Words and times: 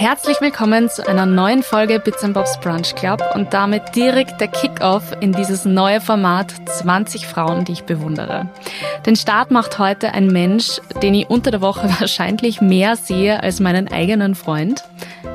Herzlich 0.00 0.40
willkommen 0.40 0.88
zu 0.88 1.06
einer 1.06 1.26
neuen 1.26 1.62
Folge 1.62 2.00
Bits 2.00 2.26
Bobs 2.32 2.58
Brunch 2.60 2.94
Club 2.94 3.22
und 3.34 3.52
damit 3.52 3.94
direkt 3.94 4.40
der 4.40 4.48
Kickoff 4.48 5.12
in 5.20 5.32
dieses 5.32 5.66
neue 5.66 6.00
Format 6.00 6.54
20 6.64 7.26
Frauen, 7.26 7.66
die 7.66 7.72
ich 7.72 7.84
bewundere. 7.84 8.48
Den 9.04 9.14
Start 9.14 9.50
macht 9.50 9.78
heute 9.78 10.14
ein 10.14 10.28
Mensch, 10.28 10.80
den 11.02 11.12
ich 11.12 11.28
unter 11.28 11.50
der 11.50 11.60
Woche 11.60 11.90
wahrscheinlich 12.00 12.62
mehr 12.62 12.96
sehe 12.96 13.42
als 13.42 13.60
meinen 13.60 13.92
eigenen 13.92 14.34
Freund. 14.34 14.82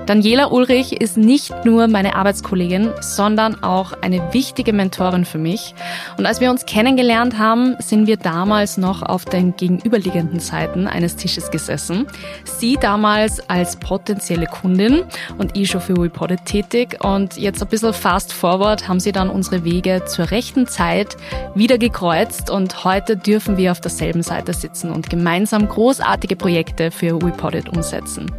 Daniela 0.06 0.52
Ulrich 0.52 1.02
ist 1.02 1.18
nicht 1.18 1.66
nur 1.66 1.88
meine 1.88 2.16
Arbeitskollegin, 2.16 2.92
sondern 3.02 3.64
auch 3.64 3.94
eine 4.02 4.34
wichtige 4.34 4.72
Mentorin 4.72 5.26
für 5.26 5.40
mich. 5.40 5.74
Und 6.18 6.28
als 6.28 6.40
wir 6.40 6.52
uns 6.52 6.68
kennengelernt 6.68 7.40
haben, 7.40 7.76
sind 7.80 8.06
wir 8.06 8.18
damals 8.18 8.78
noch 8.78 9.02
auf 9.02 9.26
den 9.26 9.56
gegenüberliegenden 9.56 10.40
Seiten 10.40 10.86
eines 10.88 11.16
Tisches 11.16 11.50
gesessen. 11.50 12.06
Sie 12.44 12.78
damals 12.80 13.50
als 13.50 13.78
potenzielle 13.78 14.46
Kundin 14.46 15.06
und 15.40 15.58
ich 15.58 15.72
schon 15.72 15.82
für 15.82 16.00
Reported 16.00 16.46
tätig. 16.46 17.04
Und 17.04 17.38
jetzt 17.38 17.64
ein 17.64 17.70
bisschen 17.70 17.94
fast 17.94 18.32
forward 18.32 18.88
haben 18.88 19.00
sie 19.00 19.12
dann 19.12 19.32
unsere 19.32 19.64
Wege 19.64 20.04
zur 20.06 20.30
rechten 20.30 20.68
Zeit 20.68 21.18
wieder 21.56 21.80
gekreuzt 21.80 22.52
und 22.52 22.84
heute 22.84 23.18
dürfen 23.18 23.58
wir 23.58 23.72
auf 23.72 23.82
derselben 23.82 24.22
Seite 24.22 24.54
sitzen 24.54 24.92
und 24.92 25.10
gemeinsam 25.10 25.68
großartige 25.68 26.36
Projekte 26.36 26.92
für 26.92 27.16
Reported 27.16 27.70
umsetzen. 27.70 28.32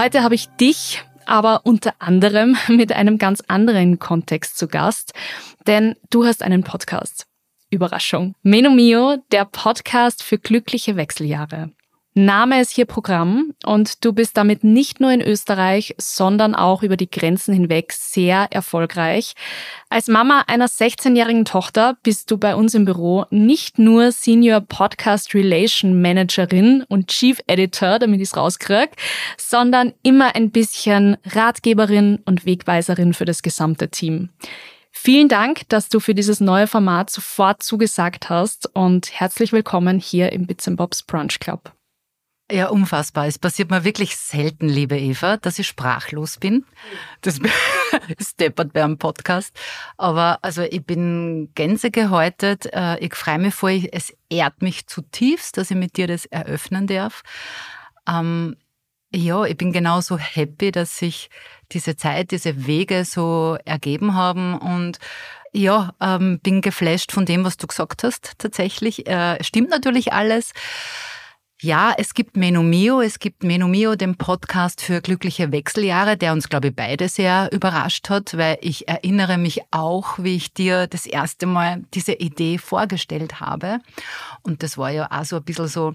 Heute 0.00 0.22
habe 0.22 0.34
ich 0.34 0.48
dich 0.48 1.04
aber 1.26 1.60
unter 1.64 1.92
anderem 1.98 2.56
mit 2.68 2.90
einem 2.90 3.18
ganz 3.18 3.42
anderen 3.48 3.98
Kontext 3.98 4.56
zu 4.56 4.66
Gast, 4.66 5.12
denn 5.66 5.94
du 6.08 6.24
hast 6.24 6.42
einen 6.42 6.64
Podcast. 6.64 7.26
Überraschung. 7.68 8.34
Menomio, 8.42 9.18
der 9.30 9.44
Podcast 9.44 10.22
für 10.22 10.38
glückliche 10.38 10.96
Wechseljahre. 10.96 11.72
Name 12.14 12.60
ist 12.60 12.72
hier 12.72 12.86
Programm 12.86 13.54
und 13.64 14.04
du 14.04 14.12
bist 14.12 14.36
damit 14.36 14.64
nicht 14.64 14.98
nur 14.98 15.12
in 15.12 15.20
Österreich, 15.20 15.94
sondern 15.96 16.56
auch 16.56 16.82
über 16.82 16.96
die 16.96 17.08
Grenzen 17.08 17.54
hinweg 17.54 17.92
sehr 17.92 18.48
erfolgreich. 18.50 19.34
Als 19.90 20.08
Mama 20.08 20.42
einer 20.48 20.66
16-jährigen 20.66 21.44
Tochter 21.44 21.98
bist 22.02 22.28
du 22.32 22.36
bei 22.36 22.56
uns 22.56 22.74
im 22.74 22.84
Büro 22.84 23.26
nicht 23.30 23.78
nur 23.78 24.10
Senior 24.10 24.60
Podcast 24.60 25.34
Relation 25.34 26.02
Managerin 26.02 26.84
und 26.88 27.08
Chief 27.08 27.38
Editor, 27.46 28.00
damit 28.00 28.20
ich 28.20 28.28
es 28.28 28.36
rauskriege, 28.36 28.90
sondern 29.38 29.92
immer 30.02 30.34
ein 30.34 30.50
bisschen 30.50 31.16
Ratgeberin 31.24 32.18
und 32.24 32.44
Wegweiserin 32.44 33.14
für 33.14 33.24
das 33.24 33.42
gesamte 33.42 33.88
Team. 33.88 34.30
Vielen 34.90 35.28
Dank, 35.28 35.68
dass 35.68 35.88
du 35.88 36.00
für 36.00 36.16
dieses 36.16 36.40
neue 36.40 36.66
Format 36.66 37.08
sofort 37.10 37.62
zugesagt 37.62 38.28
hast 38.28 38.68
und 38.74 39.12
herzlich 39.12 39.52
willkommen 39.52 40.00
hier 40.00 40.32
im 40.32 40.48
Bits 40.48 40.68
Bobs 40.74 41.04
Brunch 41.04 41.38
Club. 41.38 41.72
Ja, 42.50 42.68
unfassbar. 42.68 43.26
Es 43.26 43.38
passiert 43.38 43.70
mir 43.70 43.84
wirklich 43.84 44.16
selten, 44.16 44.68
liebe 44.68 44.98
Eva, 44.98 45.36
dass 45.36 45.60
ich 45.60 45.68
sprachlos 45.68 46.38
bin. 46.38 46.64
Das 47.20 47.38
ist 48.18 48.40
deppert 48.40 48.72
bei 48.72 48.82
einem 48.82 48.98
Podcast. 48.98 49.54
Aber 49.96 50.40
also 50.42 50.62
ich 50.62 50.84
bin 50.84 51.50
gänsegehäutet. 51.54 52.66
Äh, 52.72 52.98
ich 52.98 53.14
freue 53.14 53.38
mich 53.38 53.54
vor, 53.54 53.70
es 53.70 54.12
ehrt 54.28 54.62
mich 54.62 54.88
zutiefst, 54.88 55.58
dass 55.58 55.70
ich 55.70 55.76
mit 55.76 55.96
dir 55.96 56.08
das 56.08 56.26
eröffnen 56.26 56.88
darf. 56.88 57.22
Ähm, 58.08 58.56
ja, 59.14 59.44
ich 59.44 59.56
bin 59.56 59.72
genauso 59.72 60.18
happy, 60.18 60.72
dass 60.72 60.98
sich 60.98 61.30
diese 61.70 61.94
Zeit, 61.96 62.32
diese 62.32 62.66
Wege 62.66 63.04
so 63.04 63.58
ergeben 63.64 64.14
haben 64.14 64.58
und 64.58 64.98
ja, 65.52 65.94
ähm, 66.00 66.40
bin 66.40 66.62
geflasht 66.62 67.12
von 67.12 67.26
dem, 67.26 67.44
was 67.44 67.56
du 67.56 67.68
gesagt 67.68 68.02
hast. 68.02 68.38
Tatsächlich 68.38 69.06
äh, 69.06 69.42
stimmt 69.42 69.70
natürlich 69.70 70.12
alles. 70.12 70.52
Ja, 71.62 71.92
es 71.98 72.14
gibt 72.14 72.38
Menomio, 72.38 73.02
es 73.02 73.18
gibt 73.18 73.42
Menomio, 73.42 73.94
den 73.94 74.16
Podcast 74.16 74.80
für 74.80 75.02
glückliche 75.02 75.52
Wechseljahre, 75.52 76.16
der 76.16 76.32
uns, 76.32 76.48
glaube 76.48 76.68
ich, 76.68 76.74
beide 76.74 77.06
sehr 77.10 77.52
überrascht 77.52 78.08
hat, 78.08 78.34
weil 78.38 78.56
ich 78.62 78.88
erinnere 78.88 79.36
mich 79.36 79.60
auch, 79.70 80.18
wie 80.18 80.36
ich 80.36 80.54
dir 80.54 80.86
das 80.86 81.04
erste 81.04 81.44
Mal 81.44 81.82
diese 81.92 82.14
Idee 82.14 82.56
vorgestellt 82.56 83.40
habe. 83.40 83.80
Und 84.42 84.62
das 84.62 84.78
war 84.78 84.90
ja 84.90 85.06
auch 85.10 85.24
so 85.26 85.36
ein 85.36 85.44
bisschen 85.44 85.68
so 85.68 85.92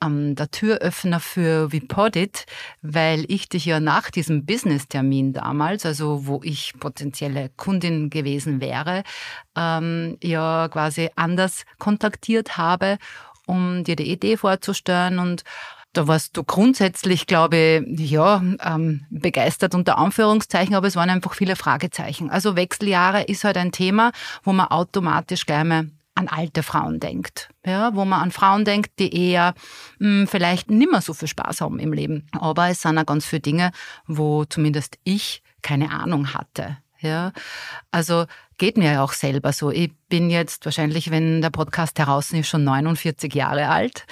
ähm, 0.00 0.36
der 0.36 0.52
Türöffner 0.52 1.18
für 1.18 1.72
Vipodit, 1.72 2.46
weil 2.82 3.24
ich 3.26 3.48
dich 3.48 3.64
ja 3.64 3.80
nach 3.80 4.10
diesem 4.10 4.46
Business-Termin 4.46 5.32
damals, 5.32 5.84
also 5.84 6.26
wo 6.28 6.40
ich 6.44 6.74
potenzielle 6.78 7.50
Kundin 7.56 8.10
gewesen 8.10 8.60
wäre, 8.60 9.02
ähm, 9.56 10.16
ja 10.22 10.68
quasi 10.68 11.10
anders 11.16 11.64
kontaktiert 11.78 12.56
habe 12.56 12.98
um 13.48 13.82
dir 13.84 13.96
die 13.96 14.10
Idee 14.10 14.36
vorzustellen 14.36 15.18
und 15.18 15.42
da 15.94 16.06
warst 16.06 16.36
du 16.36 16.44
grundsätzlich, 16.44 17.26
glaube 17.26 17.84
ich, 17.96 18.10
ja, 18.10 18.42
ähm, 18.62 19.06
begeistert 19.10 19.74
unter 19.74 19.98
Anführungszeichen, 19.98 20.74
aber 20.74 20.86
es 20.86 20.96
waren 20.96 21.10
einfach 21.10 21.34
viele 21.34 21.56
Fragezeichen. 21.56 22.30
Also 22.30 22.56
Wechseljahre 22.56 23.22
ist 23.24 23.44
halt 23.44 23.56
ein 23.56 23.72
Thema, 23.72 24.12
wo 24.44 24.52
man 24.52 24.68
automatisch 24.68 25.46
gleich 25.46 25.64
mal 25.64 25.90
an 26.14 26.28
alte 26.28 26.62
Frauen 26.62 27.00
denkt. 27.00 27.48
Ja, 27.64 27.94
wo 27.94 28.04
man 28.04 28.20
an 28.20 28.32
Frauen 28.32 28.64
denkt, 28.64 28.98
die 28.98 29.14
eher 29.14 29.54
mh, 29.98 30.08
hm, 30.08 30.26
vielleicht 30.26 30.70
nimmer 30.70 31.00
so 31.00 31.14
viel 31.14 31.28
Spaß 31.28 31.62
haben 31.62 31.78
im 31.78 31.92
Leben. 31.92 32.26
Aber 32.32 32.68
es 32.68 32.82
sind 32.82 32.98
auch 32.98 33.06
ganz 33.06 33.24
viele 33.24 33.40
Dinge, 33.40 33.70
wo 34.06 34.44
zumindest 34.44 34.98
ich 35.04 35.42
keine 35.62 35.90
Ahnung 35.90 36.34
hatte. 36.34 36.78
Ja, 37.00 37.32
also 37.90 38.26
geht 38.58 38.76
mir 38.76 38.92
ja 38.92 39.04
auch 39.04 39.12
selber 39.12 39.52
so. 39.52 39.70
Ich 39.70 39.92
bin 40.08 40.30
jetzt 40.30 40.64
wahrscheinlich, 40.64 41.12
wenn 41.12 41.40
der 41.40 41.50
Podcast 41.50 41.96
heraus 41.98 42.32
ist, 42.32 42.48
schon 42.48 42.64
49 42.64 43.32
Jahre 43.32 43.68
alt. 43.68 44.04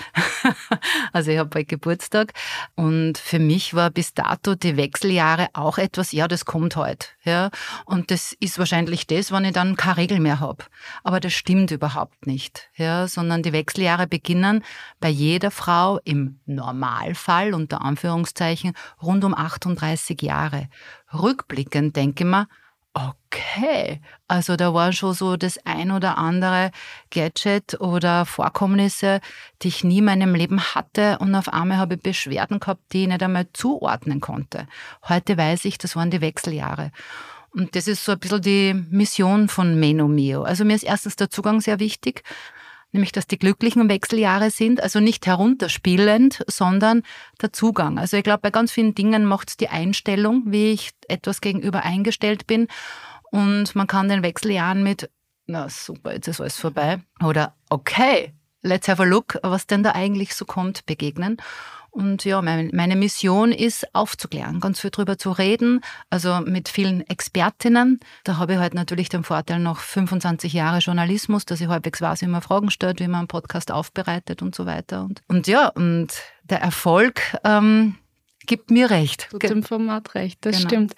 also 1.12 1.32
ich 1.32 1.38
habe 1.38 1.50
bald 1.50 1.68
Geburtstag. 1.68 2.32
Und 2.76 3.18
für 3.18 3.40
mich 3.40 3.74
war 3.74 3.90
bis 3.90 4.14
dato 4.14 4.54
die 4.54 4.76
Wechseljahre 4.76 5.48
auch 5.52 5.78
etwas, 5.78 6.12
ja, 6.12 6.28
das 6.28 6.44
kommt 6.44 6.76
heute. 6.76 7.08
Ja. 7.24 7.50
Und 7.86 8.12
das 8.12 8.34
ist 8.38 8.58
wahrscheinlich 8.58 9.08
das, 9.08 9.32
wenn 9.32 9.44
ich 9.44 9.52
dann 9.52 9.76
keine 9.76 9.96
Regel 9.96 10.20
mehr 10.20 10.38
habe. 10.38 10.64
Aber 11.02 11.18
das 11.18 11.32
stimmt 11.32 11.72
überhaupt 11.72 12.26
nicht. 12.26 12.70
Ja, 12.76 13.08
sondern 13.08 13.42
die 13.42 13.52
Wechseljahre 13.52 14.06
beginnen 14.06 14.62
bei 15.00 15.08
jeder 15.08 15.50
Frau 15.50 15.98
im 16.04 16.38
Normalfall, 16.46 17.52
unter 17.52 17.82
Anführungszeichen, 17.82 18.74
rund 19.02 19.24
um 19.24 19.34
38 19.34 20.22
Jahre. 20.22 20.68
Rückblickend 21.12 21.96
denke 21.96 22.22
ich 22.22 22.30
mir, 22.30 22.46
Okay, 22.96 24.00
also 24.26 24.56
da 24.56 24.72
war 24.72 24.90
schon 24.92 25.12
so 25.12 25.36
das 25.36 25.58
ein 25.66 25.90
oder 25.90 26.16
andere 26.16 26.70
Gadget 27.10 27.78
oder 27.78 28.24
Vorkommnisse, 28.24 29.20
die 29.60 29.68
ich 29.68 29.84
nie 29.84 29.98
in 29.98 30.06
meinem 30.06 30.34
Leben 30.34 30.58
hatte 30.74 31.18
und 31.18 31.34
auf 31.34 31.52
einmal 31.52 31.76
habe 31.76 31.96
ich 31.96 32.00
Beschwerden 32.00 32.58
gehabt, 32.58 32.80
die 32.94 33.02
ich 33.02 33.08
nicht 33.08 33.22
einmal 33.22 33.48
zuordnen 33.52 34.22
konnte. 34.22 34.66
Heute 35.06 35.36
weiß 35.36 35.66
ich, 35.66 35.76
das 35.76 35.94
waren 35.94 36.10
die 36.10 36.22
Wechseljahre. 36.22 36.90
Und 37.52 37.76
das 37.76 37.86
ist 37.86 38.02
so 38.02 38.12
ein 38.12 38.18
bisschen 38.18 38.40
die 38.40 38.74
Mission 38.90 39.48
von 39.48 39.78
Menomio. 39.78 40.44
Also 40.44 40.64
mir 40.64 40.74
ist 40.74 40.82
erstens 40.82 41.16
der 41.16 41.28
Zugang 41.28 41.60
sehr 41.60 41.78
wichtig 41.78 42.22
nämlich 42.96 43.12
dass 43.12 43.26
die 43.26 43.38
glücklichen 43.38 43.88
Wechseljahre 43.88 44.50
sind, 44.50 44.82
also 44.82 45.00
nicht 45.00 45.26
herunterspielend, 45.26 46.44
sondern 46.48 47.02
der 47.40 47.52
Zugang. 47.52 47.98
Also 47.98 48.16
ich 48.16 48.24
glaube, 48.24 48.40
bei 48.40 48.50
ganz 48.50 48.72
vielen 48.72 48.94
Dingen 48.94 49.24
macht 49.24 49.50
es 49.50 49.56
die 49.56 49.68
Einstellung, 49.68 50.44
wie 50.46 50.72
ich 50.72 50.90
etwas 51.08 51.40
gegenüber 51.40 51.82
eingestellt 51.82 52.46
bin. 52.46 52.68
Und 53.30 53.74
man 53.74 53.86
kann 53.86 54.08
den 54.08 54.22
Wechseljahren 54.22 54.82
mit, 54.82 55.10
na 55.46 55.68
super, 55.68 56.14
jetzt 56.14 56.28
ist 56.28 56.40
alles 56.40 56.58
vorbei, 56.58 57.00
oder 57.22 57.54
okay, 57.70 58.32
let's 58.62 58.88
have 58.88 59.02
a 59.02 59.06
look, 59.06 59.38
was 59.42 59.66
denn 59.66 59.82
da 59.82 59.92
eigentlich 59.92 60.34
so 60.34 60.44
kommt, 60.44 60.86
begegnen. 60.86 61.36
Und 61.96 62.26
ja, 62.26 62.42
meine 62.42 62.94
Mission 62.94 63.52
ist 63.52 63.94
aufzuklären, 63.94 64.60
ganz 64.60 64.80
viel 64.80 64.90
drüber 64.90 65.16
zu 65.16 65.30
reden, 65.32 65.80
also 66.10 66.42
mit 66.44 66.68
vielen 66.68 67.00
Expertinnen. 67.08 68.00
Da 68.22 68.36
habe 68.36 68.52
ich 68.52 68.58
halt 68.58 68.74
natürlich 68.74 69.08
den 69.08 69.24
Vorteil 69.24 69.60
noch 69.60 69.78
25 69.78 70.52
Jahre 70.52 70.80
Journalismus, 70.80 71.46
dass 71.46 71.62
ich 71.62 71.68
halbwegs 71.68 72.02
weiß, 72.02 72.20
wie 72.20 72.26
man 72.26 72.42
Fragen 72.42 72.70
stellt, 72.70 73.00
wie 73.00 73.08
man 73.08 73.20
einen 73.20 73.28
Podcast 73.28 73.72
aufbereitet 73.72 74.42
und 74.42 74.54
so 74.54 74.66
weiter. 74.66 75.04
Und, 75.04 75.22
und 75.26 75.46
ja, 75.46 75.68
und 75.68 76.08
der 76.42 76.60
Erfolg 76.60 77.22
ähm, 77.44 77.94
gibt 78.46 78.70
mir 78.70 78.90
recht. 78.90 79.28
Tut 79.30 79.42
dem 79.42 79.62
Format 79.62 80.14
recht, 80.14 80.38
das 80.42 80.56
genau. 80.56 80.68
stimmt. 80.68 80.94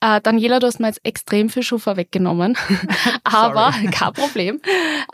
Äh, 0.00 0.20
Daniela, 0.20 0.58
du 0.58 0.66
hast 0.66 0.80
mir 0.80 0.88
jetzt 0.88 1.00
extrem 1.04 1.48
viel 1.48 1.62
Schuh 1.62 1.78
vorweggenommen, 1.78 2.56
aber 3.24 3.72
kein 3.90 4.12
Problem. 4.12 4.60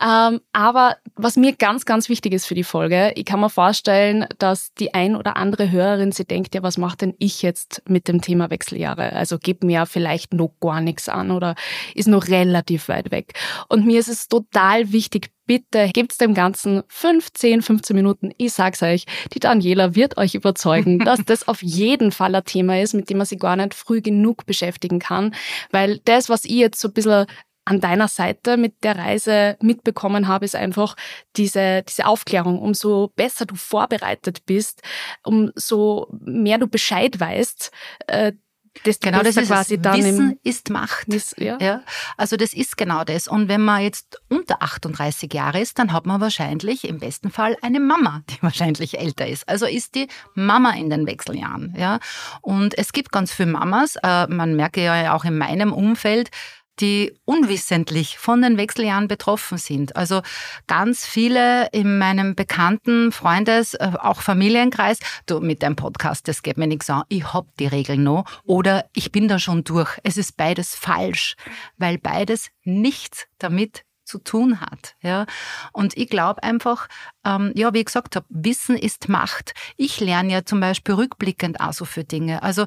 Ähm, 0.00 0.40
aber 0.52 0.96
was 1.14 1.36
mir 1.36 1.54
ganz, 1.54 1.84
ganz 1.84 2.08
wichtig 2.08 2.32
ist 2.32 2.46
für 2.46 2.54
die 2.54 2.64
Folge, 2.64 3.12
ich 3.16 3.24
kann 3.24 3.40
mir 3.40 3.50
vorstellen, 3.50 4.26
dass 4.38 4.72
die 4.74 4.94
ein 4.94 5.16
oder 5.16 5.36
andere 5.36 5.70
Hörerin 5.70 6.12
sie 6.12 6.24
denkt, 6.24 6.54
ja, 6.54 6.62
was 6.62 6.78
macht 6.78 7.02
denn 7.02 7.14
ich 7.18 7.42
jetzt 7.42 7.82
mit 7.88 8.08
dem 8.08 8.20
Thema 8.20 8.50
Wechseljahre? 8.50 9.12
Also 9.12 9.38
gib 9.40 9.64
mir 9.64 9.86
vielleicht 9.86 10.34
noch 10.34 10.54
gar 10.60 10.80
nichts 10.80 11.08
an 11.08 11.30
oder 11.30 11.54
ist 11.94 12.08
noch 12.08 12.28
relativ 12.28 12.88
weit 12.88 13.10
weg. 13.10 13.34
Und 13.68 13.86
mir 13.86 14.00
ist 14.00 14.08
es 14.08 14.28
total 14.28 14.92
wichtig, 14.92 15.30
bitte 15.48 15.88
gebt's 15.92 16.18
dem 16.18 16.34
Ganzen 16.34 16.84
15, 16.86 17.62
15 17.62 17.96
Minuten. 17.96 18.30
Ich 18.36 18.52
sag's 18.52 18.82
euch, 18.82 19.06
die 19.34 19.40
Daniela 19.40 19.96
wird 19.96 20.16
euch 20.16 20.36
überzeugen, 20.36 20.98
dass 21.04 21.24
das 21.24 21.48
auf 21.48 21.60
jeden 21.62 22.12
Fall 22.12 22.36
ein 22.36 22.44
Thema 22.44 22.80
ist, 22.80 22.94
mit 22.94 23.10
dem 23.10 23.18
man 23.18 23.26
sich 23.26 23.40
gar 23.40 23.56
nicht 23.56 23.74
früh 23.74 24.00
genug 24.00 24.46
beschäftigen 24.46 25.00
kann, 25.00 25.34
weil 25.72 25.98
das, 26.04 26.28
was 26.28 26.44
ich 26.44 26.52
jetzt 26.52 26.80
so 26.80 26.86
ein 26.88 26.94
bisschen 26.94 27.26
an 27.64 27.80
deiner 27.80 28.08
Seite 28.08 28.56
mit 28.56 28.82
der 28.82 28.96
Reise 28.96 29.58
mitbekommen 29.60 30.26
habe, 30.26 30.46
ist 30.46 30.56
einfach 30.56 30.96
diese, 31.36 31.82
diese 31.82 32.06
Aufklärung. 32.06 32.58
Umso 32.58 33.12
besser 33.14 33.44
du 33.44 33.56
vorbereitet 33.56 34.46
bist, 34.46 34.80
umso 35.22 36.06
mehr 36.20 36.56
du 36.56 36.66
Bescheid 36.66 37.20
weißt, 37.20 37.70
das 38.84 39.00
genau 39.00 39.22
das 39.22 39.36
ist 39.36 39.48
quasi 39.48 39.80
dann 39.80 39.98
Wissen 39.98 40.38
ist 40.42 40.70
Macht. 40.70 41.06
Wiss, 41.08 41.34
ja. 41.38 41.58
ja. 41.60 41.82
Also 42.16 42.36
das 42.36 42.52
ist 42.52 42.76
genau 42.76 43.04
das. 43.04 43.28
Und 43.28 43.48
wenn 43.48 43.62
man 43.62 43.82
jetzt 43.82 44.20
unter 44.28 44.62
38 44.62 45.32
Jahre 45.32 45.60
ist, 45.60 45.78
dann 45.78 45.92
hat 45.92 46.06
man 46.06 46.20
wahrscheinlich 46.20 46.86
im 46.86 46.98
besten 46.98 47.30
Fall 47.30 47.56
eine 47.62 47.80
Mama, 47.80 48.22
die 48.30 48.36
wahrscheinlich 48.42 48.98
älter 48.98 49.26
ist. 49.26 49.48
Also 49.48 49.66
ist 49.66 49.94
die 49.94 50.08
Mama 50.34 50.72
in 50.72 50.90
den 50.90 51.06
Wechseljahren. 51.06 51.74
Ja. 51.76 51.98
Und 52.40 52.76
es 52.76 52.92
gibt 52.92 53.12
ganz 53.12 53.32
viele 53.32 53.50
Mamas. 53.50 53.96
Äh, 54.02 54.26
man 54.28 54.54
merke 54.54 54.82
ja 54.82 55.14
auch 55.14 55.24
in 55.24 55.38
meinem 55.38 55.72
Umfeld, 55.72 56.30
die 56.80 57.14
unwissentlich 57.24 58.18
von 58.18 58.42
den 58.42 58.56
Wechseljahren 58.56 59.08
betroffen 59.08 59.58
sind. 59.58 59.96
Also 59.96 60.22
ganz 60.66 61.06
viele 61.06 61.68
in 61.72 61.98
meinem 61.98 62.34
bekannten 62.34 63.12
Freundes-, 63.12 63.74
äh, 63.74 63.92
auch 64.00 64.22
Familienkreis, 64.22 64.98
du 65.26 65.40
mit 65.40 65.62
deinem 65.62 65.76
Podcast, 65.76 66.28
das 66.28 66.42
geht 66.42 66.58
mir 66.58 66.66
nichts 66.66 66.90
an, 66.90 67.04
ich 67.08 67.32
hab 67.32 67.46
die 67.56 67.66
Regeln 67.66 68.02
noch 68.02 68.24
oder 68.44 68.86
ich 68.94 69.12
bin 69.12 69.28
da 69.28 69.38
schon 69.38 69.64
durch. 69.64 69.98
Es 70.02 70.16
ist 70.16 70.36
beides 70.36 70.74
falsch, 70.74 71.36
weil 71.76 71.98
beides 71.98 72.48
nichts 72.64 73.26
damit 73.38 73.84
zu 74.08 74.18
tun 74.18 74.60
hat. 74.60 74.96
Ja? 75.02 75.26
Und 75.72 75.96
ich 75.96 76.08
glaube 76.08 76.42
einfach, 76.42 76.88
ähm, 77.24 77.52
ja, 77.54 77.72
wie 77.74 77.78
ich 77.78 77.84
gesagt 77.84 78.16
habe, 78.16 78.26
Wissen 78.30 78.76
ist 78.76 79.08
Macht. 79.08 79.52
Ich 79.76 80.00
lerne 80.00 80.32
ja 80.32 80.44
zum 80.44 80.60
Beispiel 80.60 80.94
rückblickend 80.94 81.60
auch 81.60 81.74
so 81.74 81.84
für 81.84 82.04
Dinge. 82.04 82.42
Also 82.42 82.64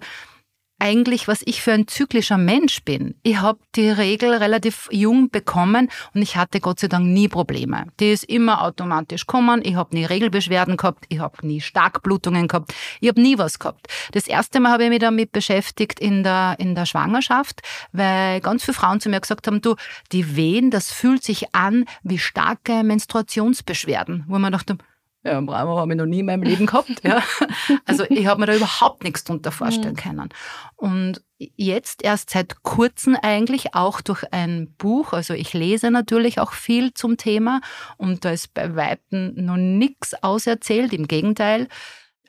eigentlich, 0.82 1.28
was 1.28 1.44
ich 1.46 1.62
für 1.62 1.74
ein 1.74 1.88
zyklischer 1.88 2.40
Mensch 2.40 2.84
bin. 2.84 3.14
Ich 3.22 3.40
habe 3.40 3.60
die 3.76 3.90
Regel 3.90 4.34
relativ 4.34 4.90
jung 4.92 5.30
bekommen 5.30 5.90
und 6.16 6.24
ich 6.24 6.36
hatte 6.36 6.60
Gott 6.60 6.80
sei 6.80 6.88
Dank 6.88 7.06
nie 7.06 7.28
Probleme. 7.28 7.86
Die 8.00 8.12
ist 8.12 8.24
immer 8.24 8.64
automatisch 8.64 9.28
kommen. 9.28 9.62
Ich 9.64 9.76
habe 9.76 9.96
nie 9.96 10.06
Regelbeschwerden 10.06 10.78
gehabt. 10.78 11.06
Ich 11.10 11.20
habe 11.20 11.46
nie 11.46 11.62
Starkblutungen 11.62 12.48
gehabt. 12.48 12.74
Ich 13.00 13.10
habe 13.10 13.22
nie 13.22 13.38
was 13.38 13.60
gehabt. 13.60 13.88
Das 14.14 14.26
erste 14.26 14.60
Mal 14.60 14.72
habe 14.72 14.86
ich 14.86 14.90
mich 14.90 15.00
damit 15.00 15.32
beschäftigt 15.32 16.00
in 16.00 16.24
der, 16.24 16.56
in 16.58 16.74
der 16.74 16.88
Schwangerschaft, 16.88 17.62
weil 17.92 18.42
ganz 18.42 18.66
viele 18.66 18.74
Frauen 18.74 19.00
zu 19.00 19.10
mir 19.10 19.22
gesagt 19.22 19.46
haben, 19.46 19.62
du, 19.62 19.76
die 20.12 20.36
Wehen, 20.36 20.72
das 20.72 20.92
fühlt 20.92 21.24
sich 21.24 21.54
an 21.54 21.86
wie 22.02 22.18
starke 22.18 22.84
Menstruationsbeschwerden. 22.84 24.26
Wo 24.28 24.40
man 24.40 24.52
dachte, 24.52 24.78
ja, 25.24 25.40
Bravo 25.40 25.78
habe 25.78 25.94
ich 25.94 25.98
noch 25.98 26.06
nie 26.06 26.20
in 26.20 26.26
meinem 26.26 26.44
Leben 26.44 26.66
gehabt. 26.66 27.04
Ja. 27.04 27.22
Also 27.86 28.06
ich 28.10 28.26
habe 28.26 28.40
mir 28.40 28.46
da 28.48 28.56
überhaupt 28.56 29.04
nichts 29.04 29.24
drunter 29.24 29.52
vorstellen 29.52 29.94
mhm. 29.94 29.98
können. 29.98 30.30
Und 30.76 31.22
jetzt 31.38 32.04
erst 32.04 32.30
seit 32.30 32.64
kurzem 32.64 33.18
eigentlich 33.22 33.76
auch 33.76 34.02
durch 34.02 34.24
ein 34.32 34.74
Buch, 34.78 35.14
also 35.14 35.34
ich 35.34 35.54
lese 35.54 35.92
natürlich 35.92 36.40
auch 36.40 36.54
viel 36.54 36.94
zum 36.94 37.18
Thema 37.18 37.62
und 37.98 38.26
da 38.26 38.32
ist 38.32 38.54
bei 38.54 38.76
Weitem 38.76 39.34
noch 39.36 39.58
nichts 39.58 40.14
auserzählt, 40.24 40.94
im 40.94 41.08
Gegenteil. 41.08 41.68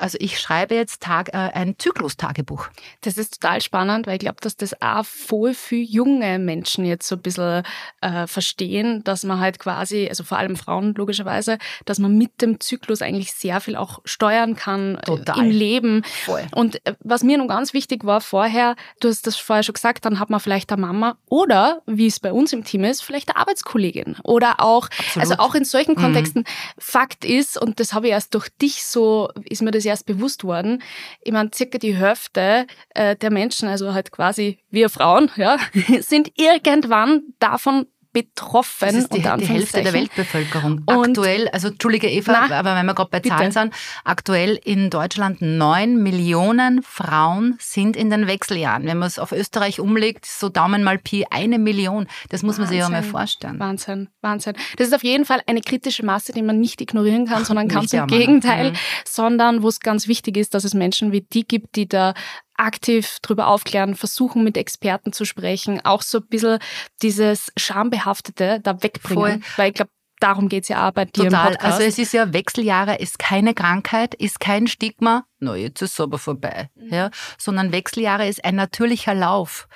Also 0.02 0.18
ich 0.20 0.40
schreibe 0.40 0.74
jetzt 0.74 1.00
Tag, 1.00 1.28
äh, 1.28 1.36
ein 1.36 1.76
Zyklus-Tagebuch. 1.78 2.68
Das 3.02 3.16
ist 3.18 3.40
total 3.40 3.62
spannend, 3.62 4.08
weil 4.08 4.14
ich 4.14 4.20
glaube, 4.20 4.38
dass 4.40 4.56
das 4.56 4.74
auch 4.82 5.04
voll 5.04 5.54
für 5.54 5.76
junge 5.76 6.40
Menschen 6.40 6.84
jetzt 6.84 7.06
so 7.06 7.14
ein 7.14 7.22
bisschen 7.22 7.62
äh, 8.00 8.26
verstehen, 8.26 9.04
dass 9.04 9.22
man 9.22 9.38
halt 9.38 9.60
quasi, 9.60 10.08
also 10.08 10.24
vor 10.24 10.38
allem 10.38 10.56
Frauen 10.56 10.94
logischerweise, 10.94 11.58
dass 11.84 12.00
man 12.00 12.18
mit 12.18 12.42
dem 12.42 12.58
Zyklus 12.58 13.00
eigentlich 13.00 13.32
sehr 13.32 13.60
viel 13.60 13.76
auch 13.76 14.00
steuern 14.04 14.56
kann 14.56 14.96
äh, 14.96 15.02
total. 15.02 15.38
im 15.38 15.50
Leben. 15.50 16.02
Voll. 16.24 16.42
Und 16.52 16.84
äh, 16.84 16.94
was 16.98 17.22
mir 17.22 17.38
noch 17.38 17.46
ganz 17.46 17.72
wichtig 17.72 18.04
war 18.04 18.20
vorher, 18.20 18.74
du 18.98 19.08
hast 19.08 19.28
das 19.28 19.36
vorher 19.36 19.62
schon 19.62 19.74
gesagt, 19.74 20.04
dann 20.04 20.18
hat 20.18 20.30
man 20.30 20.40
vielleicht 20.40 20.72
eine 20.72 20.82
Mama 20.82 21.16
oder, 21.28 21.82
wie 21.86 22.08
es 22.08 22.18
bei 22.18 22.32
uns 22.32 22.52
im 22.52 22.64
Team 22.64 22.82
ist, 22.82 23.04
vielleicht 23.04 23.28
eine 23.28 23.36
Arbeitskollegin 23.36 24.16
oder 24.24 24.58
auch, 24.58 24.88
Absolut. 24.98 25.30
also 25.30 25.34
auch 25.42 25.54
in 25.54 25.64
solchen 25.64 25.92
mhm. 25.92 26.00
Kontexten. 26.02 26.40
Mhm. 26.40 26.74
Fakt 26.78 27.24
ist, 27.24 27.56
und 27.56 27.78
das 27.78 27.94
habe 27.94 28.08
ich 28.08 28.12
erst 28.12 28.34
durch 28.34 28.48
dich 28.60 28.84
so, 28.84 29.30
ist 29.48 29.62
mir 29.62 29.70
das 29.70 29.84
ja 29.84 29.91
erst 29.92 30.06
bewusst 30.06 30.44
worden. 30.44 30.82
Ich 31.20 31.32
meine, 31.32 31.50
circa 31.54 31.78
die 31.78 31.96
Hälfte 31.96 32.66
äh, 32.94 33.16
der 33.16 33.30
Menschen, 33.30 33.68
also 33.68 33.94
halt 33.94 34.10
quasi 34.10 34.58
wir 34.70 34.88
Frauen, 34.88 35.30
ja, 35.36 35.58
sind 36.00 36.32
irgendwann 36.36 37.22
davon 37.38 37.86
betroffen. 38.12 38.88
Das 38.88 38.94
ist 38.94 39.14
die, 39.14 39.22
die 39.22 39.46
Hälfte 39.46 39.82
der 39.82 39.92
Weltbevölkerung. 39.92 40.82
Aktuell, 40.86 41.48
also 41.48 41.68
Entschuldige 41.68 42.08
Eva, 42.08 42.46
na, 42.48 42.58
aber 42.58 42.76
wenn 42.76 42.86
wir 42.86 42.94
gerade 42.94 43.10
bei 43.10 43.20
Zahlen 43.20 43.48
bitte. 43.48 43.52
sind, 43.52 43.74
aktuell 44.04 44.60
in 44.64 44.90
Deutschland 44.90 45.40
neun 45.40 46.02
Millionen 46.02 46.82
Frauen 46.82 47.56
sind 47.58 47.96
in 47.96 48.10
den 48.10 48.26
Wechseljahren. 48.26 48.86
Wenn 48.86 48.98
man 48.98 49.08
es 49.08 49.18
auf 49.18 49.32
Österreich 49.32 49.80
umlegt, 49.80 50.26
so 50.26 50.48
Daumen 50.48 50.84
mal 50.84 50.98
Pi, 50.98 51.26
eine 51.30 51.58
Million. 51.58 52.06
Das 52.28 52.42
muss 52.42 52.58
Wahnsinn. 52.58 52.62
man 52.62 52.68
sich 52.68 52.78
ja 52.78 52.88
mal 52.88 53.02
vorstellen. 53.02 53.58
Wahnsinn, 53.58 54.08
Wahnsinn. 54.20 54.54
Das 54.76 54.88
ist 54.88 54.94
auf 54.94 55.04
jeden 55.04 55.24
Fall 55.24 55.40
eine 55.46 55.60
kritische 55.60 56.04
Masse, 56.04 56.32
die 56.32 56.42
man 56.42 56.60
nicht 56.60 56.80
ignorieren 56.80 57.26
kann, 57.26 57.44
sondern 57.44 57.68
ganz 57.68 57.92
im 57.92 58.06
Gegenteil, 58.06 58.72
mhm. 58.72 58.76
sondern 59.04 59.62
wo 59.62 59.68
es 59.68 59.80
ganz 59.80 60.06
wichtig 60.06 60.36
ist, 60.36 60.54
dass 60.54 60.64
es 60.64 60.74
Menschen 60.74 61.12
wie 61.12 61.22
die 61.22 61.46
gibt, 61.46 61.76
die 61.76 61.88
da 61.88 62.14
aktiv 62.62 63.18
darüber 63.22 63.48
aufklären, 63.48 63.94
versuchen 63.94 64.44
mit 64.44 64.56
Experten 64.56 65.12
zu 65.12 65.24
sprechen, 65.24 65.84
auch 65.84 66.02
so 66.02 66.18
ein 66.18 66.26
bisschen 66.28 66.58
dieses 67.02 67.52
Schambehaftete 67.56 68.60
da 68.62 68.82
wegbringen. 68.82 69.42
Voll. 69.42 69.54
Weil 69.56 69.68
ich 69.68 69.74
glaube, 69.74 69.90
darum 70.20 70.48
geht's 70.48 70.68
ja 70.68 70.88
auch 70.88 70.92
bei 70.92 71.04
dir 71.04 71.24
Total. 71.24 71.46
im 71.46 71.52
Podcast. 71.52 71.64
Also 71.64 71.86
es 71.86 71.98
ist 71.98 72.12
ja 72.12 72.32
Wechseljahre, 72.32 72.96
ist 72.96 73.18
keine 73.18 73.54
Krankheit, 73.54 74.14
ist 74.14 74.40
kein 74.40 74.66
Stigma, 74.66 75.24
no, 75.40 75.54
jetzt 75.54 75.82
ist 75.82 75.94
es 75.94 76.00
aber 76.00 76.18
vorbei. 76.18 76.70
Mhm. 76.74 76.94
Ja, 76.94 77.10
sondern 77.38 77.72
Wechseljahre 77.72 78.28
ist 78.28 78.44
ein 78.44 78.54
natürlicher 78.54 79.14
Lauf. 79.14 79.68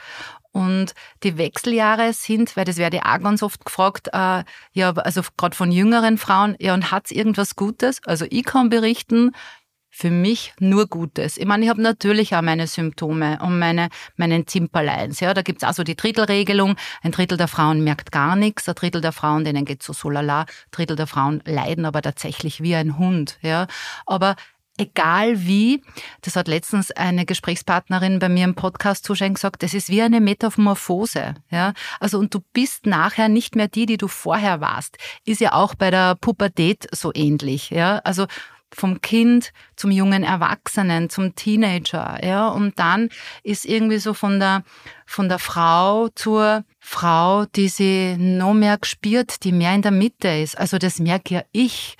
Und 0.52 0.94
die 1.22 1.36
Wechseljahre 1.36 2.14
sind, 2.14 2.56
weil 2.56 2.64
das 2.64 2.78
werde 2.78 2.96
ich 2.96 3.02
auch 3.02 3.20
ganz 3.20 3.42
oft 3.42 3.62
gefragt, 3.62 4.08
äh, 4.14 4.42
ja, 4.72 4.90
also 4.94 5.20
gerade 5.36 5.54
von 5.54 5.70
jüngeren 5.70 6.16
Frauen, 6.16 6.56
ja, 6.58 6.72
und 6.72 6.90
hat's 6.90 7.10
irgendwas 7.10 7.56
Gutes? 7.56 8.00
Also 8.06 8.24
ich 8.30 8.44
kann 8.44 8.70
berichten, 8.70 9.32
für 9.96 10.10
mich 10.10 10.52
nur 10.60 10.88
Gutes. 10.88 11.38
Ich 11.38 11.46
meine, 11.46 11.64
ich 11.64 11.70
habe 11.70 11.80
natürlich 11.80 12.36
auch 12.36 12.42
meine 12.42 12.66
Symptome 12.66 13.38
und 13.40 13.58
meine, 13.58 13.88
meinen 14.16 14.46
Zimperleins. 14.46 15.20
Ja, 15.20 15.32
da 15.32 15.40
gibt's 15.40 15.64
auch 15.64 15.72
so 15.72 15.84
die 15.84 15.96
Drittelregelung. 15.96 16.76
Ein 17.02 17.12
Drittel 17.12 17.38
der 17.38 17.48
Frauen 17.48 17.82
merkt 17.82 18.12
gar 18.12 18.36
nichts, 18.36 18.68
ein 18.68 18.74
Drittel 18.74 19.00
der 19.00 19.12
Frauen, 19.12 19.46
denen 19.46 19.64
geht's 19.64 19.86
so 19.86 19.94
so 19.94 20.10
lala, 20.10 20.42
ein 20.42 20.46
Drittel 20.70 20.96
der 20.96 21.06
Frauen 21.06 21.42
leiden 21.46 21.86
aber 21.86 22.02
tatsächlich 22.02 22.62
wie 22.62 22.74
ein 22.74 22.98
Hund. 22.98 23.38
Ja, 23.40 23.68
aber 24.04 24.36
egal 24.76 25.46
wie, 25.46 25.82
das 26.20 26.36
hat 26.36 26.46
letztens 26.46 26.90
eine 26.90 27.24
Gesprächspartnerin 27.24 28.18
bei 28.18 28.28
mir 28.28 28.44
im 28.44 28.54
Podcast 28.54 29.02
zuscheinend 29.02 29.36
gesagt, 29.36 29.62
das 29.62 29.72
ist 29.72 29.88
wie 29.88 30.02
eine 30.02 30.20
Metamorphose, 30.20 31.36
ja. 31.50 31.72
Also, 32.00 32.18
und 32.18 32.34
du 32.34 32.40
bist 32.52 32.84
nachher 32.84 33.30
nicht 33.30 33.56
mehr 33.56 33.68
die, 33.68 33.86
die 33.86 33.96
du 33.96 34.08
vorher 34.08 34.60
warst. 34.60 34.98
Ist 35.24 35.40
ja 35.40 35.54
auch 35.54 35.74
bei 35.74 35.90
der 35.90 36.16
Pubertät 36.16 36.86
so 36.92 37.12
ähnlich, 37.14 37.70
ja. 37.70 37.98
Also, 38.04 38.26
vom 38.76 39.00
Kind 39.00 39.52
zum 39.74 39.90
jungen 39.90 40.22
Erwachsenen, 40.22 41.08
zum 41.08 41.34
Teenager, 41.34 42.18
ja, 42.22 42.48
und 42.48 42.78
dann 42.78 43.08
ist 43.42 43.64
irgendwie 43.64 43.96
so 43.96 44.12
von 44.12 44.38
der, 44.38 44.64
von 45.06 45.30
der 45.30 45.38
Frau 45.38 46.08
zur 46.14 46.62
Frau, 46.78 47.46
die 47.46 47.68
sie 47.68 48.16
noch 48.18 48.52
mehr 48.52 48.76
gespürt, 48.76 49.44
die 49.44 49.52
mehr 49.52 49.74
in 49.74 49.82
der 49.82 49.92
Mitte 49.92 50.28
ist. 50.28 50.58
Also 50.58 50.78
das 50.78 51.00
merke 51.00 51.34
ja 51.34 51.42
ich. 51.52 51.96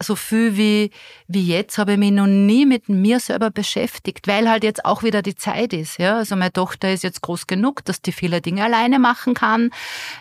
So 0.00 0.14
viel 0.14 0.56
wie, 0.56 0.90
wie 1.26 1.46
jetzt 1.46 1.78
habe 1.78 1.92
ich 1.92 1.98
mich 1.98 2.12
noch 2.12 2.26
nie 2.26 2.64
mit 2.64 2.88
mir 2.88 3.20
selber 3.20 3.50
beschäftigt, 3.50 4.28
weil 4.28 4.48
halt 4.48 4.62
jetzt 4.62 4.84
auch 4.84 5.02
wieder 5.02 5.22
die 5.22 5.34
Zeit 5.34 5.72
ist, 5.72 5.98
ja. 5.98 6.16
Also 6.16 6.36
meine 6.36 6.52
Tochter 6.52 6.92
ist 6.92 7.02
jetzt 7.02 7.22
groß 7.22 7.48
genug, 7.48 7.84
dass 7.84 8.02
die 8.02 8.12
viele 8.12 8.40
Dinge 8.40 8.64
alleine 8.64 8.98
machen 8.98 9.34
kann. 9.34 9.70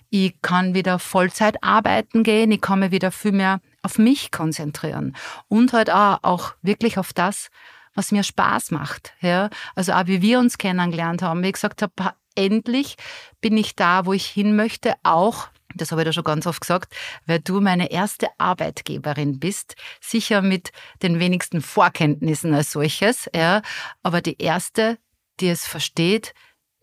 Ich 0.10 0.34
kann 0.42 0.74
wieder 0.74 0.98
Vollzeit 1.00 1.64
arbeiten 1.64 2.24
gehen, 2.24 2.52
ich 2.52 2.68
mir 2.68 2.92
wieder 2.92 3.12
viel 3.12 3.32
mehr 3.32 3.62
auf 3.82 3.98
mich 3.98 4.32
konzentrieren 4.32 5.16
und 5.48 5.74
halt 5.74 5.90
auch, 5.90 6.20
auch 6.24 6.54
wirklich 6.62 6.98
auf 6.98 7.14
das, 7.14 7.50
was 7.96 8.12
mir 8.12 8.24
Spaß 8.24 8.72
macht. 8.72 9.14
Ja? 9.22 9.50
Also 9.76 9.94
auch 9.94 10.08
wie 10.08 10.22
wir 10.22 10.40
uns 10.40 10.58
kennengelernt 10.58 11.22
haben, 11.22 11.44
wie 11.44 11.48
ich 11.48 11.54
gesagt 11.54 11.82
habe, 11.82 12.14
endlich 12.36 12.96
bin 13.42 13.58
ich 13.58 13.76
da, 13.76 14.06
wo 14.06 14.14
ich 14.14 14.26
hin 14.26 14.56
möchte, 14.56 14.94
auch 15.04 15.50
das 15.76 15.92
habe 15.92 16.02
ich 16.02 16.06
da 16.06 16.14
schon 16.14 16.24
ganz 16.24 16.48
oft 16.48 16.62
gesagt, 16.62 16.96
weil 17.26 17.40
du 17.40 17.62
meine 17.62 17.92
erste 17.92 18.28
Arbeitgeberin 18.38 19.40
bist, 19.40 19.76
sicher 20.02 20.42
mit 20.42 20.72
den 21.04 21.20
wenigsten 21.20 21.62
Vorkenntnissen 21.62 22.54
als 22.54 22.72
solches, 22.72 23.30
ja, 23.36 23.62
aber 24.02 24.22
die 24.22 24.42
erste, 24.42 24.98
die 25.40 25.50
es 25.50 25.66
versteht, 25.66 26.34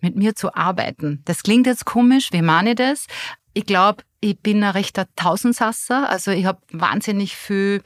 mit 0.02 0.16
mir 0.16 0.34
zu 0.34 0.54
arbeiten. 0.54 1.22
Das 1.24 1.42
klingt 1.42 1.66
jetzt 1.66 1.84
komisch, 1.84 2.32
wie 2.32 2.42
meine 2.42 2.70
ich 2.70 2.76
das? 2.76 3.06
Ich 3.56 3.64
glaube, 3.64 4.04
ich 4.20 4.38
bin 4.38 4.62
ein 4.62 4.72
rechter 4.72 5.06
Tausendsasser, 5.16 6.10
also 6.10 6.30
ich 6.30 6.44
habe 6.44 6.60
wahnsinnig 6.72 7.38
viel 7.38 7.82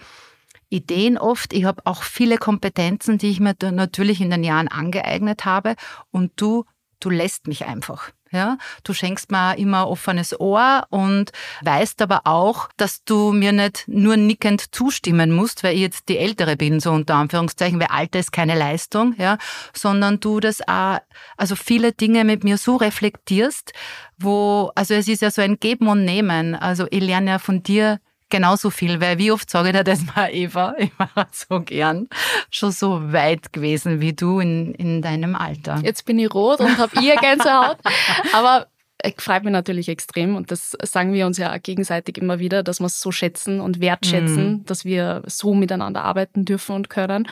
Ideen 0.69 1.17
oft. 1.17 1.53
Ich 1.53 1.63
habe 1.63 1.87
auch 1.87 2.03
viele 2.03 2.39
Kompetenzen, 2.39 3.19
die 3.19 3.31
ich 3.31 3.39
mir 3.39 3.55
natürlich 3.71 4.21
in 4.21 4.31
den 4.31 4.43
Jahren 4.43 4.67
angeeignet 4.67 5.45
habe. 5.45 5.77
Und 6.11 6.33
du, 6.35 6.65
du 6.99 7.09
lässt 7.09 7.47
mich 7.47 7.67
einfach. 7.67 8.11
Ja, 8.33 8.59
du 8.85 8.95
schenkst 8.95 9.33
mir 9.33 9.59
immer 9.59 9.89
offenes 9.89 10.39
Ohr 10.39 10.87
und 10.91 11.33
weißt 11.63 12.01
aber 12.01 12.21
auch, 12.25 12.69
dass 12.77 13.03
du 13.03 13.33
mir 13.33 13.51
nicht 13.51 13.89
nur 13.89 14.17
nickend 14.17 14.73
zustimmen 14.73 15.33
musst, 15.33 15.65
weil 15.65 15.75
ich 15.75 15.81
jetzt 15.81 16.09
die 16.09 16.19
Ältere 16.19 16.57
bin, 16.57 16.79
so 16.79 16.93
unter 16.93 17.17
Anführungszeichen, 17.17 17.81
weil 17.81 17.89
Alter 17.89 18.21
ist 18.21 18.31
keine 18.31 18.57
Leistung, 18.57 19.17
ja, 19.19 19.37
sondern 19.73 20.21
du 20.21 20.39
das 20.39 20.61
auch, 20.69 20.99
also 21.37 21.57
viele 21.57 21.93
Dinge 21.93 22.25
mit 22.25 22.45
mir 22.45 22.57
so 22.57 22.77
reflektierst, 22.77 23.73
wo, 24.17 24.71
also 24.77 24.95
es 24.95 25.09
ist 25.09 25.23
ja 25.23 25.31
so 25.33 25.43
ein 25.43 25.59
Geben 25.59 25.89
und 25.89 26.05
Nehmen. 26.05 26.55
Also 26.55 26.87
ich 26.91 27.03
lerne 27.03 27.33
ja 27.33 27.39
von 27.41 27.65
dir 27.65 27.99
genauso 28.31 28.71
viel, 28.71 29.01
weil 29.01 29.19
wie 29.19 29.33
oft 29.33 29.51
sage 29.51 29.69
ich 29.69 29.75
dir 29.75 29.85
das 29.85 30.05
mal, 30.15 30.31
Eva, 30.33 30.75
ich 30.79 30.93
war 30.99 31.29
so 31.33 31.61
gern 31.61 32.09
schon 32.51 32.73
so 32.73 33.13
weit 33.13 33.53
gewesen 33.53 34.01
wie 34.01 34.13
du 34.13 34.41
in, 34.41 34.75
in 34.75 35.03
deinem 35.03 35.35
Alter. 35.35 35.81
Jetzt 35.83 36.05
bin 36.05 36.19
ich 36.19 36.33
rot 36.33 36.61
und 36.61 36.79
habe 36.79 37.01
ihr 37.01 37.17
Gänsehaut, 37.17 37.79
aber 38.33 38.67
es 39.03 39.15
freut 39.19 39.45
mich 39.45 39.53
natürlich 39.53 39.89
extrem 39.89 40.37
und 40.37 40.51
das 40.51 40.77
sagen 40.83 41.13
wir 41.13 41.27
uns 41.27 41.39
ja 41.39 41.57
gegenseitig 41.59 42.19
immer 42.19 42.39
wieder, 42.39 42.63
dass 42.63 42.81
wir 42.81 42.87
es 42.87 43.01
so 43.01 43.13
schätzen 43.13 43.61
und 43.61 43.81
wertschätzen, 43.81 44.53
mhm. 44.53 44.65
dass 44.67 44.85
wir 44.85 45.23
so 45.27 45.55
miteinander 45.55 46.03
arbeiten 46.03 46.45
dürfen 46.45 46.75
und 46.75 46.91
können. 46.91 47.27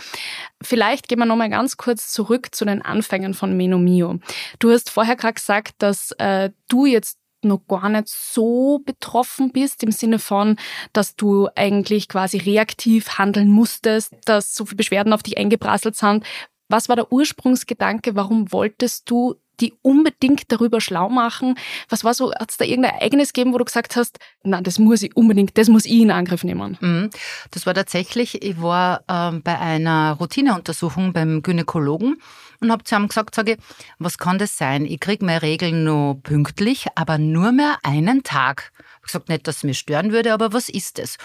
Vielleicht 0.63 1.09
gehen 1.09 1.19
wir 1.19 1.27
nochmal 1.27 1.51
ganz 1.51 1.77
kurz 1.77 2.13
zurück 2.13 2.55
zu 2.55 2.65
den 2.65 2.83
Anfängen 2.83 3.35
von 3.35 3.57
Menomio. 3.57 4.19
Du 4.59 4.71
hast 4.71 4.91
vorher 4.91 5.17
gerade 5.17 5.35
gesagt, 5.35 5.75
dass 5.79 6.13
äh, 6.13 6.51
du 6.69 6.87
jetzt 6.87 7.18
noch 7.45 7.61
gar 7.69 7.89
nicht 7.89 8.09
so 8.09 8.81
betroffen 8.85 9.53
bist, 9.53 9.83
im 9.83 9.93
Sinne 9.93 10.19
von, 10.19 10.57
dass 10.93 11.17
du 11.17 11.49
eigentlich 11.55 12.09
quasi 12.09 12.39
reaktiv 12.39 13.19
handeln 13.19 13.49
musstest, 13.49 14.15
dass 14.25 14.55
so 14.55 14.65
viele 14.65 14.77
Beschwerden 14.77 15.13
auf 15.13 15.23
dich 15.23 15.39
eingeprasselt 15.39 15.97
sind. 15.97 16.25
Was 16.69 16.89
war 16.89 16.97
der 16.97 17.13
Ursprungsgedanke? 17.13 18.15
Warum 18.15 18.53
wolltest 18.53 19.11
du 19.11 19.37
die 19.61 19.75
unbedingt 19.83 20.53
darüber 20.53 20.81
schlau 20.81 21.09
machen? 21.09 21.57
Was 21.89 22.05
war 22.05 22.15
so, 22.15 22.33
hat 22.33 22.51
es 22.51 22.57
da 22.57 22.65
irgendein 22.65 22.95
Ereignis 22.95 23.33
gegeben, 23.33 23.53
wo 23.53 23.59
du 23.59 23.65
gesagt 23.65 23.97
hast, 23.97 24.19
na, 24.43 24.61
das 24.61 24.79
muss 24.79 25.03
ich 25.03 25.17
unbedingt, 25.17 25.57
das 25.59 25.69
muss 25.69 25.85
ich 25.85 26.01
in 26.01 26.11
Angriff 26.11 26.45
nehmen? 26.45 26.79
Mhm. 26.81 27.11
Das 27.51 27.67
war 27.67 27.75
tatsächlich, 27.75 28.43
ich 28.43 28.61
war 28.61 29.03
ähm, 29.09 29.43
bei 29.43 29.59
einer 29.59 30.17
Routineuntersuchung 30.21 31.13
beim 31.13 31.43
Gynäkologen 31.43 32.21
und 32.61 32.73
habe 32.73 32.85
zu 32.85 32.97
ihm 32.97 33.09
gesagt, 33.09 33.35
sage 33.35 33.53
ich, 33.53 33.59
was 33.99 34.19
kann 34.19 34.39
das 34.39 34.57
sein? 34.57 34.85
Ich 34.85 35.01
kriege 35.01 35.25
meine 35.25 35.43
Regeln 35.43 35.85
nur 35.85 36.23
pünktlich, 36.23 36.87
aber 36.95 37.19
nur 37.19 37.53
mehr 37.53 37.79
einen 37.83 38.23
Tag. 38.23 38.73
Ich 39.01 39.07
gesagt, 39.07 39.29
nicht, 39.29 39.47
dass 39.47 39.59
es 39.59 39.65
mich 39.65 39.79
stören 39.79 40.13
würde, 40.13 40.33
aber 40.33 40.53
was 40.53 40.69
ist 40.69 40.99
das? 40.99 41.17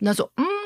Und 0.00 0.06
er 0.06 0.14
so, 0.14 0.30
mm, 0.36 0.60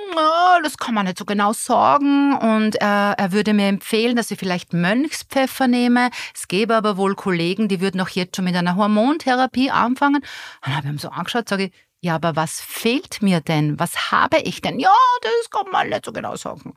das 0.63 0.79
kann 0.79 0.95
man 0.95 1.07
nicht 1.07 1.19
so 1.19 1.25
genau 1.25 1.53
sagen. 1.53 2.37
Und 2.37 2.77
äh, 2.77 3.13
er 3.13 3.33
würde 3.33 3.53
mir 3.53 3.69
empfehlen, 3.69 4.17
dass 4.17 4.31
ich 4.31 4.39
vielleicht 4.39 4.73
Mönchspfeffer 4.73 5.69
nehme. 5.69 6.11
Es 6.35 6.49
gäbe 6.49 6.75
aber 6.75 6.97
wohl 6.97 7.15
Kollegen, 7.15 7.69
die 7.69 7.81
würden 7.81 8.01
auch 8.01 8.09
jetzt 8.09 8.37
schon 8.37 8.45
mit 8.45 8.57
einer 8.57 8.77
Hormontherapie 8.77 9.71
anfangen. 9.71 10.25
Dann 10.63 10.77
habe 10.77 10.87
ich 10.87 10.93
ihm 10.93 10.99
so 10.99 11.09
angeschaut, 11.11 11.49
sage 11.49 11.65
ich, 11.65 11.73
ja, 12.01 12.17
aber 12.17 12.37
was 12.37 12.61
fehlt 12.61 13.23
mir 13.23 13.41
denn? 13.41 13.79
Was 13.79 14.13
habe 14.13 14.39
ich 14.39 14.61
denn? 14.61 14.79
Ja, 14.79 14.93
das 15.23 15.51
kann 15.51 15.71
man 15.73 15.89
nicht 15.89 16.05
so 16.05 16.13
genau 16.13 16.37
sagen. 16.37 16.75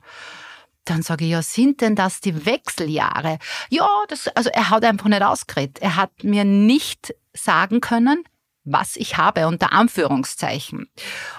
Dann 0.88 1.02
sage 1.02 1.24
ich, 1.24 1.32
ja, 1.32 1.42
sind 1.42 1.80
denn 1.80 1.94
das 1.94 2.20
die 2.20 2.46
Wechseljahre? 2.46 3.38
Ja, 3.68 3.88
das, 4.08 4.28
also 4.28 4.48
er 4.50 4.70
hat 4.70 4.84
einfach 4.84 5.08
nicht 5.08 5.22
ausgeredet. 5.22 5.78
Er 5.80 5.96
hat 5.96 6.24
mir 6.24 6.44
nicht 6.44 7.14
sagen 7.34 7.80
können, 7.80 8.24
was 8.64 8.96
ich 8.96 9.16
habe, 9.16 9.46
unter 9.46 9.72
Anführungszeichen. 9.72 10.90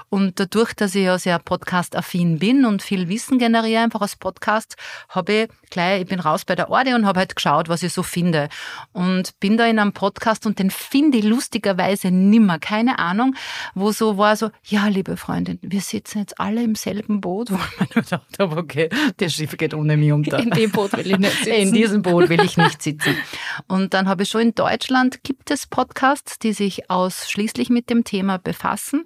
Und 0.09 0.39
dadurch, 0.39 0.73
dass 0.73 0.95
ich 0.95 1.03
ja 1.03 1.17
sehr 1.17 1.39
podcast-affin 1.39 2.39
bin 2.39 2.65
und 2.65 2.81
viel 2.81 3.09
Wissen 3.09 3.37
generiere, 3.39 3.83
einfach 3.83 4.01
als 4.01 4.15
Podcast, 4.15 4.75
habe 5.09 5.33
ich 5.33 5.49
gleich, 5.69 6.01
ich 6.01 6.07
bin 6.07 6.19
raus 6.19 6.45
bei 6.45 6.55
der 6.55 6.69
Orde 6.69 6.95
und 6.95 7.05
habe 7.05 7.19
halt 7.19 7.35
geschaut, 7.35 7.69
was 7.69 7.83
ich 7.83 7.93
so 7.93 8.03
finde. 8.03 8.49
Und 8.91 9.39
bin 9.39 9.57
da 9.57 9.65
in 9.67 9.79
einem 9.79 9.93
Podcast 9.93 10.45
und 10.45 10.59
den 10.59 10.71
finde 10.71 11.19
ich 11.19 11.23
lustigerweise 11.23 12.11
nimmer, 12.11 12.59
keine 12.59 12.99
Ahnung, 12.99 13.35
wo 13.75 13.91
so 13.91 14.17
war 14.17 14.35
so, 14.35 14.49
ja, 14.65 14.87
liebe 14.87 15.17
Freundin, 15.17 15.59
wir 15.61 15.81
sitzen 15.81 16.19
jetzt 16.19 16.39
alle 16.39 16.63
im 16.63 16.75
selben 16.75 17.21
Boot, 17.21 17.51
wo 17.51 17.55
ich 17.55 17.79
mir 17.79 18.01
gedacht 18.01 18.39
habe, 18.39 18.57
okay, 18.57 18.89
das 19.17 19.33
Schiff 19.33 19.55
geht 19.57 19.73
ohne 19.73 19.97
mich 19.97 20.11
unter. 20.11 20.39
In 20.39 20.49
dem 20.51 20.71
Boot 20.71 20.93
will 20.93 21.11
ich 21.11 21.17
nicht 21.17 21.37
sitzen. 21.43 21.51
In 21.51 21.73
diesem 21.73 22.01
Boot 22.01 22.29
will 22.29 22.41
ich 22.41 22.57
nicht 22.57 22.81
sitzen. 22.81 23.15
Und 23.67 23.93
dann 23.93 24.07
habe 24.07 24.23
ich 24.23 24.29
schon 24.29 24.41
in 24.41 24.55
Deutschland 24.55 25.23
gibt 25.23 25.51
es 25.51 25.67
Podcasts, 25.67 26.39
die 26.39 26.53
sich 26.53 26.89
ausschließlich 26.89 27.69
mit 27.69 27.89
dem 27.89 28.03
Thema 28.03 28.37
befassen. 28.37 29.03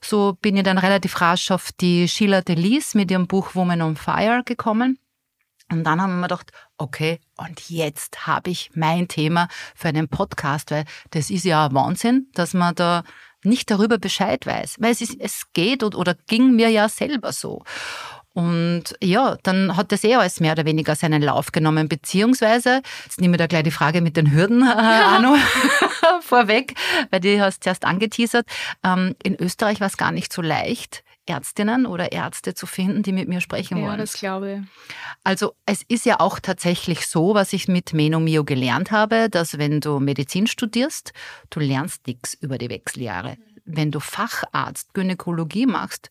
So 0.00 0.36
bin 0.46 0.56
ich 0.56 0.62
dann 0.62 0.78
relativ 0.78 1.20
rasch 1.20 1.50
auf 1.50 1.72
die 1.72 2.06
Sheila 2.06 2.40
Delis 2.40 2.94
mit 2.94 3.10
ihrem 3.10 3.26
Buch 3.26 3.56
Woman 3.56 3.82
on 3.82 3.96
Fire 3.96 4.42
gekommen. 4.44 4.96
Und 5.72 5.82
dann 5.82 6.00
haben 6.00 6.20
wir 6.20 6.28
gedacht, 6.28 6.52
okay, 6.78 7.18
und 7.36 7.68
jetzt 7.68 8.28
habe 8.28 8.50
ich 8.50 8.70
mein 8.72 9.08
Thema 9.08 9.48
für 9.74 9.88
einen 9.88 10.06
Podcast, 10.06 10.70
weil 10.70 10.84
das 11.10 11.30
ist 11.30 11.44
ja 11.44 11.74
Wahnsinn, 11.74 12.28
dass 12.34 12.54
man 12.54 12.76
da 12.76 13.02
nicht 13.42 13.72
darüber 13.72 13.98
Bescheid 13.98 14.46
weiß, 14.46 14.76
weil 14.78 14.92
es, 14.92 15.00
ist, 15.00 15.16
es 15.18 15.52
geht 15.52 15.82
oder 15.82 16.14
ging 16.28 16.54
mir 16.54 16.68
ja 16.68 16.88
selber 16.88 17.32
so. 17.32 17.64
Und 18.36 18.94
ja, 19.02 19.38
dann 19.44 19.78
hat 19.78 19.92
das 19.92 20.04
eh 20.04 20.14
alles 20.14 20.40
mehr 20.40 20.52
oder 20.52 20.66
weniger 20.66 20.94
seinen 20.94 21.22
Lauf 21.22 21.52
genommen, 21.52 21.88
beziehungsweise, 21.88 22.82
jetzt 23.04 23.18
nehmen 23.18 23.32
wir 23.32 23.38
da 23.38 23.46
gleich 23.46 23.62
die 23.62 23.70
Frage 23.70 24.02
mit 24.02 24.18
den 24.18 24.30
Hürden 24.30 24.60
äh, 24.60 24.66
ja. 24.76 25.18
noch 25.20 25.38
vorweg, 26.20 26.74
weil 27.10 27.20
die 27.20 27.40
hast 27.40 27.64
zuerst 27.64 27.86
angeteasert. 27.86 28.46
Ähm, 28.84 29.16
in 29.22 29.40
Österreich 29.40 29.80
war 29.80 29.86
es 29.86 29.96
gar 29.96 30.12
nicht 30.12 30.34
so 30.34 30.42
leicht, 30.42 31.02
Ärztinnen 31.24 31.86
oder 31.86 32.12
Ärzte 32.12 32.52
zu 32.52 32.66
finden, 32.66 33.02
die 33.02 33.12
mit 33.12 33.26
mir 33.26 33.40
sprechen 33.40 33.78
wollen. 33.78 33.92
Ja, 33.92 33.96
das 33.96 34.12
glaube 34.12 34.52
ich. 34.52 34.94
Also 35.24 35.54
es 35.64 35.80
ist 35.88 36.04
ja 36.04 36.20
auch 36.20 36.38
tatsächlich 36.38 37.06
so, 37.06 37.34
was 37.34 37.54
ich 37.54 37.68
mit 37.68 37.94
Menomio 37.94 38.44
gelernt 38.44 38.90
habe, 38.90 39.30
dass 39.30 39.56
wenn 39.56 39.80
du 39.80 39.98
Medizin 39.98 40.46
studierst, 40.46 41.14
du 41.48 41.58
lernst 41.60 42.06
nichts 42.06 42.34
über 42.34 42.58
die 42.58 42.68
Wechseljahre. 42.68 43.38
Wenn 43.64 43.90
du 43.90 43.98
Facharzt 43.98 44.92
Gynäkologie 44.92 45.64
machst, 45.64 46.10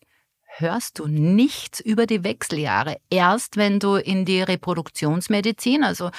hörst 0.58 0.98
du 0.98 1.06
nichts 1.06 1.80
über 1.80 2.06
die 2.06 2.24
Wechseljahre. 2.24 2.96
Erst 3.10 3.56
wenn 3.56 3.78
du 3.78 3.96
in 3.96 4.24
die 4.24 4.42
Reproduktionsmedizin, 4.42 5.84
also 5.84 6.10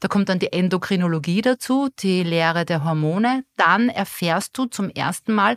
da 0.00 0.08
kommt 0.08 0.28
dann 0.28 0.38
die 0.38 0.52
Endokrinologie 0.52 1.42
dazu, 1.42 1.88
die 1.98 2.22
Lehre 2.22 2.64
der 2.64 2.84
Hormone, 2.84 3.44
dann 3.56 3.88
erfährst 3.88 4.56
du 4.58 4.66
zum 4.66 4.90
ersten 4.90 5.32
Mal, 5.32 5.56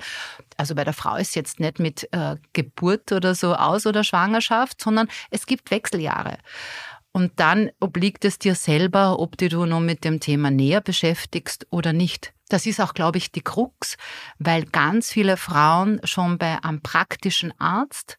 also 0.57 0.75
bei 0.75 0.83
der 0.83 0.93
Frau 0.93 1.15
ist 1.15 1.35
jetzt 1.35 1.59
nicht 1.59 1.79
mit 1.79 2.07
äh, 2.11 2.35
Geburt 2.53 3.11
oder 3.11 3.35
so 3.35 3.55
aus 3.55 3.85
oder 3.85 4.03
Schwangerschaft, 4.03 4.81
sondern 4.81 5.07
es 5.31 5.45
gibt 5.45 5.71
Wechseljahre. 5.71 6.37
Und 7.11 7.39
dann 7.39 7.71
obliegt 7.79 8.23
es 8.23 8.39
dir 8.39 8.55
selber, 8.55 9.19
ob 9.19 9.37
du 9.37 9.65
noch 9.65 9.79
mit 9.79 10.03
dem 10.03 10.19
Thema 10.19 10.51
näher 10.51 10.81
beschäftigst 10.81 11.67
oder 11.71 11.91
nicht. 11.91 12.33
Das 12.49 12.65
ist 12.65 12.81
auch, 12.81 12.93
glaube 12.93 13.17
ich, 13.17 13.31
die 13.31 13.41
Krux, 13.41 13.95
weil 14.39 14.65
ganz 14.65 15.11
viele 15.11 15.37
Frauen 15.37 16.01
schon 16.03 16.37
bei 16.37 16.61
einem 16.63 16.81
praktischen 16.81 17.53
Arzt 17.59 18.17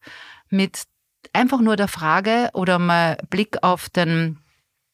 mit 0.48 0.84
einfach 1.32 1.60
nur 1.60 1.76
der 1.76 1.88
Frage 1.88 2.48
oder 2.54 2.78
mal 2.78 3.18
Blick 3.28 3.62
auf 3.62 3.90
den 3.90 4.38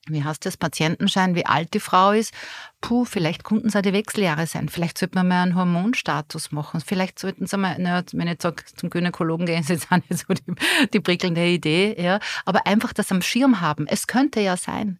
wie 0.08 0.22
heißt 0.22 0.46
das, 0.46 0.56
Patientenschein, 0.56 1.34
wie 1.34 1.46
alt 1.46 1.74
die 1.74 1.80
Frau 1.80 2.12
ist. 2.12 2.32
Puh, 2.80 3.04
vielleicht 3.04 3.44
könnten 3.44 3.68
es 3.68 3.76
auch 3.76 3.82
die 3.82 3.92
Wechseljahre 3.92 4.46
sein. 4.46 4.68
Vielleicht 4.68 4.98
sollte 4.98 5.16
man 5.16 5.28
mal 5.28 5.42
einen 5.42 5.54
Hormonstatus 5.54 6.52
machen. 6.52 6.80
Vielleicht 6.80 7.18
sollten 7.18 7.46
sie 7.46 7.56
mal, 7.56 7.76
na, 7.78 8.02
wenn 8.12 8.28
ich 8.28 8.40
sage, 8.40 8.64
zum 8.76 8.90
Gynäkologen 8.90 9.46
gehen, 9.46 9.60
ist 9.60 9.70
jetzt 9.70 9.90
auch 9.90 9.96
nicht 9.96 10.26
so 10.26 10.34
die, 10.34 10.44
die 10.92 11.00
prickelnde 11.00 11.46
Idee, 11.46 11.96
ja. 12.00 12.20
Aber 12.44 12.66
einfach 12.66 12.92
das 12.92 13.10
am 13.10 13.22
Schirm 13.22 13.60
haben. 13.60 13.86
Es 13.88 14.06
könnte 14.06 14.40
ja 14.40 14.56
sein. 14.56 14.98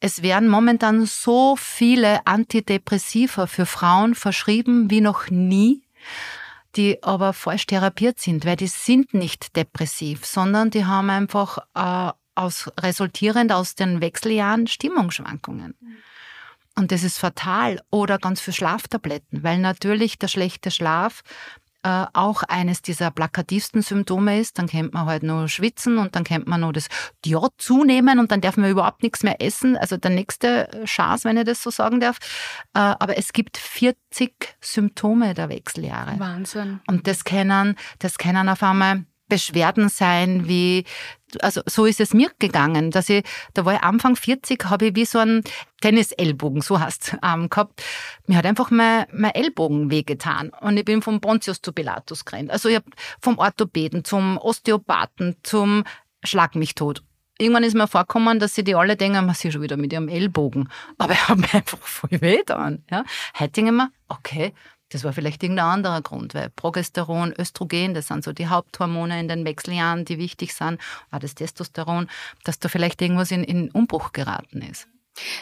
Es 0.00 0.22
werden 0.22 0.48
momentan 0.48 1.06
so 1.06 1.56
viele 1.56 2.26
Antidepressiva 2.26 3.46
für 3.46 3.66
Frauen 3.66 4.14
verschrieben 4.14 4.90
wie 4.90 5.00
noch 5.00 5.30
nie 5.30 5.82
die 6.76 7.02
aber 7.02 7.32
falsch 7.32 7.66
therapiert 7.66 8.18
sind, 8.18 8.44
weil 8.44 8.56
die 8.56 8.66
sind 8.66 9.14
nicht 9.14 9.56
depressiv, 9.56 10.26
sondern 10.26 10.70
die 10.70 10.84
haben 10.84 11.10
einfach 11.10 11.58
äh, 11.74 12.12
aus, 12.34 12.70
resultierend 12.80 13.52
aus 13.52 13.74
den 13.74 14.00
Wechseljahren 14.00 14.66
Stimmungsschwankungen. 14.66 15.74
Und 16.76 16.90
das 16.90 17.04
ist 17.04 17.18
fatal. 17.18 17.80
Oder 17.90 18.18
ganz 18.18 18.40
viel 18.40 18.54
Schlaftabletten, 18.54 19.42
weil 19.42 19.58
natürlich 19.58 20.18
der 20.18 20.28
schlechte 20.28 20.70
Schlaf 20.70 21.22
äh, 21.84 22.06
auch 22.14 22.42
eines 22.44 22.82
dieser 22.82 23.10
plakativsten 23.10 23.82
Symptome 23.82 24.40
ist. 24.40 24.58
Dann 24.58 24.66
kennt 24.66 24.94
man 24.94 25.06
halt 25.06 25.22
nur 25.22 25.48
Schwitzen 25.48 25.98
und 25.98 26.16
dann 26.16 26.24
kennt 26.24 26.48
man 26.48 26.62
nur 26.62 26.72
das 26.72 26.88
Diod 27.24 27.52
zunehmen 27.58 28.18
und 28.18 28.32
dann 28.32 28.40
darf 28.40 28.56
man 28.56 28.70
überhaupt 28.70 29.02
nichts 29.02 29.22
mehr 29.22 29.40
essen. 29.40 29.76
Also 29.76 29.96
der 29.96 30.10
nächste 30.10 30.68
Chance, 30.84 31.28
wenn 31.28 31.36
ich 31.36 31.44
das 31.44 31.62
so 31.62 31.70
sagen 31.70 32.00
darf. 32.00 32.16
Äh, 32.74 32.78
aber 32.78 33.18
es 33.18 33.32
gibt 33.32 33.56
40 33.58 34.56
Symptome 34.60 35.34
der 35.34 35.48
Wechseljahre. 35.48 36.18
Wahnsinn. 36.18 36.80
Und 36.88 37.06
das 37.06 37.24
kennen, 37.24 37.76
das 37.98 38.18
kennen 38.18 38.48
auf 38.48 38.62
einmal 38.62 39.04
Beschwerden 39.28 39.88
sein, 39.88 40.46
wie, 40.48 40.84
also 41.40 41.62
so 41.66 41.86
ist 41.86 42.00
es 42.00 42.14
mir 42.14 42.30
gegangen, 42.38 42.90
dass 42.90 43.08
ich, 43.08 43.24
da 43.54 43.64
war 43.64 43.74
ich 43.74 43.80
Anfang 43.80 44.16
40, 44.16 44.64
habe 44.66 44.86
ich 44.86 44.96
wie 44.96 45.04
so 45.04 45.18
einen 45.18 45.42
Tennisellbogen, 45.80 46.60
so 46.60 46.78
heißt 46.78 47.16
ähm, 47.22 47.48
gehabt. 47.48 47.82
Mir 48.26 48.36
hat 48.38 48.46
einfach 48.46 48.70
mein, 48.70 49.06
mein 49.12 49.34
Ellbogen 49.34 49.90
wehgetan 49.90 50.50
und 50.60 50.76
ich 50.76 50.84
bin 50.84 51.02
vom 51.02 51.20
Pontius 51.20 51.62
zu 51.62 51.72
Pilatus 51.72 52.24
gerannt. 52.24 52.50
Also 52.50 52.68
ich 52.68 52.76
habe 52.76 52.90
vom 53.20 53.38
Orthopäden 53.38 54.04
zum 54.04 54.38
Osteopathen 54.38 55.36
zum 55.42 55.84
Schlag 56.22 56.54
mich 56.54 56.74
tot. 56.74 57.02
irgendwann 57.38 57.64
ist 57.64 57.74
mir 57.74 57.88
vorgekommen, 57.88 58.38
dass 58.38 58.54
sie 58.54 58.64
die 58.64 58.74
alle 58.74 58.96
denken, 58.96 59.26
man 59.26 59.34
sie 59.34 59.50
schon 59.50 59.62
wieder 59.62 59.76
mit 59.76 59.92
ihrem 59.92 60.08
Ellbogen. 60.08 60.68
Aber 60.98 61.14
ich 61.14 61.28
habe 61.28 61.40
mir 61.40 61.48
einfach 61.54 61.78
voll 61.78 62.20
weh 62.20 62.38
getan. 62.38 62.84
Ja. 62.90 63.04
Heute 63.38 63.52
denke 63.52 63.70
ich 63.70 63.76
mir, 63.76 63.90
okay, 64.08 64.54
das 64.94 65.02
war 65.02 65.12
vielleicht 65.12 65.42
irgendein 65.42 65.66
anderer 65.66 66.00
Grund, 66.02 66.34
weil 66.34 66.50
Progesteron, 66.50 67.34
Östrogen, 67.36 67.94
das 67.94 68.06
sind 68.06 68.22
so 68.22 68.32
die 68.32 68.46
Haupthormone 68.46 69.18
in 69.18 69.26
den 69.26 69.44
Wechseljahren, 69.44 70.04
die 70.04 70.18
wichtig 70.18 70.54
sind, 70.54 70.80
auch 71.10 71.18
das 71.18 71.34
Testosteron, 71.34 72.08
dass 72.44 72.60
da 72.60 72.68
vielleicht 72.68 73.02
irgendwas 73.02 73.32
in, 73.32 73.42
in 73.42 73.72
Umbruch 73.72 74.12
geraten 74.12 74.62
ist. 74.62 74.86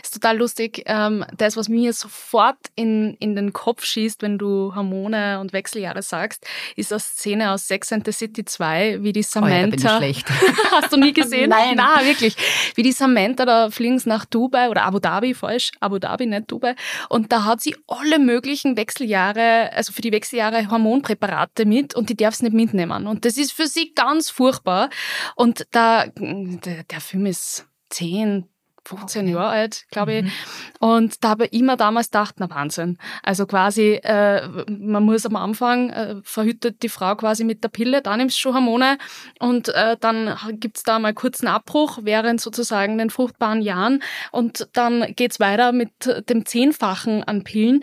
Ist 0.02 0.14
total 0.14 0.38
lustig. 0.38 0.82
Ähm, 0.86 1.24
das, 1.36 1.56
was 1.56 1.68
mir 1.68 1.92
sofort 1.92 2.58
in, 2.74 3.14
in 3.18 3.34
den 3.36 3.52
Kopf 3.52 3.84
schießt, 3.84 4.22
wenn 4.22 4.38
du 4.38 4.74
Hormone 4.74 5.40
und 5.40 5.52
Wechseljahre 5.52 6.02
sagst, 6.02 6.46
ist 6.76 6.92
eine 6.92 7.00
Szene 7.00 7.50
aus 7.52 7.66
Sex 7.66 7.92
and 7.92 8.04
the 8.04 8.12
City 8.12 8.44
2, 8.44 9.02
wie 9.02 9.12
die 9.12 9.22
Samantha. 9.22 9.76
Oh 9.76 9.92
ja, 9.92 9.96
schlecht. 9.98 10.28
Hast 10.70 10.92
du 10.92 10.96
nie 10.96 11.12
gesehen? 11.12 11.50
Nein. 11.50 11.74
Na, 11.76 12.04
wirklich. 12.04 12.36
Wie 12.74 12.82
die 12.82 12.92
Samantha, 12.92 13.44
da 13.44 13.70
fliegen 13.70 13.98
sie 13.98 14.08
nach 14.08 14.24
Dubai 14.24 14.68
oder 14.68 14.84
Abu 14.84 14.98
Dhabi, 14.98 15.34
falsch. 15.34 15.72
Abu 15.80 15.98
Dhabi, 15.98 16.26
nicht 16.26 16.50
Dubai. 16.50 16.74
Und 17.08 17.32
da 17.32 17.44
hat 17.44 17.60
sie 17.60 17.76
alle 17.86 18.18
möglichen 18.18 18.76
Wechseljahre, 18.76 19.72
also 19.72 19.92
für 19.92 20.02
die 20.02 20.12
Wechseljahre 20.12 20.70
Hormonpräparate 20.70 21.64
mit 21.64 21.94
und 21.94 22.08
die 22.08 22.16
darf 22.16 22.34
sie 22.34 22.44
nicht 22.44 22.54
mitnehmen. 22.54 23.06
Und 23.06 23.24
das 23.24 23.36
ist 23.36 23.52
für 23.52 23.66
sie 23.66 23.92
ganz 23.94 24.30
furchtbar. 24.30 24.90
Und 25.36 25.66
da, 25.70 26.06
der, 26.06 26.84
der 26.84 27.00
Film 27.00 27.26
ist 27.26 27.66
10, 27.90 28.48
15 28.84 29.22
okay. 29.22 29.32
Jahre 29.32 29.48
alt, 29.48 29.84
glaube 29.90 30.14
ich. 30.14 30.24
Mhm. 30.24 30.32
Und 30.80 31.24
da 31.24 31.30
habe 31.30 31.46
ich 31.46 31.52
immer 31.52 31.76
damals 31.76 32.10
gedacht, 32.10 32.36
na 32.38 32.50
Wahnsinn. 32.50 32.98
Also 33.22 33.46
quasi, 33.46 34.00
äh, 34.02 34.46
man 34.68 35.04
muss 35.04 35.26
am 35.26 35.36
Anfang, 35.36 35.90
äh, 35.90 36.16
verhütet 36.22 36.82
die 36.82 36.88
Frau 36.88 37.14
quasi 37.16 37.44
mit 37.44 37.62
der 37.62 37.68
Pille, 37.68 38.02
dann 38.02 38.18
nimmst 38.18 38.36
du 38.36 38.40
schon 38.40 38.54
Hormone 38.54 38.98
und 39.38 39.68
äh, 39.68 39.96
dann 39.98 40.36
gibt's 40.54 40.82
da 40.82 40.98
mal 40.98 41.14
kurzen 41.14 41.46
Abbruch 41.46 41.98
während 42.02 42.40
sozusagen 42.40 42.98
den 42.98 43.10
fruchtbaren 43.10 43.62
Jahren 43.62 44.02
und 44.32 44.68
dann 44.72 45.14
geht's 45.14 45.40
weiter 45.40 45.72
mit 45.72 45.90
dem 46.28 46.44
Zehnfachen 46.46 47.22
an 47.24 47.44
Pillen. 47.44 47.82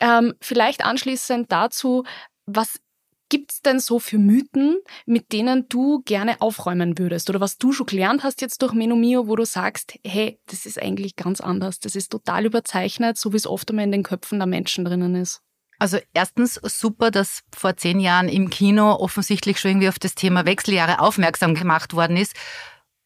Ähm, 0.00 0.34
vielleicht 0.40 0.84
anschließend 0.84 1.52
dazu, 1.52 2.04
was 2.46 2.80
gibt's 3.28 3.62
denn 3.62 3.80
so 3.80 3.98
für 3.98 4.18
Mythen, 4.18 4.78
mit 5.06 5.32
denen 5.32 5.68
du 5.68 6.02
gerne 6.04 6.40
aufräumen 6.40 6.98
würdest? 6.98 7.28
Oder 7.30 7.40
was 7.40 7.58
du 7.58 7.72
schon 7.72 7.86
gelernt 7.86 8.22
hast 8.24 8.40
jetzt 8.40 8.62
durch 8.62 8.72
Menomio, 8.72 9.28
wo 9.28 9.36
du 9.36 9.44
sagst, 9.44 9.94
hey, 10.04 10.40
das 10.46 10.66
ist 10.66 10.80
eigentlich 10.80 11.16
ganz 11.16 11.40
anders. 11.40 11.80
Das 11.80 11.96
ist 11.96 12.10
total 12.10 12.46
überzeichnet, 12.46 13.18
so 13.18 13.32
wie 13.32 13.36
es 13.36 13.46
oft 13.46 13.70
immer 13.70 13.82
in 13.82 13.92
den 13.92 14.02
Köpfen 14.02 14.38
der 14.38 14.46
Menschen 14.46 14.84
drinnen 14.84 15.14
ist. 15.14 15.42
Also 15.78 15.98
erstens 16.12 16.54
super, 16.54 17.10
dass 17.10 17.42
vor 17.56 17.76
zehn 17.76 18.00
Jahren 18.00 18.28
im 18.28 18.50
Kino 18.50 18.94
offensichtlich 18.94 19.60
schon 19.60 19.72
irgendwie 19.72 19.88
auf 19.88 20.00
das 20.00 20.16
Thema 20.16 20.44
Wechseljahre 20.44 20.98
aufmerksam 20.98 21.54
gemacht 21.54 21.94
worden 21.94 22.16
ist 22.16 22.34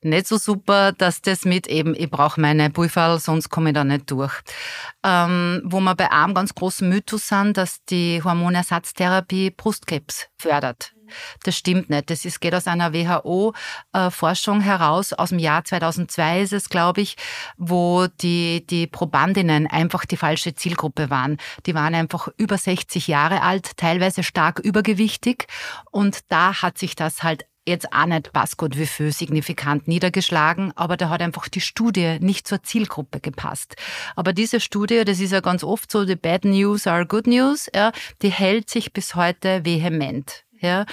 nicht 0.05 0.27
so 0.27 0.37
super, 0.37 0.93
dass 0.93 1.23
das 1.23 1.45
mit 1.45 1.67
eben, 1.67 1.95
ich 1.95 2.11
brauche 2.11 2.41
meine 2.41 2.71
Pulverl, 2.71 3.19
sonst 3.19 3.51
komme 3.51 3.71
ich 3.71 3.75
da 3.75 3.85
nicht 3.85 4.11
durch. 4.11 4.33
Ähm, 5.05 5.63
wo 5.65 5.81
wir 5.81 5.95
bei 5.95 6.11
einem 6.11 6.35
ganz 6.35 6.55
großen 6.55 6.89
Mythos 6.89 7.29
sind, 7.29 7.57
dass 7.57 7.85
die 7.85 8.23
Hormonersatztherapie 8.23 9.51
Brustkrebs 9.51 10.29
fördert. 10.39 10.93
Das 11.45 11.57
stimmt 11.57 11.91
nicht. 11.91 12.11
Das 12.11 12.25
ist, 12.25 12.41
geht 12.41 12.55
aus 12.55 12.67
einer 12.67 12.93
WHO-Forschung 12.93 14.61
äh, 14.61 14.65
heraus. 14.65 15.13
Aus 15.13 15.31
dem 15.31 15.39
Jahr 15.39 15.65
2002 15.65 16.43
ist 16.43 16.53
es, 16.53 16.69
glaube 16.69 17.01
ich, 17.01 17.17
wo 17.57 18.07
die, 18.07 18.67
die 18.67 18.87
Probandinnen 18.87 19.67
einfach 19.67 20.05
die 20.05 20.17
falsche 20.17 20.55
Zielgruppe 20.55 21.11
waren. 21.11 21.39
Die 21.67 21.75
waren 21.75 21.95
einfach 21.95 22.29
über 22.37 22.59
60 22.59 23.09
Jahre 23.09 23.43
alt, 23.43 23.77
teilweise 23.77 24.23
stark 24.23 24.59
übergewichtig. 24.59 25.47
Und 25.91 26.21
da 26.29 26.63
hat 26.63 26.79
sich 26.79 26.97
das 26.97 27.23
halt 27.23 27.45
jetzt 27.67 27.93
auch 27.93 28.07
nicht 28.07 28.33
Pascot 28.33 28.77
Vifeu 28.77 29.11
signifikant 29.11 29.87
niedergeschlagen, 29.87 30.73
aber 30.77 30.97
da 30.97 31.09
hat 31.09 31.23
einfach 31.23 31.49
die 31.49 31.61
Studie 31.61 32.19
nicht 32.21 32.47
zur 32.47 32.63
Zielgruppe 32.63 33.21
gepasst. 33.21 33.77
Aber 34.17 34.33
diese 34.33 34.61
Studie, 34.61 35.05
das 35.05 35.21
ist 35.21 35.33
ja 35.33 35.41
ganz 35.41 35.63
oft 35.63 35.91
so, 35.91 36.05
die 36.05 36.17
Bad 36.17 36.45
News 36.45 36.87
are 36.87 37.07
Good 37.07 37.27
News, 37.27 37.71
ja, 37.75 37.93
die 38.23 38.31
hält 38.31 38.69
sich 38.69 38.93
bis 38.93 39.15
heute 39.15 39.65
vehement. 39.65 40.45
Ja. 40.61 40.87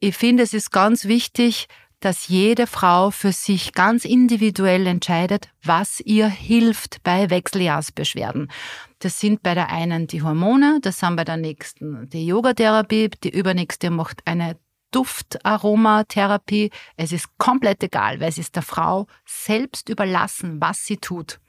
Ich 0.00 0.16
finde, 0.16 0.42
es 0.42 0.54
ist 0.54 0.70
ganz 0.70 1.04
wichtig, 1.06 1.68
dass 2.00 2.28
jede 2.28 2.66
Frau 2.66 3.10
für 3.10 3.32
sich 3.32 3.72
ganz 3.72 4.04
individuell 4.04 4.86
entscheidet, 4.86 5.48
was 5.62 6.00
ihr 6.00 6.28
hilft 6.28 7.02
bei 7.02 7.30
Wechseljahrsbeschwerden. 7.30 8.50
Das 8.98 9.20
sind 9.20 9.42
bei 9.42 9.54
der 9.54 9.70
einen 9.70 10.06
die 10.06 10.22
Hormone, 10.22 10.80
das 10.82 10.98
sind 10.98 11.16
bei 11.16 11.24
der 11.24 11.38
nächsten 11.38 12.08
die 12.10 12.26
Yogatherapie, 12.26 13.08
die 13.22 13.30
übernächste 13.30 13.90
macht 13.90 14.20
eine 14.26 14.56
Duftaromatherapie. 14.94 16.70
Es 16.96 17.10
ist 17.10 17.26
komplett 17.36 17.82
egal, 17.82 18.20
weil 18.20 18.28
es 18.28 18.38
ist 18.38 18.54
der 18.54 18.62
Frau 18.62 19.08
selbst 19.26 19.88
überlassen, 19.88 20.60
was 20.60 20.84
sie 20.84 20.98
tut. 20.98 21.40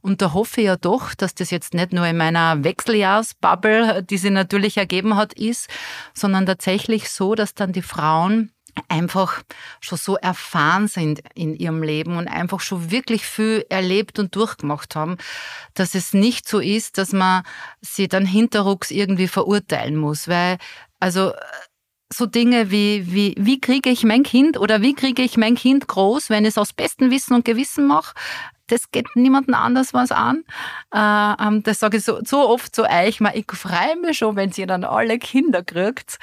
Und 0.00 0.22
da 0.22 0.32
hoffe 0.32 0.62
ich 0.62 0.66
ja 0.68 0.76
doch, 0.76 1.14
dass 1.14 1.34
das 1.34 1.50
jetzt 1.50 1.74
nicht 1.74 1.92
nur 1.92 2.06
in 2.06 2.16
meiner 2.16 2.64
Wechseljahrsbubble, 2.64 4.02
die 4.04 4.16
sie 4.16 4.30
natürlich 4.30 4.78
ergeben 4.78 5.16
hat, 5.16 5.34
ist, 5.34 5.68
sondern 6.14 6.46
tatsächlich 6.46 7.10
so, 7.10 7.34
dass 7.34 7.54
dann 7.54 7.72
die 7.72 7.82
Frauen 7.82 8.52
einfach 8.88 9.42
schon 9.80 9.98
so 9.98 10.16
erfahren 10.16 10.88
sind 10.88 11.20
in 11.34 11.54
ihrem 11.54 11.82
Leben 11.82 12.16
und 12.16 12.28
einfach 12.28 12.60
schon 12.60 12.90
wirklich 12.90 13.26
viel 13.26 13.66
erlebt 13.68 14.18
und 14.18 14.34
durchgemacht 14.36 14.94
haben, 14.94 15.16
dass 15.74 15.94
es 15.94 16.14
nicht 16.14 16.48
so 16.48 16.60
ist, 16.60 16.96
dass 16.96 17.12
man 17.12 17.42
sie 17.80 18.08
dann 18.08 18.24
hinterrucks 18.24 18.90
irgendwie 18.90 19.28
verurteilen 19.28 19.96
muss, 19.96 20.28
weil 20.28 20.58
also 21.00 21.32
so 22.12 22.26
Dinge 22.26 22.70
wie, 22.70 23.12
wie, 23.12 23.34
wie 23.38 23.60
kriege 23.60 23.90
ich 23.90 24.04
mein 24.04 24.22
Kind 24.22 24.58
oder 24.58 24.80
wie 24.80 24.94
kriege 24.94 25.22
ich 25.22 25.36
mein 25.36 25.54
Kind 25.54 25.88
groß, 25.88 26.30
wenn 26.30 26.44
ich 26.44 26.50
es 26.50 26.58
aus 26.58 26.72
bestem 26.72 27.10
Wissen 27.10 27.34
und 27.34 27.44
Gewissen 27.44 27.86
mache, 27.86 28.14
das 28.68 28.90
geht 28.90 29.08
niemandem 29.14 29.54
anders 29.54 29.94
was 29.94 30.12
an. 30.12 30.44
Äh, 30.94 30.98
ähm, 31.42 31.62
das 31.62 31.80
sage 31.80 31.98
ich 31.98 32.04
so, 32.04 32.20
so 32.24 32.48
oft 32.48 32.74
zu 32.74 32.84
euch, 32.84 33.20
ich 33.34 33.46
freue 33.52 33.96
mich 33.96 34.18
schon, 34.18 34.36
wenn 34.36 34.52
ihr 34.56 34.66
dann 34.66 34.84
alle 34.84 35.18
Kinder 35.18 35.62
kriegt 35.62 36.18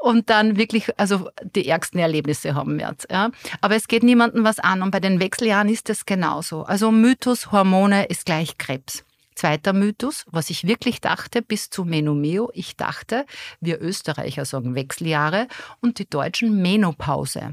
und 0.00 0.30
dann 0.30 0.56
wirklich 0.56 0.98
also 0.98 1.30
die 1.42 1.68
ärgsten 1.68 2.00
Erlebnisse 2.00 2.54
haben 2.54 2.78
wird. 2.78 3.06
Ja. 3.10 3.30
Aber 3.60 3.76
es 3.76 3.88
geht 3.88 4.02
niemandem 4.02 4.44
was 4.44 4.58
an 4.58 4.82
und 4.82 4.90
bei 4.90 5.00
den 5.00 5.20
Wechseljahren 5.20 5.68
ist 5.68 5.90
es 5.90 6.06
genauso. 6.06 6.62
Also 6.62 6.90
Mythos, 6.90 7.52
Hormone 7.52 8.06
ist 8.06 8.26
gleich 8.26 8.56
Krebs. 8.58 9.04
Zweiter 9.40 9.72
Mythos, 9.72 10.26
was 10.30 10.50
ich 10.50 10.66
wirklich 10.66 11.00
dachte 11.00 11.40
bis 11.40 11.70
zu 11.70 11.86
Menomeo, 11.86 12.50
ich 12.52 12.76
dachte, 12.76 13.24
wir 13.58 13.80
Österreicher 13.80 14.44
sagen 14.44 14.74
Wechseljahre 14.74 15.48
und 15.80 15.98
die 15.98 16.04
Deutschen 16.04 16.60
Menopause. 16.60 17.52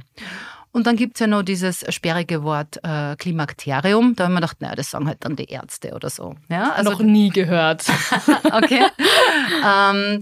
Und 0.73 0.85
dann 0.85 0.97
gibt's 0.97 1.21
ja 1.21 1.27
noch 1.27 1.43
dieses 1.43 1.85
sperrige 1.87 2.43
Wort 2.43 2.77
äh, 2.83 3.15
Klimakterium. 3.15 4.17
Da 4.17 4.25
haben 4.25 4.33
wir 4.33 4.41
gedacht, 4.41 4.59
naja, 4.59 4.75
das 4.75 4.91
sagen 4.91 5.07
halt 5.07 5.23
dann 5.23 5.37
die 5.37 5.45
Ärzte 5.45 5.93
oder 5.93 6.09
so. 6.09 6.35
Ja, 6.49 6.73
also, 6.73 6.91
Noch 6.91 6.99
nie 6.99 7.29
gehört. 7.29 7.85
okay. 8.51 8.81
ähm, 9.65 10.21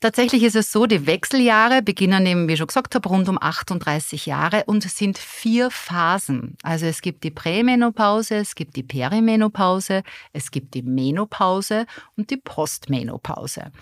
Tatsächlich 0.00 0.44
ist 0.44 0.54
es 0.54 0.70
so, 0.70 0.86
die 0.86 1.06
Wechseljahre 1.06 1.82
beginnen 1.82 2.24
eben, 2.26 2.48
wie 2.48 2.52
ich 2.52 2.58
schon 2.58 2.68
gesagt 2.68 2.94
habe, 2.94 3.08
rund 3.08 3.28
um 3.28 3.38
38 3.40 4.26
Jahre 4.26 4.64
und 4.66 4.84
es 4.84 4.96
sind 4.96 5.18
vier 5.18 5.70
Phasen. 5.70 6.56
Also 6.62 6.86
es 6.86 7.02
gibt 7.02 7.24
die 7.24 7.32
Prämenopause, 7.32 8.36
es 8.36 8.54
gibt 8.54 8.76
die 8.76 8.84
Perimenopause, 8.84 10.02
es 10.32 10.50
gibt 10.50 10.74
die 10.74 10.82
Menopause 10.82 11.86
und 12.16 12.30
die 12.30 12.36
Postmenopause. 12.36 13.72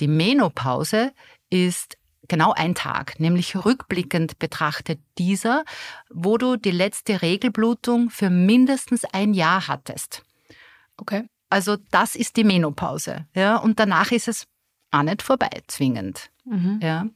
Die 0.00 0.08
Menopause 0.08 1.12
ist 1.50 1.96
genau 2.26 2.52
ein 2.52 2.74
Tag, 2.74 3.20
nämlich 3.20 3.56
rückblickend 3.56 4.38
betrachtet 4.38 5.00
dieser, 5.18 5.64
wo 6.08 6.38
du 6.38 6.56
die 6.56 6.70
letzte 6.70 7.22
Regelblutung 7.22 8.10
für 8.10 8.30
mindestens 8.30 9.04
ein 9.04 9.34
Jahr 9.34 9.68
hattest. 9.68 10.22
Okay. 10.96 11.28
Also 11.50 11.76
das 11.90 12.14
ist 12.14 12.36
die 12.36 12.44
Menopause. 12.44 13.26
Ja, 13.34 13.56
und 13.56 13.80
danach 13.80 14.12
ist 14.12 14.28
es 14.28 14.46
auch 14.90 15.02
nicht 15.02 15.22
vorbei, 15.22 15.50
zwingend. 15.66 16.30
Mhm. 16.44 16.80
Ja. 16.82 17.06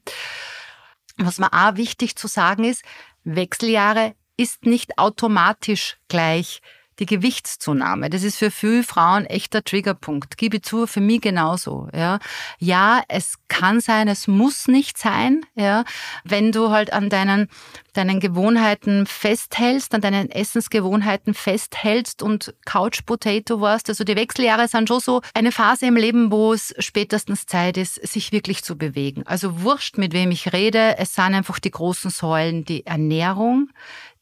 Was 1.17 1.39
mir 1.39 1.53
auch 1.53 1.77
wichtig 1.77 2.17
zu 2.17 2.27
sagen 2.27 2.65
ist, 2.65 2.83
Wechseljahre 3.25 4.15
ist 4.37 4.67
nicht 4.67 4.99
automatisch 4.99 5.97
gleich 6.09 6.61
die 6.99 7.07
Gewichtszunahme. 7.07 8.11
Das 8.11 8.23
ist 8.23 8.37
für 8.37 8.51
viele 8.51 8.83
Frauen 8.83 9.27
echter 9.27 9.63
Triggerpunkt. 9.65 10.37
Gebe 10.37 10.63
zu, 10.63 10.87
für 10.87 11.01
mich 11.01 11.21
genauso. 11.21 11.89
Ja, 11.95 12.19
ja, 12.59 13.03
es 13.09 13.35
kann 13.49 13.81
sein, 13.81 14.09
es 14.09 14.29
muss 14.29 14.69
nicht 14.69 14.99
sein. 14.99 15.45
Ja, 15.55 15.85
wenn 16.25 16.53
du 16.53 16.71
halt 16.71 16.93
an 16.93 17.09
deinen 17.09 17.49
deinen 17.95 18.21
Gewohnheiten 18.21 19.07
festhältst, 19.07 19.95
an 19.95 20.01
deinen 20.01 20.31
Essensgewohnheiten 20.31 21.33
festhältst 21.33 22.23
und 22.23 22.55
Couch 22.65 23.07
Potato 23.07 23.61
warst. 23.61 23.89
Also 23.89 24.05
die 24.05 24.17
Wechseljahre 24.17 24.69
sind 24.69 24.89
schon 24.89 25.01
so 25.01 25.23
eine 25.33 25.53
Phase 25.53 25.87
im 25.87 25.97
Leben, 25.97 26.31
wo 26.31 26.53
es 26.53 26.75
spätestens 26.79 27.47
Zeit 27.47 27.77
ist, 27.77 27.95
sich 28.07 28.33
wirklich 28.33 28.63
zu 28.63 28.77
bewegen. 28.77 29.23
Also 29.27 29.63
wurscht, 29.63 29.97
mit 29.97 30.13
wem 30.13 30.31
ich 30.31 30.53
rede. 30.53 30.99
Es 30.99 31.15
sind 31.15 31.35
einfach 31.35 31.59
die 31.59 31.71
großen 31.71 32.11
Säulen, 32.11 32.65
die 32.65 32.85
Ernährung, 32.87 33.71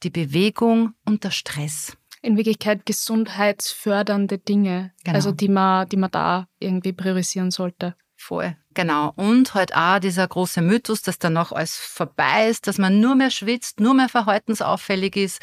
die 0.03 0.09
Bewegung 0.09 0.93
und 1.05 1.23
der 1.23 1.31
Stress 1.31 1.97
in 2.23 2.37
Wirklichkeit 2.37 2.85
gesundheitsfördernde 2.85 4.39
Dinge, 4.39 4.91
genau. 5.03 5.15
also 5.15 5.31
die 5.31 5.49
man, 5.49 5.87
die 5.89 5.97
man 5.97 6.09
da 6.09 6.47
irgendwie 6.59 6.93
priorisieren 6.93 7.51
sollte. 7.51 7.95
Voll, 8.15 8.55
genau. 8.73 9.11
Und 9.15 9.53
halt 9.53 9.75
auch 9.75 9.99
dieser 9.99 10.27
große 10.27 10.61
Mythos, 10.61 11.01
dass 11.01 11.19
danach 11.19 11.51
alles 11.51 11.77
vorbei 11.77 12.47
ist, 12.47 12.65
dass 12.65 12.77
man 12.77 13.01
nur 13.01 13.15
mehr 13.15 13.29
schwitzt, 13.29 13.79
nur 13.81 13.93
mehr 13.93 14.09
verhaltensauffällig 14.09 15.17
ist 15.17 15.41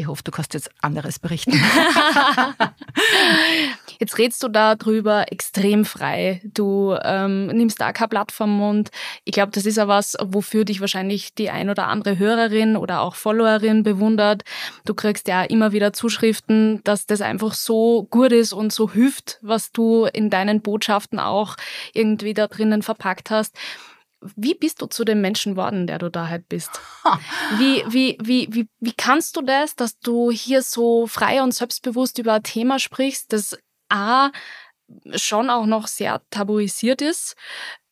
ich 0.00 0.06
hoffe, 0.06 0.22
du 0.24 0.30
kannst 0.30 0.54
jetzt 0.54 0.70
anderes 0.80 1.18
berichten. 1.18 1.52
jetzt 4.00 4.18
redst 4.18 4.42
du 4.42 4.48
darüber 4.48 5.30
extrem 5.30 5.84
frei. 5.84 6.40
Du 6.42 6.96
ähm, 7.02 7.46
nimmst 7.48 7.80
da 7.80 7.92
kein 7.92 8.08
Blatt 8.08 8.32
vom 8.32 8.56
Mund. 8.56 8.90
Ich 9.24 9.32
glaube, 9.32 9.52
das 9.52 9.66
ist 9.66 9.76
ja 9.76 9.86
was, 9.86 10.16
wofür 10.20 10.64
dich 10.64 10.80
wahrscheinlich 10.80 11.34
die 11.34 11.50
ein 11.50 11.70
oder 11.70 11.86
andere 11.86 12.18
Hörerin 12.18 12.76
oder 12.76 13.02
auch 13.02 13.14
Followerin 13.14 13.82
bewundert. 13.82 14.42
Du 14.86 14.94
kriegst 14.94 15.28
ja 15.28 15.42
immer 15.42 15.72
wieder 15.72 15.92
Zuschriften, 15.92 16.80
dass 16.84 17.06
das 17.06 17.20
einfach 17.20 17.52
so 17.52 18.08
gut 18.10 18.32
ist 18.32 18.52
und 18.52 18.72
so 18.72 18.90
hilft, 18.90 19.38
was 19.42 19.70
du 19.70 20.06
in 20.06 20.30
deinen 20.30 20.62
Botschaften 20.62 21.20
auch 21.20 21.56
irgendwie 21.92 22.34
da 22.34 22.48
drinnen 22.48 22.82
verpackt 22.82 23.30
hast. 23.30 23.54
Wie 24.36 24.54
bist 24.54 24.82
du 24.82 24.86
zu 24.86 25.04
dem 25.04 25.20
Menschen 25.22 25.56
worden, 25.56 25.86
der 25.86 25.98
du 25.98 26.10
da 26.10 26.28
halt 26.28 26.48
bist? 26.48 26.70
Wie, 27.58 27.82
wie, 27.88 28.18
wie, 28.22 28.48
wie, 28.50 28.68
wie 28.78 28.92
kannst 28.92 29.36
du 29.36 29.40
das, 29.40 29.74
dass 29.76 29.98
du 29.98 30.30
hier 30.30 30.62
so 30.62 31.06
frei 31.06 31.42
und 31.42 31.52
selbstbewusst 31.52 32.18
über 32.18 32.34
ein 32.34 32.42
Thema 32.42 32.78
sprichst, 32.78 33.32
das 33.32 33.56
A 33.90 34.30
schon 35.14 35.50
auch 35.50 35.66
noch 35.66 35.86
sehr 35.86 36.22
tabuisiert 36.30 37.02
ist 37.02 37.36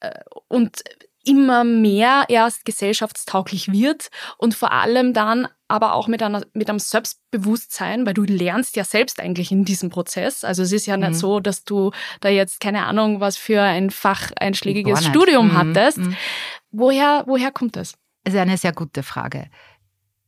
äh, 0.00 0.20
und 0.48 0.82
immer 1.24 1.62
mehr 1.64 2.24
erst 2.28 2.64
gesellschaftstauglich 2.64 3.70
wird 3.70 4.08
und 4.38 4.54
vor 4.54 4.72
allem 4.72 5.12
dann 5.12 5.48
aber 5.68 5.92
auch 5.92 6.08
mit, 6.08 6.22
einer, 6.22 6.42
mit 6.54 6.70
einem 6.70 6.78
Selbstbewusstsein, 6.78 8.06
weil 8.06 8.14
du 8.14 8.22
lernst 8.22 8.76
ja 8.76 8.84
selbst 8.84 9.20
eigentlich 9.20 9.52
in 9.52 9.66
diesem 9.66 9.90
Prozess. 9.90 10.42
Also 10.42 10.62
es 10.62 10.72
ist 10.72 10.87
ja 10.87 10.96
nicht 10.96 11.11
mhm. 11.11 11.14
so, 11.14 11.40
dass 11.40 11.64
du 11.64 11.90
da 12.20 12.30
jetzt 12.30 12.61
keine 12.61 12.87
Ahnung, 12.87 13.20
was 13.20 13.37
für 13.37 13.61
ein 13.61 13.90
facheinschlägiges 13.90 15.04
Studium 15.04 15.48
mhm. 15.48 15.58
hattest. 15.58 15.98
Mhm. 15.98 16.16
Woher, 16.70 17.24
woher 17.26 17.50
kommt 17.50 17.76
das? 17.76 17.94
Das 18.24 18.34
ist 18.34 18.40
eine 18.40 18.56
sehr 18.56 18.72
gute 18.72 19.02
Frage. 19.02 19.50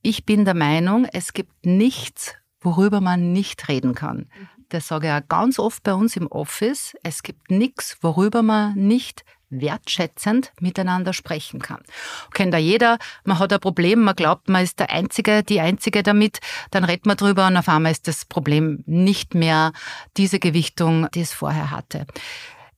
Ich 0.02 0.26
bin 0.26 0.44
der 0.44 0.54
Meinung, 0.54 1.06
es 1.10 1.32
gibt 1.32 1.64
nichts, 1.64 2.34
worüber 2.60 3.00
man 3.00 3.32
nicht 3.32 3.68
reden 3.68 3.94
kann. 3.94 4.30
Das 4.70 4.86
sage 4.86 5.08
ich 5.08 5.12
auch 5.12 5.28
ganz 5.28 5.58
oft 5.58 5.82
bei 5.82 5.92
uns 5.92 6.16
im 6.16 6.28
Office. 6.28 6.94
Es 7.02 7.22
gibt 7.22 7.50
nichts, 7.50 7.98
worüber 8.02 8.42
man 8.42 8.74
nicht 8.74 9.24
wertschätzend 9.50 10.52
miteinander 10.60 11.12
sprechen 11.12 11.60
kann. 11.60 11.82
Kennt 12.32 12.54
da 12.54 12.58
jeder, 12.58 12.98
man 13.24 13.40
hat 13.40 13.52
ein 13.52 13.58
Problem, 13.58 14.02
man 14.02 14.14
glaubt, 14.14 14.48
man 14.48 14.62
ist 14.62 14.78
der 14.78 14.90
Einzige, 14.90 15.42
die 15.42 15.60
Einzige 15.60 16.04
damit, 16.04 16.38
dann 16.70 16.84
redet 16.84 17.04
man 17.04 17.16
drüber 17.16 17.48
und 17.48 17.56
auf 17.56 17.68
einmal 17.68 17.90
ist 17.90 18.06
das 18.06 18.24
Problem 18.24 18.84
nicht 18.86 19.34
mehr 19.34 19.72
diese 20.16 20.38
Gewichtung, 20.38 21.08
die 21.14 21.22
es 21.22 21.32
vorher 21.32 21.72
hatte. 21.72 22.06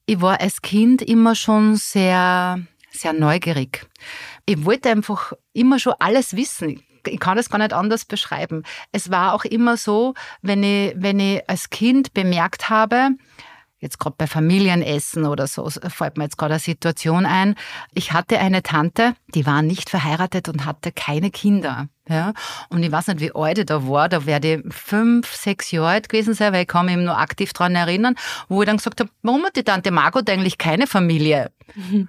Ich 0.07 0.23
war 0.23 0.41
als 0.41 0.63
Kind 0.63 1.03
immer 1.03 1.35
schon 1.35 1.77
sehr, 1.77 2.59
sehr 2.91 3.13
neugierig. 3.13 3.87
Ich 4.47 4.65
wollte 4.65 4.89
einfach 4.89 5.35
immer 5.53 5.79
schon 5.79 5.95
alles 5.99 6.37
wissen 6.37 6.83
ich 7.07 7.21
kann 7.21 7.37
das 7.37 7.51
gar 7.51 7.59
nicht 7.59 7.73
anders 7.73 8.05
beschreiben. 8.05 8.63
Es 8.93 9.11
war 9.11 9.35
auch 9.35 9.45
immer 9.45 9.77
so, 9.77 10.15
wenn 10.41 10.63
ich, 10.63 10.95
wenn 10.97 11.21
ich 11.21 11.49
als 11.49 11.71
Kind 11.71 12.15
bemerkt 12.15 12.71
habe, 12.71 13.11
jetzt 13.83 13.99
gerade 13.99 14.15
bei 14.17 14.27
Familienessen 14.27 15.27
oder 15.27 15.47
so, 15.47 15.69
fällt 15.69 16.17
mir 16.17 16.25
jetzt 16.25 16.39
gerade 16.39 16.55
eine 16.55 16.61
Situation 16.61 17.27
ein. 17.27 17.57
Ich 17.93 18.13
hatte 18.13 18.39
eine 18.39 18.63
Tante, 18.63 19.15
die 19.35 19.45
war 19.45 19.61
nicht 19.61 19.91
verheiratet 19.91 20.49
und 20.49 20.65
hatte 20.65 20.93
keine 20.93 21.31
Kinder. 21.31 21.89
Ja, 22.09 22.33
und 22.69 22.83
ich 22.83 22.91
weiß 22.91 23.09
nicht, 23.09 23.21
wie 23.21 23.35
alt 23.35 23.59
ich 23.59 23.67
da 23.67 23.87
war, 23.87 24.09
da 24.09 24.27
werde 24.27 24.55
ich 24.55 24.75
fünf, 24.75 25.33
sechs 25.35 25.71
Jahre 25.71 25.89
alt 25.89 26.09
gewesen 26.09 26.35
sein, 26.35 26.53
weil 26.53 26.63
ich 26.63 26.69
kann 26.69 26.87
mich 26.87 26.97
nur 26.97 27.17
aktiv 27.17 27.53
daran 27.53 27.77
erinnern, 27.77 28.17
wo 28.49 28.63
ich 28.63 28.67
dann 28.67 28.79
gesagt 28.79 29.01
habe, 29.01 29.11
warum 29.23 29.45
hat 29.45 29.55
die 29.55 29.63
Tante 29.63 29.91
Margot 29.93 30.29
eigentlich 30.29 30.59
keine 30.59 30.87
Familie? 30.87 31.53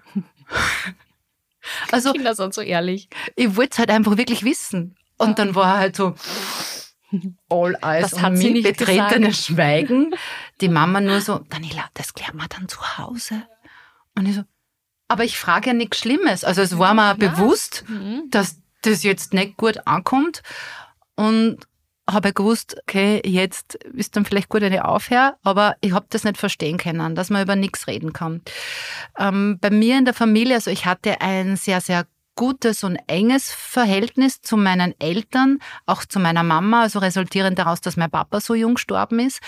also, 1.92 2.14
Kinder 2.14 2.36
sind 2.36 2.54
so 2.54 2.62
ehrlich. 2.62 3.10
Ich 3.36 3.56
wollte 3.56 3.72
es 3.74 3.80
halt 3.80 3.90
einfach 3.90 4.18
wirklich 4.18 4.44
wissen. 4.44 4.96
Und 5.18 5.40
dann 5.40 5.56
war 5.56 5.78
halt 5.78 5.96
so, 5.96 6.16
all 7.50 7.78
eyes 7.82 8.12
das 8.12 8.24
on 8.24 8.34
me, 8.34 8.62
betretenes 8.62 9.46
Schweigen. 9.46 10.14
Die 10.62 10.70
Mama 10.70 11.02
nur 11.02 11.22
so, 11.22 11.40
Daniela, 11.50 11.86
das 11.94 12.14
klärt 12.14 12.34
man 12.34 12.48
dann 12.50 12.68
zu 12.68 12.98
Hause. 12.98 13.44
Und 14.16 14.28
ich 14.28 14.36
so, 14.36 14.44
aber 15.08 15.24
ich 15.24 15.38
frage 15.38 15.68
ja 15.68 15.74
nichts 15.74 16.00
Schlimmes. 16.00 16.44
Also 16.44 16.62
es 16.62 16.78
war 16.78 16.94
mir 16.94 17.08
ja. 17.10 17.14
bewusst, 17.14 17.86
mhm. 17.88 18.24
dass 18.30 18.58
das 18.82 19.04
jetzt 19.04 19.34
nicht 19.34 19.58
gut 19.58 19.86
ankommt. 19.86 20.42
Und 21.16 21.60
habe 22.10 22.34
gewusst, 22.34 22.76
okay, 22.82 23.22
jetzt 23.26 23.76
ist 23.76 24.16
dann 24.16 24.26
vielleicht 24.26 24.50
gut 24.50 24.64
eine 24.64 24.86
Aufhör, 24.86 25.38
aber 25.44 25.76
ich 25.82 25.94
habe 25.94 26.06
das 26.10 26.24
nicht 26.24 26.38
verstehen 26.38 26.78
können, 26.78 27.16
dass 27.16 27.30
man 27.30 27.44
über 27.44 27.56
nichts 27.56 27.88
reden 27.88 28.12
kann. 28.12 28.42
Ähm, 29.18 29.58
bei 29.62 29.70
mir 29.70 29.98
in 29.98 30.06
der 30.06 30.14
Familie, 30.14 30.56
also 30.56 30.70
ich 30.70 30.86
hatte 30.86 31.22
ein 31.22 31.56
sehr, 31.56 31.82
sehr 31.82 32.06
gutes 32.36 32.84
und 32.84 32.98
enges 33.08 33.52
Verhältnis 33.52 34.42
zu 34.42 34.58
meinen 34.58 35.00
Eltern, 35.00 35.60
auch 35.86 36.04
zu 36.04 36.20
meiner 36.20 36.44
Mama, 36.44 36.82
also 36.82 37.00
resultierend 37.00 37.60
daraus, 37.60 37.82
dass 37.82 37.98
mein 37.98 38.12
Papa 38.12 38.42
so 38.42 38.56
jung 38.56 38.76
gestorben 38.76 39.20
ist. 39.20 39.40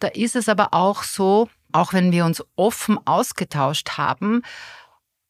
Da 0.00 0.08
ist 0.08 0.36
es 0.36 0.48
aber 0.48 0.74
auch 0.74 1.02
so, 1.02 1.48
auch 1.72 1.92
wenn 1.92 2.12
wir 2.12 2.24
uns 2.24 2.42
offen 2.56 2.98
ausgetauscht 3.06 3.96
haben, 3.96 4.42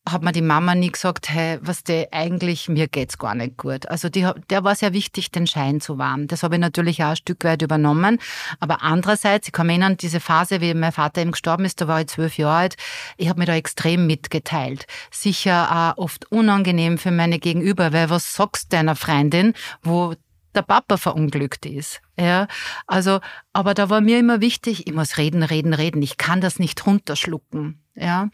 hat 0.09 0.23
mir 0.23 0.33
die 0.33 0.43
Mama 0.43 0.75
nie 0.75 0.91
gesagt, 0.91 1.29
hey, 1.29 1.59
was 1.63 1.83
der 1.83 2.09
eigentlich, 2.13 2.69
mir 2.69 2.87
geht's 2.87 3.19
gar 3.19 3.35
nicht 3.35 3.57
gut. 3.57 3.89
Also 3.89 4.09
die, 4.09 4.29
der 4.51 4.63
war 4.63 4.75
sehr 4.75 4.93
wichtig, 4.93 5.33
den 5.33 5.47
Schein 5.47 5.81
zu 5.81 5.99
wahren. 5.99 6.29
Das 6.29 6.43
habe 6.43 6.55
ich 6.55 6.61
natürlich 6.61 7.03
auch 7.03 7.11
ein 7.11 7.17
Stück 7.17 7.45
weit 7.45 7.63
übernommen. 7.63 8.19
Aber 8.61 8.83
andererseits, 8.83 9.49
ich 9.49 9.53
kann 9.53 9.67
mich 9.67 9.75
erinnern, 9.75 9.97
diese 9.97 10.21
Phase, 10.21 10.61
wie 10.61 10.75
mein 10.75 10.93
Vater 10.93 11.23
eben 11.23 11.33
gestorben 11.33 11.65
ist, 11.65 11.81
da 11.81 11.89
war 11.89 12.01
ich 12.01 12.07
zwölf 12.07 12.39
Jahre 12.39 12.57
alt, 12.57 12.77
ich 13.17 13.29
habe 13.29 13.41
mich 13.41 13.49
da 13.49 13.55
extrem 13.57 14.07
mitgeteilt. 14.07 14.87
Sicher 15.11 15.95
auch 15.97 16.03
oft 16.03 16.31
unangenehm 16.31 16.99
für 16.99 17.11
meine 17.11 17.39
Gegenüber, 17.39 17.93
weil 17.93 18.09
was 18.09 18.35
sagst 18.35 18.73
deiner 18.73 18.95
Freundin, 18.95 19.55
wo 19.83 20.15
der 20.55 20.63
Papa 20.63 20.97
verunglückt 20.97 21.67
ist. 21.67 22.01
Ja, 22.19 22.47
also, 22.87 23.21
aber 23.53 23.75
da 23.75 23.91
war 23.91 24.01
mir 24.01 24.19
immer 24.19 24.41
wichtig, 24.41 24.87
ich 24.87 24.95
muss 24.95 25.19
reden, 25.19 25.43
reden, 25.43 25.75
reden. 25.75 26.01
Ich 26.01 26.17
kann 26.17 26.41
das 26.41 26.59
nicht 26.59 26.87
runterschlucken. 26.87 27.83
Ja. 27.95 28.31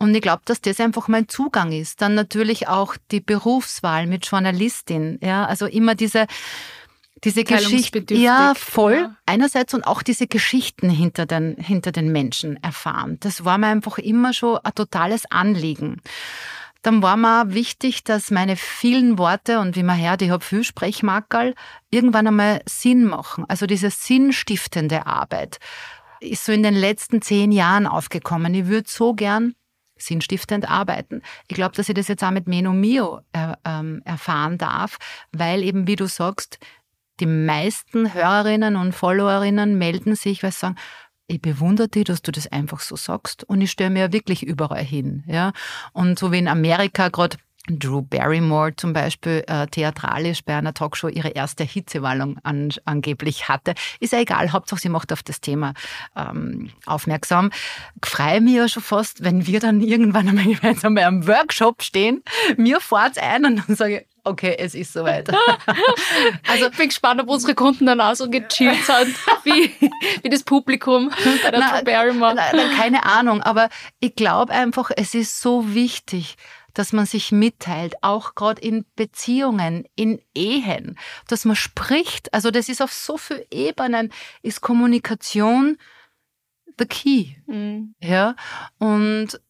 Und 0.00 0.14
ich 0.14 0.22
glaube, 0.22 0.40
dass 0.46 0.62
das 0.62 0.80
einfach 0.80 1.08
mein 1.08 1.28
Zugang 1.28 1.72
ist. 1.72 2.00
Dann 2.00 2.14
natürlich 2.14 2.68
auch 2.68 2.96
die 3.10 3.20
Berufswahl 3.20 4.06
mit 4.06 4.26
Journalistin. 4.26 5.18
Ja, 5.22 5.44
also 5.44 5.66
immer 5.66 5.94
diese, 5.94 6.26
diese 7.22 7.44
Geschichten. 7.44 8.06
Ja, 8.16 8.54
voll. 8.56 8.94
Ja. 8.94 9.16
Einerseits 9.26 9.74
und 9.74 9.86
auch 9.86 10.02
diese 10.02 10.26
Geschichten 10.26 10.88
hinter 10.88 11.26
den, 11.26 11.54
hinter 11.58 11.92
den 11.92 12.10
Menschen 12.12 12.56
erfahren. 12.62 13.18
Das 13.20 13.44
war 13.44 13.58
mir 13.58 13.66
einfach 13.66 13.98
immer 13.98 14.32
schon 14.32 14.58
ein 14.64 14.74
totales 14.74 15.30
Anliegen. 15.30 16.00
Dann 16.80 17.02
war 17.02 17.18
mir 17.18 17.52
wichtig, 17.52 18.02
dass 18.02 18.30
meine 18.30 18.56
vielen 18.56 19.18
Worte 19.18 19.60
und 19.60 19.76
wie 19.76 19.82
man 19.82 20.00
hört, 20.00 20.22
ich 20.22 20.30
habe 20.30 20.42
viel 20.42 20.64
Sprechmakerl, 20.64 21.54
irgendwann 21.90 22.26
einmal 22.26 22.62
Sinn 22.66 23.04
machen. 23.04 23.44
Also 23.48 23.66
diese 23.66 23.90
sinnstiftende 23.90 25.06
Arbeit 25.06 25.58
ist 26.20 26.46
so 26.46 26.52
in 26.52 26.62
den 26.62 26.74
letzten 26.74 27.20
zehn 27.20 27.52
Jahren 27.52 27.86
aufgekommen. 27.86 28.54
Ich 28.54 28.66
würde 28.66 28.88
so 28.88 29.12
gern 29.12 29.54
sinnstiftend 30.00 30.70
arbeiten. 30.70 31.22
Ich 31.48 31.54
glaube, 31.54 31.74
dass 31.74 31.88
ich 31.88 31.94
das 31.94 32.08
jetzt 32.08 32.24
auch 32.24 32.30
mit 32.30 32.46
Meno 32.46 32.72
Mio 32.72 33.20
äh, 33.32 33.54
ähm, 33.64 34.02
erfahren 34.04 34.58
darf, 34.58 34.98
weil 35.32 35.62
eben, 35.62 35.86
wie 35.86 35.96
du 35.96 36.06
sagst, 36.06 36.58
die 37.20 37.26
meisten 37.26 38.14
Hörerinnen 38.14 38.76
und 38.76 38.94
Followerinnen 38.94 39.76
melden 39.76 40.14
sich, 40.14 40.42
weil 40.42 40.52
sie 40.52 40.60
sagen, 40.60 40.76
ich 41.26 41.40
bewundere 41.40 41.88
dich, 41.88 42.04
dass 42.04 42.22
du 42.22 42.32
das 42.32 42.50
einfach 42.50 42.80
so 42.80 42.96
sagst 42.96 43.44
und 43.44 43.60
ich 43.60 43.70
stelle 43.70 43.90
mir 43.90 44.00
ja 44.00 44.12
wirklich 44.12 44.42
überall 44.42 44.82
hin. 44.82 45.22
Ja? 45.26 45.52
Und 45.92 46.18
so 46.18 46.32
wie 46.32 46.38
in 46.38 46.48
Amerika 46.48 47.08
gerade 47.08 47.36
Drew 47.68 48.02
Barrymore 48.02 48.74
zum 48.76 48.92
Beispiel 48.92 49.44
äh, 49.46 49.66
theatralisch 49.66 50.44
bei 50.44 50.56
einer 50.56 50.74
Talkshow 50.74 51.08
ihre 51.08 51.28
erste 51.28 51.64
Hitzewallung 51.64 52.38
an, 52.42 52.70
angeblich 52.84 53.48
hatte. 53.48 53.74
Ist 54.00 54.12
ja 54.12 54.20
egal, 54.20 54.52
Hauptsache 54.52 54.80
sie 54.80 54.88
macht 54.88 55.12
auf 55.12 55.22
das 55.22 55.40
Thema 55.40 55.74
ähm, 56.16 56.70
aufmerksam. 56.86 57.50
Freue 58.02 58.40
mich 58.40 58.54
ja 58.54 58.68
schon 58.68 58.82
fast, 58.82 59.22
wenn 59.22 59.46
wir 59.46 59.60
dann 59.60 59.80
irgendwann 59.80 60.28
einmal 60.28 60.44
gemeinsam 60.44 60.94
bei 60.94 61.06
einem 61.06 61.26
Workshop 61.26 61.82
stehen, 61.82 62.22
mir 62.56 62.80
fährt's 62.80 63.18
ein 63.18 63.44
und 63.44 63.68
dann 63.68 63.76
sage 63.76 64.00
ich, 64.00 64.06
okay, 64.24 64.56
es 64.58 64.74
ist 64.74 64.92
soweit. 64.92 65.28
also 66.48 66.66
ich 66.66 66.76
bin 66.76 66.88
gespannt, 66.88 67.20
ob 67.20 67.28
unsere 67.28 67.54
Kunden 67.54 67.86
dann 67.86 68.00
auch 68.00 68.14
so 68.14 68.28
gechillt 68.28 68.84
sind, 68.84 69.16
wie, 69.44 69.72
wie 70.22 70.28
das 70.28 70.42
Publikum 70.42 71.10
bei 71.42 71.50
der 71.50 71.60
Drew 71.60 71.84
Barrymore. 71.84 72.34
Na, 72.34 72.44
na, 72.52 72.76
keine 72.76 73.04
Ahnung, 73.04 73.42
aber 73.42 73.68
ich 74.00 74.14
glaube 74.14 74.52
einfach, 74.52 74.90
es 74.96 75.14
ist 75.14 75.40
so 75.40 75.74
wichtig, 75.74 76.36
dass 76.74 76.92
man 76.92 77.06
sich 77.06 77.32
mitteilt, 77.32 77.94
auch 78.02 78.34
gerade 78.34 78.60
in 78.60 78.84
Beziehungen, 78.96 79.84
in 79.96 80.20
Ehen, 80.34 80.98
dass 81.28 81.44
man 81.44 81.56
spricht. 81.56 82.32
Also 82.34 82.50
das 82.50 82.68
ist 82.68 82.82
auf 82.82 82.92
so 82.92 83.16
vielen 83.18 83.44
Ebenen, 83.50 84.12
ist 84.42 84.60
Kommunikation 84.60 85.76
the 86.78 86.86
key. 86.86 87.36
Mhm. 87.46 87.94
Ja, 88.00 88.34
und 88.78 89.40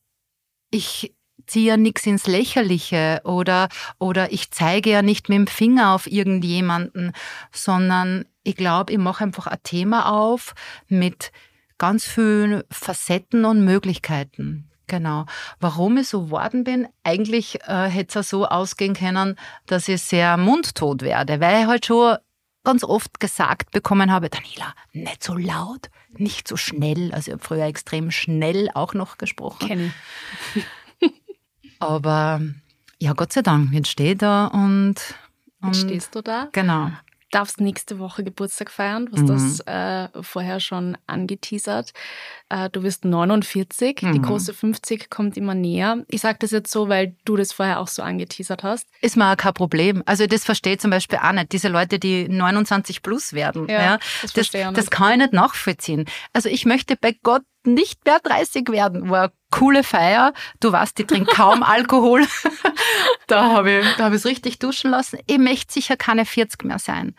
ich 0.71 1.15
ziehe 1.47 1.69
ja 1.69 1.77
nichts 1.77 2.07
ins 2.07 2.27
Lächerliche 2.27 3.21
oder, 3.25 3.69
oder 3.99 4.33
ich 4.33 4.51
zeige 4.51 4.91
ja 4.91 5.03
nicht 5.03 5.29
mit 5.29 5.37
dem 5.37 5.47
Finger 5.47 5.95
auf 5.95 6.07
irgendjemanden, 6.07 7.13
sondern 7.51 8.27
ich 8.45 8.57
glaube, 8.57 8.93
ich 8.93 8.99
mache 8.99 9.25
einfach 9.25 9.47
ein 9.47 9.59
Thema 9.63 10.11
auf 10.11 10.55
mit 10.89 11.33
ganz 11.79 12.07
viele 12.07 12.67
Facetten 12.71 13.45
und 13.45 13.65
Möglichkeiten. 13.65 14.70
Genau. 14.91 15.25
Warum 15.61 15.99
ich 15.99 16.09
so 16.09 16.25
geworden 16.25 16.65
bin, 16.65 16.89
eigentlich 17.05 17.61
äh, 17.69 17.89
hätte 17.89 18.19
es 18.19 18.29
so 18.29 18.45
ausgehen 18.45 18.95
können, 18.95 19.37
dass 19.67 19.87
ich 19.87 20.03
sehr 20.03 20.37
mundtot 20.37 21.03
werde, 21.03 21.39
weil 21.41 21.63
ich 21.63 21.67
halt 21.69 21.87
schon 21.87 22.17
ganz 22.65 22.83
oft 22.83 23.21
gesagt 23.21 23.71
bekommen 23.71 24.11
habe, 24.11 24.31
Daniela, 24.31 24.75
nicht 24.93 25.23
so 25.23 25.35
laut, 25.35 25.91
nicht 26.11 26.49
so 26.49 26.57
schnell. 26.57 27.13
Also 27.13 27.31
ich 27.31 27.35
habe 27.35 27.45
früher 27.45 27.67
extrem 27.67 28.11
schnell 28.11 28.69
auch 28.75 28.93
noch 28.93 29.17
gesprochen. 29.17 29.69
Kenn. 29.69 29.95
Aber 31.79 32.41
ja, 32.99 33.13
Gott 33.13 33.33
sei 33.33 33.43
Dank, 33.43 33.73
jetzt 33.73 33.91
stehe 33.91 34.13
ich 34.13 34.19
da 34.19 34.47
und, 34.47 34.97
und 35.63 35.69
Jetzt 35.69 35.83
stehst 35.83 36.15
du 36.17 36.21
da. 36.21 36.49
Genau. 36.51 36.91
Darfst 37.31 37.61
nächste 37.61 37.99
Woche 37.99 38.25
Geburtstag 38.25 38.71
feiern, 38.71 39.07
du 39.07 39.13
hast 39.13 39.23
Mhm. 39.23 39.27
das 39.27 39.61
äh, 39.67 40.23
vorher 40.23 40.61
schon 40.61 40.97
angeteasert. 41.07 41.93
Äh, 42.49 42.71
du 42.71 42.83
wirst 42.83 43.05
49, 43.05 43.97
die 44.01 44.07
Mhm. 44.07 44.23
große 44.23 44.53
50 44.55 45.11
kommt 45.11 45.37
immer 45.37 45.55
näher. 45.55 46.05
Ich 46.09 46.21
sage 46.21 46.39
das 46.41 46.51
jetzt 46.51 46.71
so, 46.71 46.89
weil 46.89 47.15
du 47.25 47.37
das 47.37 47.53
vorher 47.53 47.81
auch 47.81 47.89
so 47.89 48.03
angeteasert 48.03 48.63
hast. 48.63 48.89
Ist 49.01 49.17
auch 49.21 49.37
kein 49.37 49.55
Problem. 49.55 50.03
Also 50.07 50.27
das 50.27 50.45
verstehe 50.45 50.75
ich 50.75 50.81
zum 50.81 50.91
Beispiel 50.91 51.19
auch 51.23 51.33
nicht. 51.33 51.53
Diese 51.53 51.69
Leute, 51.69 51.99
die 51.99 52.29
29 52.29 53.03
plus 53.03 53.33
werden. 53.33 53.69
Ja, 53.69 53.81
Ja, 53.83 53.99
das 54.23 54.33
das, 54.33 54.51
das, 54.51 54.91
kann 54.91 55.13
ich 55.13 55.19
nicht 55.19 55.33
nachvollziehen. 55.33 56.07
Also 56.33 56.49
ich 56.49 56.65
möchte 56.67 56.97
bei 56.97 57.17
Gott 57.23 57.43
nicht 57.65 58.05
mehr 58.07 58.19
30 58.23 58.71
werden. 58.71 59.13
Eine 59.13 59.33
coole 59.51 59.83
Feier. 59.85 60.33
Du 60.61 60.73
weißt, 60.73 60.99
ich 61.01 61.07
trinke 61.07 61.35
kaum 61.35 61.63
Alkohol. 61.63 62.27
da 63.27 63.51
habe 63.51 63.81
ich 63.81 64.01
es 64.15 64.27
richtig 64.27 64.59
duschen 64.59 64.91
lassen. 64.91 65.19
Ich 65.27 65.39
möchte 65.39 65.73
sicher 65.73 65.97
keine 65.97 66.25
40 66.25 66.65
mehr 66.65 66.79
sein. 66.79 67.15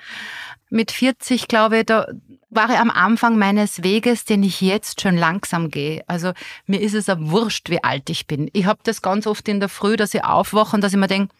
Mit 0.69 0.91
40, 0.91 1.47
glaube 1.47 1.79
ich, 1.79 1.85
da 1.85 2.07
war 2.49 2.69
ich 2.69 2.77
am 2.77 2.89
Anfang 2.89 3.37
meines 3.37 3.83
Weges, 3.83 4.23
den 4.25 4.43
ich 4.43 4.61
jetzt 4.61 5.01
schon 5.01 5.17
langsam 5.17 5.69
gehe. 5.69 6.03
Also 6.07 6.31
mir 6.65 6.79
ist 6.79 6.93
es 6.93 7.09
auch 7.09 7.17
wurscht, 7.19 7.69
wie 7.69 7.83
alt 7.83 8.09
ich 8.09 8.27
bin. 8.27 8.49
Ich 8.53 8.65
habe 8.65 8.79
das 8.83 9.01
ganz 9.01 9.27
oft 9.27 9.47
in 9.47 9.59
der 9.59 9.69
Früh, 9.69 9.97
dass 9.97 10.13
ich 10.13 10.23
aufwache 10.23 10.75
und 10.75 10.81
dass 10.81 10.93
ich 10.93 10.99
mir 10.99 11.07
denke, 11.07 11.33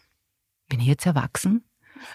bin 0.68 0.80
ich 0.80 0.86
jetzt 0.86 1.06
erwachsen? 1.06 1.64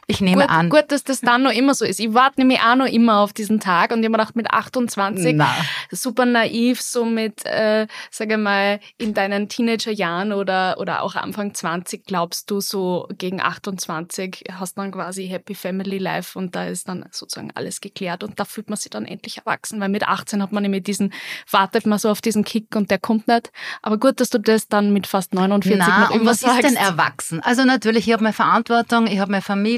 Ich 0.07 0.21
nehme 0.21 0.43
Gut, 0.43 0.51
an. 0.51 0.69
gut, 0.69 0.85
dass 0.89 1.03
das 1.03 1.21
dann 1.21 1.43
noch 1.43 1.51
immer 1.51 1.73
so 1.73 1.85
ist. 1.85 1.99
Ich 1.99 2.13
warte 2.13 2.39
nämlich 2.39 2.59
auch 2.59 2.75
noch 2.75 2.85
immer 2.87 3.19
auf 3.19 3.33
diesen 3.33 3.59
Tag 3.59 3.91
und 3.91 3.99
ich 3.99 4.05
habe 4.05 4.11
mir 4.11 4.17
gedacht, 4.17 4.35
mit 4.35 4.51
28 4.51 5.35
Na. 5.35 5.49
super 5.91 6.25
naiv, 6.25 6.81
so 6.81 7.05
mit, 7.05 7.45
äh, 7.45 7.87
sage 8.11 8.37
mal, 8.37 8.79
in 8.97 9.13
deinen 9.13 9.49
Teenagerjahren 9.49 10.33
oder, 10.33 10.77
oder 10.79 11.01
auch 11.03 11.15
Anfang 11.15 11.53
20 11.53 12.05
glaubst 12.05 12.49
du 12.51 12.59
so 12.61 13.07
gegen 13.17 13.41
28 13.41 14.45
hast 14.53 14.77
dann 14.77 14.91
quasi 14.91 15.27
Happy 15.27 15.55
Family 15.55 15.97
Life 15.97 16.37
und 16.37 16.55
da 16.55 16.65
ist 16.65 16.87
dann 16.87 17.05
sozusagen 17.11 17.51
alles 17.55 17.81
geklärt 17.81 18.23
und 18.23 18.39
da 18.39 18.45
fühlt 18.45 18.69
man 18.69 18.77
sich 18.77 18.89
dann 18.89 19.05
endlich 19.05 19.37
erwachsen, 19.37 19.79
weil 19.79 19.89
mit 19.89 20.07
18 20.07 20.41
hat 20.41 20.51
man 20.51 20.63
nämlich 20.63 20.83
diesen, 20.83 21.13
wartet 21.49 21.85
man 21.85 21.99
so 21.99 22.09
auf 22.09 22.21
diesen 22.21 22.43
Kick 22.43 22.75
und 22.75 22.91
der 22.91 22.99
kommt 22.99 23.27
nicht. 23.27 23.51
Aber 23.81 23.97
gut, 23.97 24.19
dass 24.19 24.29
du 24.29 24.39
das 24.39 24.67
dann 24.67 24.93
mit 24.93 25.07
fast 25.07 25.33
49 25.33 25.77
Na, 25.87 25.99
noch 26.01 26.11
und 26.11 26.25
was 26.25 26.39
sagst. 26.41 26.63
ist 26.63 26.65
denn 26.65 26.75
erwachsen? 26.75 27.41
Also 27.41 27.63
natürlich, 27.63 28.07
ich 28.07 28.13
habe 28.13 28.23
meine 28.23 28.33
Verantwortung, 28.33 29.07
ich 29.07 29.19
habe 29.19 29.31
meine 29.31 29.41
Familie, 29.41 29.76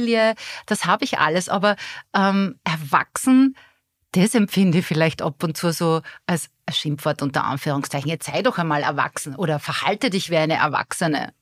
das 0.65 0.85
habe 0.85 1.03
ich 1.03 1.19
alles, 1.19 1.49
aber 1.49 1.75
ähm, 2.15 2.59
erwachsen, 2.63 3.55
das 4.13 4.33
empfinde 4.33 4.79
ich 4.79 4.85
vielleicht 4.85 5.21
ab 5.21 5.43
und 5.43 5.55
zu 5.55 5.71
so 5.71 6.01
als 6.25 6.49
Schimpfwort 6.71 7.21
unter 7.21 7.43
Anführungszeichen. 7.43 8.09
Jetzt 8.09 8.25
sei 8.25 8.41
doch 8.41 8.57
einmal 8.57 8.81
erwachsen 8.81 9.35
oder 9.35 9.59
verhalte 9.59 10.09
dich 10.09 10.29
wie 10.29 10.37
eine 10.37 10.55
Erwachsene. 10.55 11.33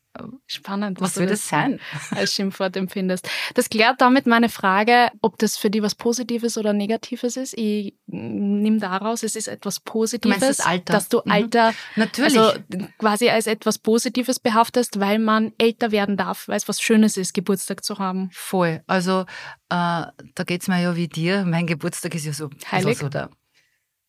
Spannend. 0.45 1.01
Was 1.01 1.13
du 1.13 1.19
soll 1.19 1.27
das 1.27 1.47
sein? 1.47 1.79
als 2.11 2.33
Schimpfwort 2.33 2.75
empfindest. 2.77 3.29
Das 3.55 3.69
klärt 3.69 4.01
damit 4.01 4.27
meine 4.27 4.49
Frage, 4.49 5.09
ob 5.21 5.37
das 5.39 5.57
für 5.57 5.69
dich 5.69 5.81
was 5.81 5.95
Positives 5.95 6.57
oder 6.57 6.73
Negatives 6.73 7.37
ist. 7.37 7.57
Ich 7.57 7.93
nehme 8.07 8.79
daraus, 8.79 9.23
es 9.23 9.35
ist 9.35 9.47
etwas 9.47 9.79
Positives, 9.79 10.39
das 10.39 10.59
Alter? 10.59 10.93
dass 10.93 11.09
du 11.09 11.21
Mhm. 11.25 11.31
Alter 11.31 11.73
Natürlich. 11.95 12.37
also 12.37 12.59
quasi 12.97 13.29
als 13.29 13.47
etwas 13.47 13.77
Positives 13.77 14.39
behaftest, 14.39 14.99
weil 14.99 15.19
man 15.19 15.53
älter 15.57 15.91
werden 15.91 16.17
darf, 16.17 16.47
weil 16.47 16.57
es 16.57 16.67
was 16.67 16.81
Schönes 16.81 17.17
ist, 17.17 17.33
Geburtstag 17.33 17.83
zu 17.83 17.97
haben. 17.99 18.29
Voll. 18.33 18.81
Also 18.87 19.21
äh, 19.21 19.25
da 19.69 20.43
geht's 20.45 20.67
mir 20.67 20.81
ja 20.81 20.95
wie 20.95 21.07
dir. 21.07 21.43
Mein 21.45 21.67
Geburtstag 21.67 22.15
ist 22.15 22.25
ja 22.25 22.33
so, 22.33 22.49
Heilig. 22.71 22.97
so 22.99 23.09
der 23.09 23.29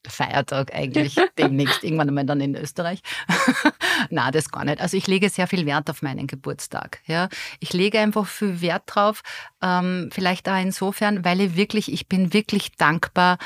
Feiertag 0.06 0.74
eigentlich 0.74 1.16
demnächst, 1.38 1.84
irgendwann 1.84 2.08
einmal 2.08 2.24
dann 2.24 2.40
in 2.40 2.54
Österreich. 2.54 3.00
Na, 4.10 4.30
das 4.30 4.50
gar 4.50 4.64
nicht. 4.64 4.80
Also 4.80 4.96
ich 4.96 5.06
lege 5.06 5.28
sehr 5.28 5.46
viel 5.46 5.66
Wert 5.66 5.90
auf 5.90 6.02
meinen 6.02 6.26
Geburtstag. 6.26 7.00
Ja, 7.06 7.28
ich 7.60 7.72
lege 7.72 7.98
einfach 7.98 8.26
viel 8.26 8.60
Wert 8.60 8.84
drauf. 8.86 9.22
Ähm, 9.62 10.10
vielleicht 10.12 10.48
auch 10.48 10.60
insofern, 10.60 11.24
weil 11.24 11.40
ich 11.40 11.56
wirklich, 11.56 11.92
ich 11.92 12.08
bin 12.08 12.32
wirklich 12.32 12.76
dankbar, 12.76 13.38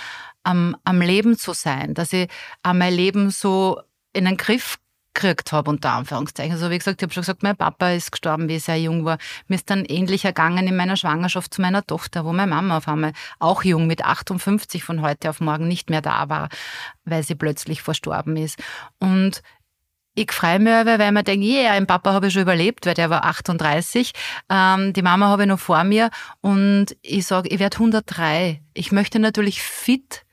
am, 0.45 0.77
am 0.85 1.01
Leben 1.01 1.39
zu 1.39 1.53
sein, 1.53 1.95
dass 1.95 2.13
ich 2.13 2.29
mein 2.65 2.93
Leben 2.93 3.31
so 3.31 3.81
in 4.13 4.25
den 4.25 4.37
Griff 4.37 4.79
gekriegt 5.15 5.53
habe, 5.53 5.71
unter 5.71 5.93
Anführungszeichen. 5.93 6.53
Also 6.53 6.71
wie 6.71 6.79
gesagt, 6.79 7.01
ich 7.01 7.07
habe 7.07 7.13
schon 7.13 7.23
gesagt, 7.23 7.43
mein 7.43 7.57
Papa 7.57 7.91
ist 7.91 8.13
gestorben, 8.13 8.49
wie 8.49 8.57
ich 8.57 8.65
sehr 8.65 8.79
jung 8.79 9.05
war. 9.05 9.19
Mir 9.49 9.57
ist 9.57 9.71
dann 9.71 9.85
ähnlich 9.85 10.25
ergangen 10.25 10.67
in 10.67 10.77
meiner 10.77 10.97
Schwangerschaft 10.97 11.55
zu 11.55 11.61
meiner 11.61 11.85
Tochter, 11.85 12.25
wo 12.25 12.33
meine 12.33 12.51
Mama 12.51 12.79
auf 12.79 12.89
einmal 12.89 13.13
auch 13.39 13.63
jung 13.65 13.87
mit 13.87 14.05
58 14.05 14.85
von 14.85 15.03
heute 15.03 15.31
auf 15.31 15.41
morgen 15.41 15.69
nicht 15.69 15.91
mehr 15.91 16.03
da 16.03 16.29
war, 16.29 16.49
weil 17.05 17.23
sie 17.23 17.35
plötzlich 17.35 17.83
verstorben 17.83 18.37
ist. 18.37 18.59
Und 18.99 19.43
ich 20.15 20.31
freue 20.31 20.59
mich 20.59 20.73
aber, 20.73 20.99
weil 20.99 21.13
man 21.13 21.25
denkt, 21.25 21.45
yeah, 21.47 21.73
einen 21.73 21.87
Papa 21.87 22.13
habe 22.13 22.27
ich 22.27 22.35
schon 22.35 22.43
überlebt, 22.43 22.85
weil 22.85 22.95
der 22.95 23.09
war 23.09 23.25
38. 23.25 24.13
Ähm, 24.51 24.93
die 24.93 25.01
Mama 25.01 25.29
habe 25.29 25.45
ich 25.45 25.49
noch 25.49 25.59
vor 25.59 25.85
mir 25.85 26.11
und 26.43 26.89
ich 27.01 27.27
sage, 27.27 27.49
ich 27.49 27.59
werde 27.59 27.77
103. 27.77 28.61
Ich 28.75 28.93
möchte 28.93 29.19
natürlich 29.19 29.63
fit 29.63 30.25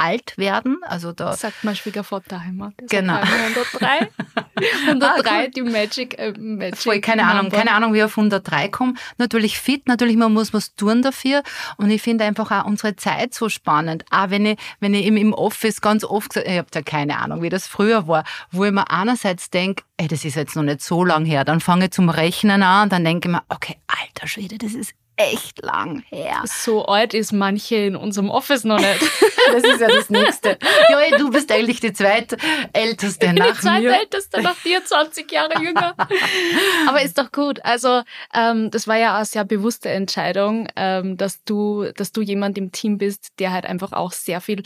alt 0.00 0.38
werden, 0.38 0.78
also 0.82 1.12
da 1.12 1.34
Sagt 1.36 1.62
mein 1.62 1.76
Schwiegervater 1.76 2.42
Heimat. 2.42 2.72
Genau. 2.88 3.16
103. 3.16 4.08
103, 4.86 5.30
Ah, 5.30 5.46
die 5.48 5.62
Magic, 5.62 6.18
äh, 6.18 6.32
Magic. 6.38 6.78
Voll, 6.78 7.00
keine 7.00 7.24
Ahnung, 7.24 7.44
Number. 7.44 7.56
keine 7.58 7.72
Ahnung, 7.72 7.92
wie 7.92 7.98
ich 7.98 8.04
auf 8.04 8.16
103 8.16 8.68
komme. 8.68 8.94
Natürlich 9.18 9.58
fit, 9.58 9.86
natürlich 9.86 10.16
man 10.16 10.32
muss 10.32 10.52
was 10.54 10.74
tun 10.74 11.02
dafür. 11.02 11.42
Und 11.76 11.90
ich 11.90 12.00
finde 12.02 12.24
einfach 12.24 12.50
auch 12.50 12.64
unsere 12.64 12.96
Zeit 12.96 13.34
so 13.34 13.48
spannend. 13.48 14.04
Auch 14.10 14.30
wenn 14.30 14.46
ich, 14.46 14.58
wenn 14.80 14.94
ich 14.94 15.06
im, 15.06 15.16
im 15.16 15.32
Office 15.34 15.80
ganz 15.80 16.04
oft 16.04 16.30
gesagt, 16.30 16.48
ich 16.48 16.58
habe 16.58 16.68
ja 16.74 16.82
keine 16.82 17.18
Ahnung, 17.18 17.42
wie 17.42 17.48
das 17.50 17.66
früher 17.66 18.08
war, 18.08 18.24
wo 18.50 18.64
ich 18.64 18.72
mir 18.72 18.90
einerseits 18.90 19.50
denke, 19.50 19.84
ey, 19.98 20.08
das 20.08 20.24
ist 20.24 20.36
jetzt 20.36 20.56
noch 20.56 20.62
nicht 20.62 20.80
so 20.82 21.04
lang 21.04 21.24
her. 21.24 21.44
Dann 21.44 21.60
fange 21.60 21.86
ich 21.86 21.90
zum 21.90 22.08
Rechnen 22.08 22.62
an 22.62 22.84
und 22.84 22.92
dann 22.92 23.04
denke 23.04 23.28
ich 23.28 23.32
mir, 23.32 23.42
okay, 23.48 23.76
alter 23.86 24.26
Schwede, 24.26 24.56
das 24.58 24.72
ist 24.74 24.92
echt 25.20 25.62
lang 25.62 26.02
her. 26.08 26.42
So 26.46 26.84
alt 26.86 27.14
ist 27.14 27.32
manche 27.32 27.76
in 27.76 27.96
unserem 27.96 28.30
Office 28.30 28.64
noch 28.64 28.78
nicht. 28.78 29.00
Das 29.52 29.64
ist 29.64 29.80
ja 29.80 29.88
das 29.88 30.10
Nächste. 30.10 30.58
Ja, 30.90 31.00
ey, 31.00 31.18
du 31.18 31.30
bist 31.30 31.50
eigentlich 31.50 31.80
die 31.80 31.92
zweitälteste 31.92 33.28
die 33.28 33.32
nach 33.32 33.46
mir. 33.46 33.54
zweitälteste 33.54 34.42
nach 34.42 34.54
dir, 34.62 34.84
20 34.84 35.32
Jahre 35.32 35.60
jünger. 35.60 35.96
Aber 36.86 37.02
ist 37.02 37.18
doch 37.18 37.32
gut. 37.32 37.64
Also 37.64 38.02
ähm, 38.32 38.70
das 38.70 38.86
war 38.86 38.96
ja 38.96 39.16
eine 39.16 39.24
sehr 39.24 39.44
bewusste 39.44 39.88
Entscheidung, 39.88 40.68
ähm, 40.76 41.16
dass 41.16 41.42
du, 41.42 41.90
dass 41.96 42.12
du 42.12 42.20
jemand 42.20 42.58
im 42.58 42.70
Team 42.70 42.98
bist, 42.98 43.32
der 43.40 43.50
halt 43.50 43.66
einfach 43.66 43.92
auch 43.92 44.12
sehr 44.12 44.40
viel 44.40 44.62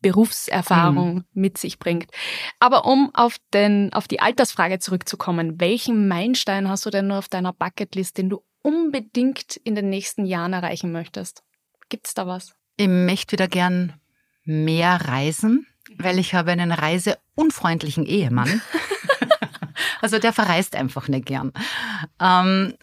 Berufserfahrung 0.00 1.24
mit 1.32 1.58
sich 1.58 1.78
bringt. 1.78 2.10
Aber 2.58 2.84
um 2.84 3.10
auf, 3.14 3.36
den, 3.52 3.92
auf 3.92 4.08
die 4.08 4.20
Altersfrage 4.20 4.78
zurückzukommen, 4.78 5.60
welchen 5.60 6.08
Meilenstein 6.08 6.68
hast 6.68 6.86
du 6.86 6.90
denn 6.90 7.08
nur 7.08 7.18
auf 7.18 7.28
deiner 7.28 7.52
Bucketlist, 7.52 8.18
den 8.18 8.30
du 8.30 8.42
unbedingt 8.66 9.56
in 9.58 9.76
den 9.76 9.90
nächsten 9.90 10.26
Jahren 10.26 10.52
erreichen 10.52 10.90
möchtest? 10.90 11.44
Gibt's 11.88 12.14
da 12.14 12.26
was? 12.26 12.56
Ich 12.76 12.88
möchte 12.88 13.32
wieder 13.32 13.46
gern 13.46 13.92
mehr 14.42 15.00
reisen, 15.06 15.68
weil 15.98 16.18
ich 16.18 16.34
habe 16.34 16.50
einen 16.50 16.72
reiseunfreundlichen 16.72 18.04
Ehemann. 18.04 18.60
also 20.00 20.18
der 20.18 20.32
verreist 20.32 20.74
einfach 20.74 21.06
nicht 21.06 21.26
gern. 21.26 21.52
Ähm, 22.20 22.74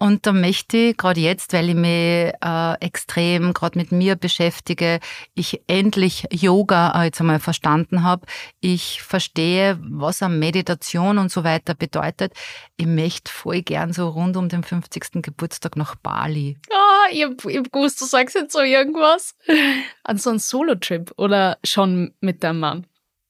und 0.00 0.26
da 0.26 0.32
möchte 0.32 0.78
ich, 0.78 0.96
gerade 0.96 1.20
jetzt, 1.20 1.52
weil 1.52 1.68
ich 1.68 1.74
mich 1.74 2.32
äh, 2.42 2.74
extrem 2.80 3.52
gerade 3.52 3.78
mit 3.78 3.92
mir 3.92 4.16
beschäftige, 4.16 4.98
ich 5.34 5.60
endlich 5.66 6.26
Yoga 6.32 6.98
äh, 6.98 7.04
jetzt 7.04 7.20
einmal 7.20 7.38
verstanden 7.38 8.02
habe. 8.02 8.26
Ich 8.60 9.02
verstehe, 9.02 9.78
was 9.82 10.22
eine 10.22 10.34
Meditation 10.34 11.18
und 11.18 11.30
so 11.30 11.44
weiter 11.44 11.74
bedeutet. 11.74 12.32
Ich 12.78 12.86
möchte 12.86 13.30
voll 13.30 13.60
gern 13.60 13.92
so 13.92 14.08
rund 14.08 14.38
um 14.38 14.48
den 14.48 14.62
50. 14.62 15.22
Geburtstag 15.22 15.76
nach 15.76 15.96
Bali. 15.96 16.56
Ah, 16.72 17.10
ich 17.12 17.22
hab, 17.22 17.44
ich 17.44 17.58
hab 17.58 17.70
gewusst, 17.70 18.00
du 18.00 18.06
sagst 18.06 18.34
jetzt 18.36 18.52
so 18.54 18.60
irgendwas. 18.60 19.36
An 20.04 20.16
so 20.16 20.30
einen 20.30 20.38
Solo-Trip 20.38 21.12
oder 21.18 21.58
schon 21.62 22.14
mit 22.20 22.42
deinem 22.42 22.60
Mann? 22.60 22.86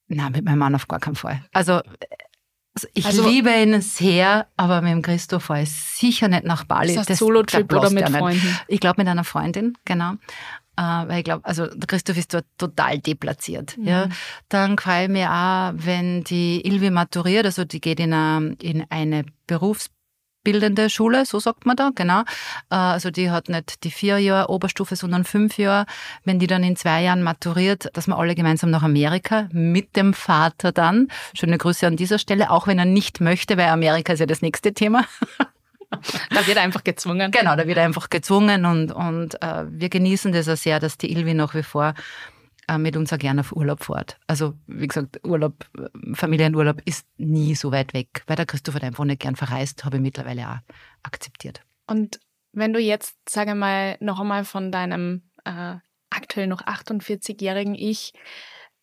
Nein, 0.07 0.31
mit 0.31 0.45
meinem 0.45 0.59
Mann 0.59 0.75
auf 0.75 0.87
gar 0.87 1.01
keinen 1.01 1.15
Fall. 1.15 1.43
Also, 1.51 1.81
also 2.73 2.87
ich 2.93 3.05
Also- 3.05 3.27
liebe 3.27 3.49
ihn 3.51 3.81
sehr, 3.81 4.47
aber 4.57 4.81
mit 4.81 4.91
dem 4.91 5.01
Christoph 5.01 5.43
fahre 5.45 5.63
ich 5.63 5.71
sicher 5.71 6.27
nicht 6.27 6.43
nach 6.45 6.63
Bali. 6.63 6.95
Das 6.95 7.05
Das- 7.07 7.19
Solo-Trip 7.19 7.71
oder 7.73 7.89
mit. 7.89 8.09
Freunden? 8.09 8.57
Ich 8.67 8.79
glaube 8.79 9.01
mit 9.01 9.07
einer 9.07 9.23
Freundin, 9.23 9.77
genau. 9.85 10.13
Äh, 10.77 10.81
weil 10.83 11.17
ich 11.19 11.23
glaube, 11.25 11.43
also 11.45 11.67
der 11.67 11.85
Christoph 11.87 12.15
ist 12.17 12.33
dort 12.33 12.45
total 12.57 12.97
deplatziert. 12.99 13.77
Mhm. 13.77 13.87
Ja. 13.87 14.07
Dann 14.47 14.77
freue 14.77 15.03
ich 15.03 15.09
mich 15.09 15.27
auch, 15.27 15.73
wenn 15.75 16.23
die 16.23 16.65
Ilvi 16.65 16.89
maturiert, 16.91 17.45
also 17.45 17.65
die 17.65 17.81
geht 17.81 17.99
in 17.99 18.13
eine, 18.13 18.55
in 18.61 18.85
eine 18.89 19.25
bildende 20.43 20.89
Schule, 20.89 21.25
so 21.25 21.39
sagt 21.39 21.65
man 21.65 21.75
da, 21.75 21.91
genau. 21.93 22.21
Äh, 22.69 22.75
also 22.75 23.11
die 23.11 23.29
hat 23.29 23.49
nicht 23.49 23.83
die 23.83 23.91
vier 23.91 24.19
Jahre 24.19 24.49
Oberstufe, 24.49 24.95
sondern 24.95 25.23
fünf 25.23 25.57
Jahre. 25.57 25.85
Wenn 26.23 26.39
die 26.39 26.47
dann 26.47 26.63
in 26.63 26.75
zwei 26.75 27.03
Jahren 27.03 27.23
maturiert, 27.23 27.89
dass 27.93 28.07
wir 28.07 28.17
alle 28.17 28.35
gemeinsam 28.35 28.69
nach 28.69 28.83
Amerika 28.83 29.47
mit 29.51 29.95
dem 29.95 30.13
Vater 30.13 30.71
dann. 30.71 31.07
Schöne 31.33 31.57
Grüße 31.57 31.85
an 31.87 31.97
dieser 31.97 32.19
Stelle, 32.19 32.51
auch 32.51 32.67
wenn 32.67 32.79
er 32.79 32.85
nicht 32.85 33.21
möchte, 33.21 33.57
weil 33.57 33.67
Amerika 33.67 34.13
ist 34.13 34.19
ja 34.19 34.25
das 34.25 34.41
nächste 34.41 34.73
Thema. 34.73 35.05
Da 36.29 36.47
wird 36.47 36.57
er 36.57 36.63
einfach 36.63 36.85
gezwungen. 36.85 37.31
Genau, 37.31 37.55
da 37.55 37.67
wird 37.67 37.77
er 37.77 37.83
einfach 37.83 38.09
gezwungen 38.09 38.65
und, 38.65 38.93
und 38.93 39.41
äh, 39.41 39.65
wir 39.67 39.89
genießen 39.89 40.31
das 40.31 40.47
auch 40.47 40.55
sehr, 40.55 40.79
dass 40.79 40.97
die 40.97 41.11
Ilvi 41.11 41.33
nach 41.33 41.53
wie 41.53 41.63
vor 41.63 41.93
mit 42.77 42.95
uns 42.95 43.11
auch 43.11 43.17
gerne 43.17 43.41
auf 43.41 43.51
Urlaub 43.51 43.83
fährt. 43.83 44.17
Also, 44.27 44.53
wie 44.67 44.87
gesagt, 44.87 45.19
Urlaub, 45.25 45.65
Familienurlaub 46.13 46.81
ist 46.85 47.05
nie 47.17 47.55
so 47.55 47.71
weit 47.71 47.93
weg, 47.93 48.23
weil 48.27 48.35
der 48.35 48.45
Christopher 48.45 48.83
einfach 48.83 49.05
nicht 49.05 49.21
gern 49.21 49.35
verreist, 49.35 49.85
habe 49.85 49.97
ich 49.97 50.03
mittlerweile 50.03 50.47
auch 50.47 50.73
akzeptiert. 51.03 51.61
Und 51.87 52.19
wenn 52.53 52.73
du 52.73 52.79
jetzt, 52.79 53.17
sage 53.29 53.55
mal, 53.55 53.97
noch 53.99 54.19
einmal 54.19 54.45
von 54.45 54.71
deinem 54.71 55.23
äh, 55.45 55.75
aktuell 56.09 56.47
noch 56.47 56.61
48-jährigen 56.61 57.75
Ich 57.75 58.13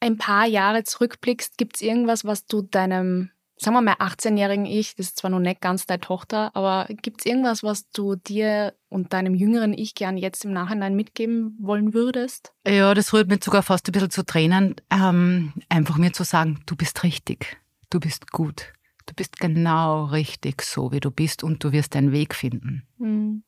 ein 0.00 0.16
paar 0.16 0.46
Jahre 0.46 0.84
zurückblickst, 0.84 1.58
gibt 1.58 1.76
es 1.76 1.82
irgendwas, 1.82 2.24
was 2.24 2.46
du 2.46 2.62
deinem 2.62 3.30
sagen 3.58 3.76
wir 3.76 3.82
mal, 3.82 3.94
18-jährigen 3.94 4.66
Ich, 4.66 4.94
das 4.94 5.06
ist 5.06 5.18
zwar 5.18 5.30
noch 5.30 5.40
nicht 5.40 5.60
ganz 5.60 5.86
deine 5.86 6.00
Tochter, 6.00 6.54
aber 6.54 6.86
gibt 6.88 7.20
es 7.20 7.26
irgendwas, 7.26 7.62
was 7.62 7.90
du 7.90 8.16
dir 8.16 8.74
und 8.88 9.12
deinem 9.12 9.34
jüngeren 9.34 9.72
Ich 9.72 9.94
gern 9.94 10.16
jetzt 10.16 10.44
im 10.44 10.52
Nachhinein 10.52 10.94
mitgeben 10.94 11.56
wollen 11.60 11.94
würdest? 11.94 12.52
Ja, 12.66 12.94
das 12.94 13.12
rührt 13.12 13.28
mich 13.28 13.42
sogar 13.42 13.62
fast 13.62 13.88
ein 13.88 13.92
bisschen 13.92 14.10
zu 14.10 14.24
Tränen. 14.24 14.76
Ähm, 14.90 15.52
einfach 15.68 15.96
mir 15.96 16.12
zu 16.12 16.24
sagen, 16.24 16.60
du 16.66 16.76
bist 16.76 17.02
richtig, 17.02 17.58
du 17.90 18.00
bist 18.00 18.30
gut, 18.30 18.72
du 19.06 19.14
bist 19.14 19.38
genau 19.40 20.04
richtig 20.06 20.62
so, 20.62 20.92
wie 20.92 21.00
du 21.00 21.10
bist 21.10 21.42
und 21.42 21.62
du 21.64 21.72
wirst 21.72 21.94
deinen 21.94 22.12
Weg 22.12 22.34
finden. 22.34 22.86
Mhm. 22.98 23.42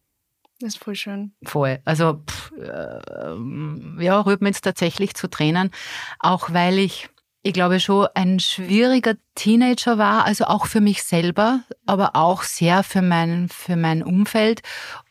Das 0.61 0.75
ist 0.75 0.85
voll 0.85 0.95
schön. 0.95 1.33
Voll. 1.43 1.81
Also, 1.87 2.23
pff, 2.29 2.53
äh, 2.59 4.05
ja, 4.05 4.21
rührt 4.21 4.43
mich 4.43 4.51
jetzt 4.51 4.61
tatsächlich 4.61 5.15
zu 5.15 5.31
Tränen, 5.31 5.71
auch 6.19 6.53
weil 6.53 6.79
ich 6.79 7.09
ich 7.43 7.55
glaube 7.55 7.81
schon 7.81 8.07
ein 8.15 8.39
schwieriger 8.39 9.15
Teenager 9.35 9.97
war, 9.97 10.27
also 10.27 10.45
auch 10.45 10.67
für 10.67 10.83
mich 10.83 11.03
selber, 11.03 11.61
aber 11.87 12.15
auch 12.15 12.43
sehr 12.43 12.83
für 12.83 13.01
mein, 13.01 13.49
für 13.49 13.77
mein 13.77 14.03
Umfeld. 14.03 14.61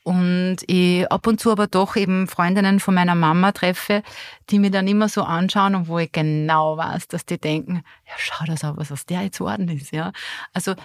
Und 0.03 0.57
ich 0.67 1.11
ab 1.11 1.25
und 1.25 1.39
zu 1.39 1.51
aber 1.51 1.67
doch 1.67 1.95
eben 1.95 2.27
Freundinnen 2.27 2.79
von 2.79 2.93
meiner 2.93 3.15
Mama 3.15 3.51
treffe, 3.51 4.03
die 4.49 4.59
mir 4.59 4.69
dann 4.69 4.87
immer 4.87 5.09
so 5.09 5.23
anschauen 5.23 5.73
und 5.73 5.87
wo 5.87 5.97
ich 5.97 6.11
genau 6.11 6.77
weiß, 6.77 7.07
dass 7.07 7.25
die 7.25 7.39
denken, 7.39 7.83
ja, 8.05 8.13
schau 8.17 8.45
das 8.45 8.63
auch, 8.63 8.77
was 8.77 8.91
aus 8.91 9.05
der 9.05 9.23
jetzt 9.23 9.39
worden 9.39 9.67
ist, 9.69 9.91
ja. 9.91 10.11
Also, 10.53 10.75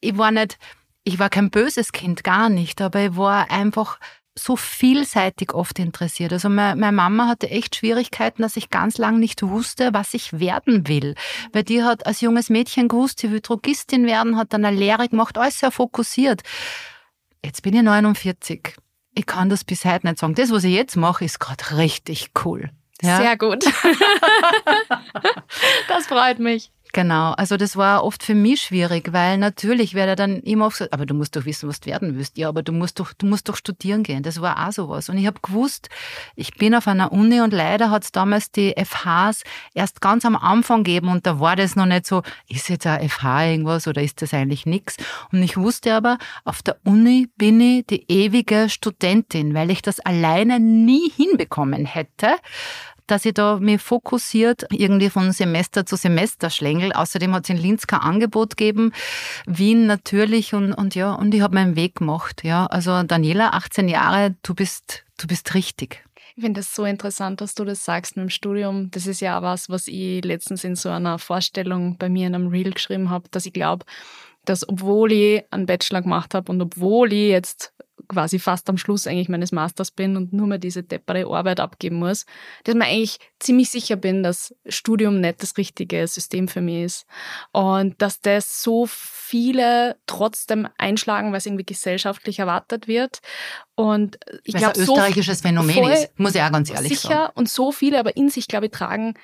ich 0.00 0.18
war 0.18 0.30
nicht, 0.30 0.58
ich 1.04 1.18
war 1.18 1.30
kein 1.30 1.50
böses 1.50 1.92
Kind, 1.92 2.24
gar 2.24 2.50
nicht, 2.50 2.80
aber 2.82 3.00
ich 3.00 3.16
war 3.16 3.50
einfach 3.50 3.98
so 4.36 4.56
vielseitig 4.56 5.54
oft 5.54 5.78
interessiert. 5.78 6.32
Also 6.32 6.48
meine, 6.48 6.92
Mama 6.92 7.28
hatte 7.28 7.50
echt 7.50 7.76
Schwierigkeiten, 7.76 8.42
dass 8.42 8.56
ich 8.56 8.70
ganz 8.70 8.98
lang 8.98 9.20
nicht 9.20 9.42
wusste, 9.42 9.90
was 9.92 10.14
ich 10.14 10.38
werden 10.38 10.88
will. 10.88 11.14
Weil 11.52 11.62
die 11.62 11.82
hat 11.82 12.06
als 12.06 12.20
junges 12.20 12.50
Mädchen 12.50 12.88
gewusst, 12.88 13.20
sie 13.20 13.30
will 13.30 13.40
Drogistin 13.40 14.06
werden, 14.06 14.36
hat 14.36 14.52
dann 14.52 14.64
eine 14.64 14.76
Lehre 14.76 15.08
gemacht, 15.08 15.38
alles 15.38 15.60
sehr 15.60 15.70
fokussiert. 15.70 16.42
Jetzt 17.44 17.62
bin 17.62 17.74
ich 17.74 17.82
49. 17.82 18.74
Ich 19.14 19.26
kann 19.26 19.48
das 19.48 19.62
bis 19.62 19.84
heute 19.84 20.08
nicht 20.08 20.18
sagen. 20.18 20.34
Das, 20.34 20.50
was 20.50 20.64
ich 20.64 20.74
jetzt 20.74 20.96
mache, 20.96 21.24
ist 21.24 21.38
gerade 21.38 21.76
richtig 21.76 22.30
cool. 22.44 22.70
Ja? 23.02 23.18
Sehr 23.18 23.36
gut. 23.36 23.64
das 25.88 26.06
freut 26.06 26.40
mich. 26.40 26.72
Genau, 26.94 27.32
also 27.32 27.56
das 27.56 27.76
war 27.76 28.04
oft 28.04 28.22
für 28.22 28.36
mich 28.36 28.62
schwierig, 28.62 29.12
weil 29.12 29.36
natürlich 29.36 29.94
werde 29.94 30.14
dann 30.14 30.38
immer 30.42 30.66
oft 30.66 30.78
gesagt, 30.78 30.92
aber 30.92 31.06
du 31.06 31.14
musst 31.14 31.34
doch 31.34 31.44
wissen, 31.44 31.68
was 31.68 31.80
du 31.80 31.90
werden 31.90 32.16
willst. 32.16 32.38
Ja, 32.38 32.48
aber 32.48 32.62
du 32.62 32.70
musst 32.70 33.00
doch, 33.00 33.12
du 33.12 33.26
musst 33.26 33.48
doch 33.48 33.56
studieren 33.56 34.04
gehen. 34.04 34.22
Das 34.22 34.40
war 34.40 34.64
auch 34.64 34.70
sowas. 34.70 35.08
Und 35.08 35.18
ich 35.18 35.26
habe 35.26 35.40
gewusst, 35.42 35.88
ich 36.36 36.54
bin 36.54 36.72
auf 36.72 36.86
einer 36.86 37.10
Uni 37.10 37.40
und 37.40 37.52
leider 37.52 37.90
hat 37.90 38.04
es 38.04 38.12
damals 38.12 38.52
die 38.52 38.76
FHs 38.76 39.42
erst 39.74 40.02
ganz 40.02 40.24
am 40.24 40.36
Anfang 40.36 40.84
gegeben 40.84 41.08
und 41.08 41.26
da 41.26 41.40
war 41.40 41.56
das 41.56 41.74
noch 41.74 41.86
nicht 41.86 42.06
so, 42.06 42.22
ist 42.48 42.68
jetzt 42.68 42.86
ein 42.86 43.08
FH 43.08 43.46
irgendwas 43.46 43.88
oder 43.88 44.00
ist 44.00 44.22
das 44.22 44.32
eigentlich 44.32 44.64
nichts? 44.64 44.96
Und 45.32 45.42
ich 45.42 45.56
wusste 45.56 45.94
aber, 45.94 46.18
auf 46.44 46.62
der 46.62 46.76
Uni 46.84 47.28
bin 47.36 47.60
ich 47.60 47.86
die 47.86 48.04
ewige 48.06 48.68
Studentin, 48.68 49.52
weil 49.52 49.72
ich 49.72 49.82
das 49.82 49.98
alleine 49.98 50.60
nie 50.60 51.10
hinbekommen 51.10 51.86
hätte 51.86 52.36
dass 53.06 53.24
ich 53.24 53.34
da 53.34 53.58
mich 53.58 53.80
fokussiert 53.80 54.66
irgendwie 54.70 55.10
von 55.10 55.32
Semester 55.32 55.86
zu 55.86 55.96
Semester 55.96 56.50
schlängel. 56.50 56.92
Außerdem 56.92 57.34
hat 57.34 57.44
es 57.44 57.50
in 57.50 57.56
Linz 57.56 57.86
kein 57.86 58.00
Angebot 58.00 58.56
gegeben. 58.56 58.92
Wien 59.46 59.86
natürlich 59.86 60.54
und, 60.54 60.72
und 60.72 60.94
ja, 60.94 61.12
und 61.12 61.34
ich 61.34 61.40
habe 61.40 61.54
meinen 61.54 61.76
Weg 61.76 61.96
gemacht. 61.96 62.44
Ja, 62.44 62.66
also 62.66 63.02
Daniela, 63.02 63.50
18 63.50 63.88
Jahre, 63.88 64.34
du 64.42 64.54
bist, 64.54 65.04
du 65.18 65.26
bist 65.26 65.54
richtig. 65.54 66.04
Ich 66.36 66.42
finde 66.42 66.60
das 66.60 66.74
so 66.74 66.84
interessant, 66.84 67.40
dass 67.40 67.54
du 67.54 67.64
das 67.64 67.84
sagst 67.84 68.16
mit 68.16 68.24
dem 68.24 68.30
Studium. 68.30 68.90
Das 68.90 69.06
ist 69.06 69.20
ja 69.20 69.38
auch 69.38 69.42
was, 69.42 69.68
was 69.68 69.86
ich 69.86 70.24
letztens 70.24 70.64
in 70.64 70.74
so 70.74 70.88
einer 70.88 71.18
Vorstellung 71.20 71.96
bei 71.96 72.08
mir 72.08 72.26
in 72.26 72.34
einem 72.34 72.48
Reel 72.48 72.72
geschrieben 72.72 73.08
habe, 73.08 73.28
dass 73.30 73.46
ich 73.46 73.52
glaube, 73.52 73.86
dass 74.44 74.68
obwohl 74.68 75.12
ich 75.12 75.44
einen 75.52 75.66
Bachelor 75.66 76.02
gemacht 76.02 76.34
habe 76.34 76.50
und 76.50 76.60
obwohl 76.60 77.12
ich 77.12 77.30
jetzt 77.30 77.72
quasi 78.08 78.38
fast 78.38 78.68
am 78.70 78.78
Schluss 78.78 79.06
eigentlich 79.06 79.28
meines 79.28 79.52
Masters 79.52 79.90
bin 79.90 80.16
und 80.16 80.32
nur 80.32 80.46
mehr 80.46 80.58
diese 80.58 80.82
deppere 80.82 81.26
Arbeit 81.26 81.60
abgeben 81.60 81.96
muss, 81.96 82.26
dass 82.64 82.74
mir 82.74 82.84
eigentlich 82.84 83.18
ziemlich 83.38 83.70
sicher 83.70 83.96
bin, 83.96 84.22
dass 84.22 84.54
Studium 84.66 85.20
nicht 85.20 85.42
das 85.42 85.56
richtige 85.56 86.06
System 86.06 86.48
für 86.48 86.60
mich 86.60 86.84
ist. 86.84 87.06
Und 87.52 88.00
dass 88.00 88.20
das 88.20 88.62
so 88.62 88.86
viele 88.88 89.96
trotzdem 90.06 90.68
einschlagen, 90.78 91.30
weil 91.30 91.38
es 91.38 91.46
irgendwie 91.46 91.64
gesellschaftlich 91.64 92.38
erwartet 92.38 92.88
wird. 92.88 93.20
Und 93.74 94.18
ich 94.44 94.54
glaube, 94.54 94.74
so 94.76 94.92
österreichisches 94.92 95.40
Phänomen 95.40 95.90
ist, 95.90 96.18
muss 96.18 96.34
ich 96.34 96.42
auch 96.42 96.52
ganz 96.52 96.70
ehrlich 96.70 96.90
sicher, 96.90 97.08
sagen. 97.08 97.20
Sicher 97.20 97.32
und 97.36 97.48
so 97.48 97.72
viele 97.72 97.98
aber 97.98 98.16
in 98.16 98.30
sich, 98.30 98.48
glaube 98.48 98.66
ich, 98.66 98.72
tragen 98.72 99.14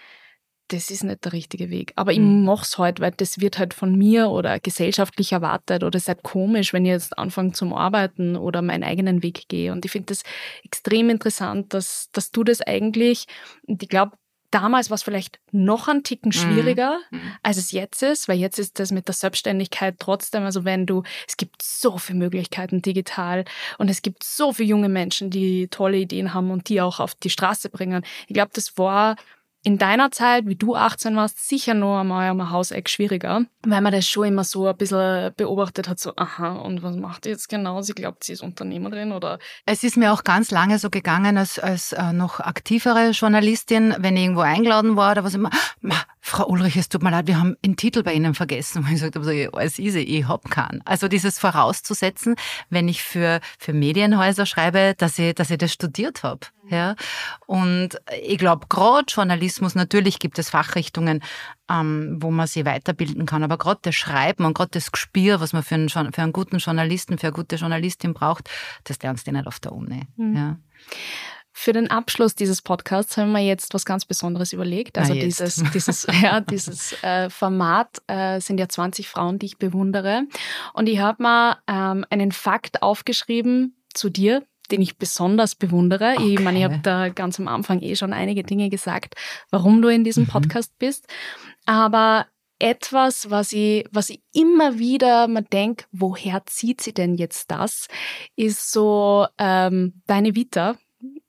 das 0.72 0.90
ist 0.90 1.04
nicht 1.04 1.24
der 1.24 1.32
richtige 1.32 1.70
Weg. 1.70 1.92
Aber 1.96 2.12
ich 2.12 2.18
mhm. 2.18 2.44
mache 2.44 2.64
es 2.64 2.78
halt, 2.78 3.00
weil 3.00 3.10
das 3.12 3.40
wird 3.40 3.58
halt 3.58 3.74
von 3.74 3.96
mir 3.96 4.28
oder 4.28 4.60
gesellschaftlich 4.60 5.32
erwartet 5.32 5.82
oder 5.82 5.96
es 5.96 6.04
ist 6.04 6.08
halt 6.08 6.22
komisch, 6.22 6.72
wenn 6.72 6.84
ich 6.84 6.92
jetzt 6.92 7.18
anfange 7.18 7.52
zum 7.52 7.72
Arbeiten 7.72 8.36
oder 8.36 8.62
meinen 8.62 8.84
eigenen 8.84 9.22
Weg 9.22 9.48
gehe. 9.48 9.72
Und 9.72 9.84
ich 9.84 9.90
finde 9.90 10.06
das 10.06 10.22
extrem 10.64 11.10
interessant, 11.10 11.74
dass, 11.74 12.08
dass 12.12 12.30
du 12.30 12.44
das 12.44 12.62
eigentlich, 12.62 13.26
und 13.66 13.82
ich 13.82 13.88
glaube, 13.88 14.12
damals 14.50 14.90
war 14.90 14.94
es 14.94 15.02
vielleicht 15.02 15.40
noch 15.50 15.88
ein 15.88 16.02
Ticken 16.02 16.28
mhm. 16.28 16.32
schwieriger, 16.32 16.98
mhm. 17.10 17.32
als 17.42 17.56
es 17.56 17.72
jetzt 17.72 18.02
ist, 18.02 18.28
weil 18.28 18.38
jetzt 18.38 18.58
ist 18.58 18.78
das 18.78 18.92
mit 18.92 19.08
der 19.08 19.14
Selbstständigkeit 19.14 19.96
trotzdem, 19.98 20.44
also 20.44 20.64
wenn 20.64 20.86
du, 20.86 21.02
es 21.26 21.36
gibt 21.36 21.62
so 21.62 21.98
viele 21.98 22.18
Möglichkeiten 22.20 22.82
digital 22.82 23.44
und 23.78 23.88
es 23.88 24.02
gibt 24.02 24.22
so 24.22 24.52
viele 24.52 24.68
junge 24.68 24.88
Menschen, 24.88 25.30
die 25.30 25.68
tolle 25.68 25.98
Ideen 25.98 26.34
haben 26.34 26.50
und 26.50 26.68
die 26.68 26.80
auch 26.80 27.00
auf 27.00 27.14
die 27.14 27.30
Straße 27.30 27.70
bringen. 27.70 28.04
Ich 28.28 28.34
glaube, 28.34 28.50
das 28.54 28.76
war 28.78 29.16
in 29.62 29.76
deiner 29.76 30.10
Zeit, 30.10 30.46
wie 30.46 30.56
du 30.56 30.74
18 30.74 31.14
warst, 31.16 31.46
sicher 31.46 31.74
noch 31.74 32.00
einmal 32.00 32.30
am 32.30 32.50
Hauseck 32.50 32.88
schwieriger, 32.88 33.42
weil 33.62 33.80
man 33.82 33.92
das 33.92 34.08
schon 34.08 34.26
immer 34.26 34.44
so 34.44 34.66
ein 34.66 34.76
bisschen 34.76 35.32
beobachtet 35.36 35.88
hat, 35.88 36.00
so, 36.00 36.12
aha, 36.16 36.52
und 36.52 36.82
was 36.82 36.96
macht 36.96 37.24
die 37.24 37.28
jetzt 37.30 37.48
genau? 37.48 37.82
Sie 37.82 37.92
glaubt, 37.92 38.24
sie 38.24 38.32
ist 38.32 38.42
Unternehmerin 38.42 39.12
oder? 39.12 39.38
Es 39.66 39.84
ist 39.84 39.96
mir 39.96 40.12
auch 40.12 40.24
ganz 40.24 40.50
lange 40.50 40.78
so 40.78 40.88
gegangen, 40.88 41.36
als, 41.36 41.58
als 41.58 41.92
äh, 41.92 42.12
noch 42.12 42.40
aktivere 42.40 43.10
Journalistin, 43.10 43.94
wenn 43.98 44.16
ich 44.16 44.22
irgendwo 44.22 44.40
eingeladen 44.40 44.96
war, 44.96 45.16
war 45.16 45.24
es 45.24 45.34
immer, 45.34 45.50
Frau 46.22 46.46
Ulrich, 46.46 46.76
es 46.76 46.88
tut 46.88 47.02
mir 47.02 47.10
leid, 47.10 47.26
wir 47.26 47.38
haben 47.40 47.56
den 47.64 47.76
Titel 47.76 48.02
bei 48.02 48.12
Ihnen 48.12 48.34
vergessen. 48.34 48.78
Und 48.84 48.86
ich 48.86 48.92
gesagt 48.92 49.16
habe, 49.16 49.24
so, 49.24 49.30
alles 49.52 49.78
easy, 49.78 50.00
ich 50.00 50.28
hab 50.28 50.50
keinen. 50.50 50.80
Also 50.84 51.08
dieses 51.08 51.38
vorauszusetzen, 51.38 52.36
wenn 52.68 52.88
ich 52.88 53.02
für, 53.02 53.40
für 53.58 53.72
Medienhäuser 53.72 54.46
schreibe, 54.46 54.94
dass 54.96 55.18
ich, 55.18 55.34
dass 55.34 55.50
ich 55.50 55.58
das 55.58 55.72
studiert 55.72 56.22
habe. 56.22 56.46
Ja. 56.70 56.94
Und 57.46 58.00
ich 58.22 58.38
glaube, 58.38 58.66
gerade 58.68 59.06
Journalismus, 59.08 59.74
natürlich 59.74 60.18
gibt 60.18 60.38
es 60.38 60.50
Fachrichtungen, 60.50 61.22
ähm, 61.68 62.18
wo 62.20 62.30
man 62.30 62.46
sich 62.46 62.64
weiterbilden 62.64 63.26
kann, 63.26 63.42
aber 63.42 63.58
gerade 63.58 63.80
das 63.82 63.96
Schreiben 63.96 64.44
und 64.44 64.54
gerade 64.54 64.70
das 64.70 64.92
Gespür, 64.92 65.40
was 65.40 65.52
man 65.52 65.62
für 65.62 65.74
einen, 65.74 65.88
für 65.88 66.22
einen 66.22 66.32
guten 66.32 66.58
Journalisten, 66.58 67.18
für 67.18 67.28
eine 67.28 67.34
gute 67.34 67.56
Journalistin 67.56 68.14
braucht, 68.14 68.48
das 68.84 69.02
lernst 69.02 69.26
du 69.26 69.32
nicht 69.32 69.46
auf 69.46 69.58
der 69.58 69.72
Uni. 69.72 70.06
Mhm. 70.16 70.36
Ja. 70.36 70.56
Für 71.52 71.72
den 71.72 71.90
Abschluss 71.90 72.34
dieses 72.36 72.62
Podcasts 72.62 73.16
haben 73.16 73.32
wir 73.32 73.40
jetzt 73.40 73.74
was 73.74 73.84
ganz 73.84 74.04
Besonderes 74.04 74.52
überlegt. 74.52 74.96
Also 74.96 75.12
ah, 75.12 75.16
dieses, 75.16 75.62
dieses, 75.74 76.06
ja, 76.22 76.40
dieses 76.40 76.94
äh, 77.02 77.28
Format 77.28 78.00
äh, 78.06 78.40
sind 78.40 78.58
ja 78.58 78.68
20 78.68 79.08
Frauen, 79.08 79.38
die 79.38 79.46
ich 79.46 79.58
bewundere. 79.58 80.22
Und 80.72 80.88
ich 80.88 81.00
habe 81.00 81.22
mal 81.22 81.56
ähm, 81.66 82.06
einen 82.08 82.32
Fakt 82.32 82.82
aufgeschrieben 82.82 83.76
zu 83.92 84.08
dir, 84.10 84.44
den 84.70 84.82
ich 84.82 84.98
besonders 84.98 85.54
bewundere. 85.54 86.14
Okay. 86.16 86.34
Ich 86.34 86.40
meine, 86.40 86.58
ich 86.58 86.64
habe 86.64 86.80
da 86.82 87.08
ganz 87.08 87.38
am 87.38 87.48
Anfang 87.48 87.80
eh 87.80 87.96
schon 87.96 88.12
einige 88.12 88.42
Dinge 88.42 88.70
gesagt, 88.70 89.14
warum 89.50 89.82
du 89.82 89.88
in 89.88 90.04
diesem 90.04 90.24
mhm. 90.24 90.28
Podcast 90.28 90.78
bist. 90.78 91.06
Aber 91.66 92.26
etwas, 92.60 93.30
was 93.30 93.52
ich, 93.52 93.86
was 93.90 94.10
ich 94.10 94.20
immer 94.32 94.78
wieder 94.78 95.26
mal 95.28 95.42
denke, 95.42 95.86
woher 95.92 96.42
zieht 96.46 96.80
sie 96.80 96.92
denn 96.92 97.14
jetzt 97.14 97.50
das, 97.50 97.88
ist 98.36 98.70
so 98.70 99.26
ähm, 99.38 100.02
deine 100.06 100.34
Vita. 100.34 100.76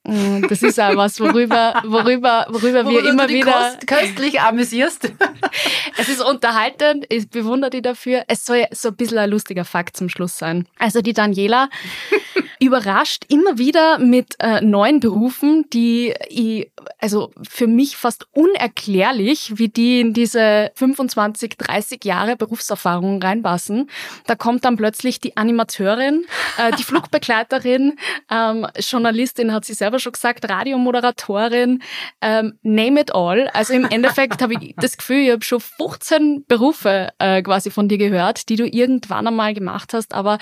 Mm, 0.04 0.48
das 0.50 0.64
ist 0.64 0.80
auch 0.80 0.96
was, 0.96 1.20
worüber, 1.20 1.82
worüber, 1.86 2.48
worüber 2.50 2.90
wir 2.90 3.06
immer 3.06 3.30
wieder 3.30 3.78
köstlich 3.86 4.42
amüsierst. 4.42 5.12
es 5.98 6.10
ist 6.10 6.24
unterhaltend, 6.24 7.06
ich 7.10 7.30
bewundere 7.30 7.70
die 7.70 7.84
dafür. 7.84 8.24
Es 8.28 8.46
soll 8.46 8.66
so 8.72 8.90
ein 8.90 8.96
bisschen 8.96 9.20
ein 9.20 9.30
lustiger 9.30 9.64
Fakt 9.64 9.96
zum 9.96 10.10
Schluss 10.10 10.38
sein. 10.38 10.68
Also 10.80 11.02
die 11.02 11.14
Daniela 11.14 11.70
überrascht 12.60 13.26
immer 13.28 13.60
wieder 13.60 14.00
mit 14.00 14.36
äh, 14.40 14.62
neuen 14.62 15.00
Berufen, 15.00 15.66
die 15.72 16.16
ich, 16.30 16.71
also 17.00 17.32
für 17.48 17.68
mich 17.68 17.98
fast 17.98 18.28
unerklärlich, 18.32 19.58
wie 19.58 19.70
die 19.70 20.02
in 20.02 20.14
diese 20.14 20.72
25, 20.76 21.58
30 21.58 22.06
Jahre 22.06 22.36
Berufserfahrung 22.36 23.22
reinpassen. 23.22 23.90
Da 24.28 24.36
kommt 24.36 24.66
dann 24.66 24.78
plötzlich 24.78 25.20
die 25.20 25.38
Animateurin, 25.38 26.26
äh, 26.58 26.72
die 26.78 26.84
Flugbegleiterin, 26.92 27.98
ähm, 28.30 28.68
Journalistin 28.78 29.54
hat 29.54 29.66
sie 29.66 29.74
selber 29.74 30.00
schon 30.00 30.14
gesagt, 30.14 30.50
Radiomoderatorin, 30.50 31.82
ähm, 32.22 32.58
name 32.62 33.02
it 33.02 33.14
all. 33.14 33.48
Also 33.50 33.74
im 33.74 33.86
Endeffekt 33.86 34.42
habe 34.42 34.54
ich 34.54 34.76
das 34.78 34.98
Gefühl, 34.98 35.18
ich 35.26 35.32
habe 35.32 35.44
schon 35.44 35.60
15 35.60 36.46
Berufe 36.48 37.10
äh, 37.20 37.42
quasi 37.42 37.72
von 37.72 37.88
dir 37.88 37.98
gehört, 37.98 38.50
die 38.50 38.56
du 38.56 38.68
irgendwann 38.68 39.28
einmal 39.28 39.54
gemacht 39.54 39.94
hast, 39.94 40.14
aber 40.14 40.38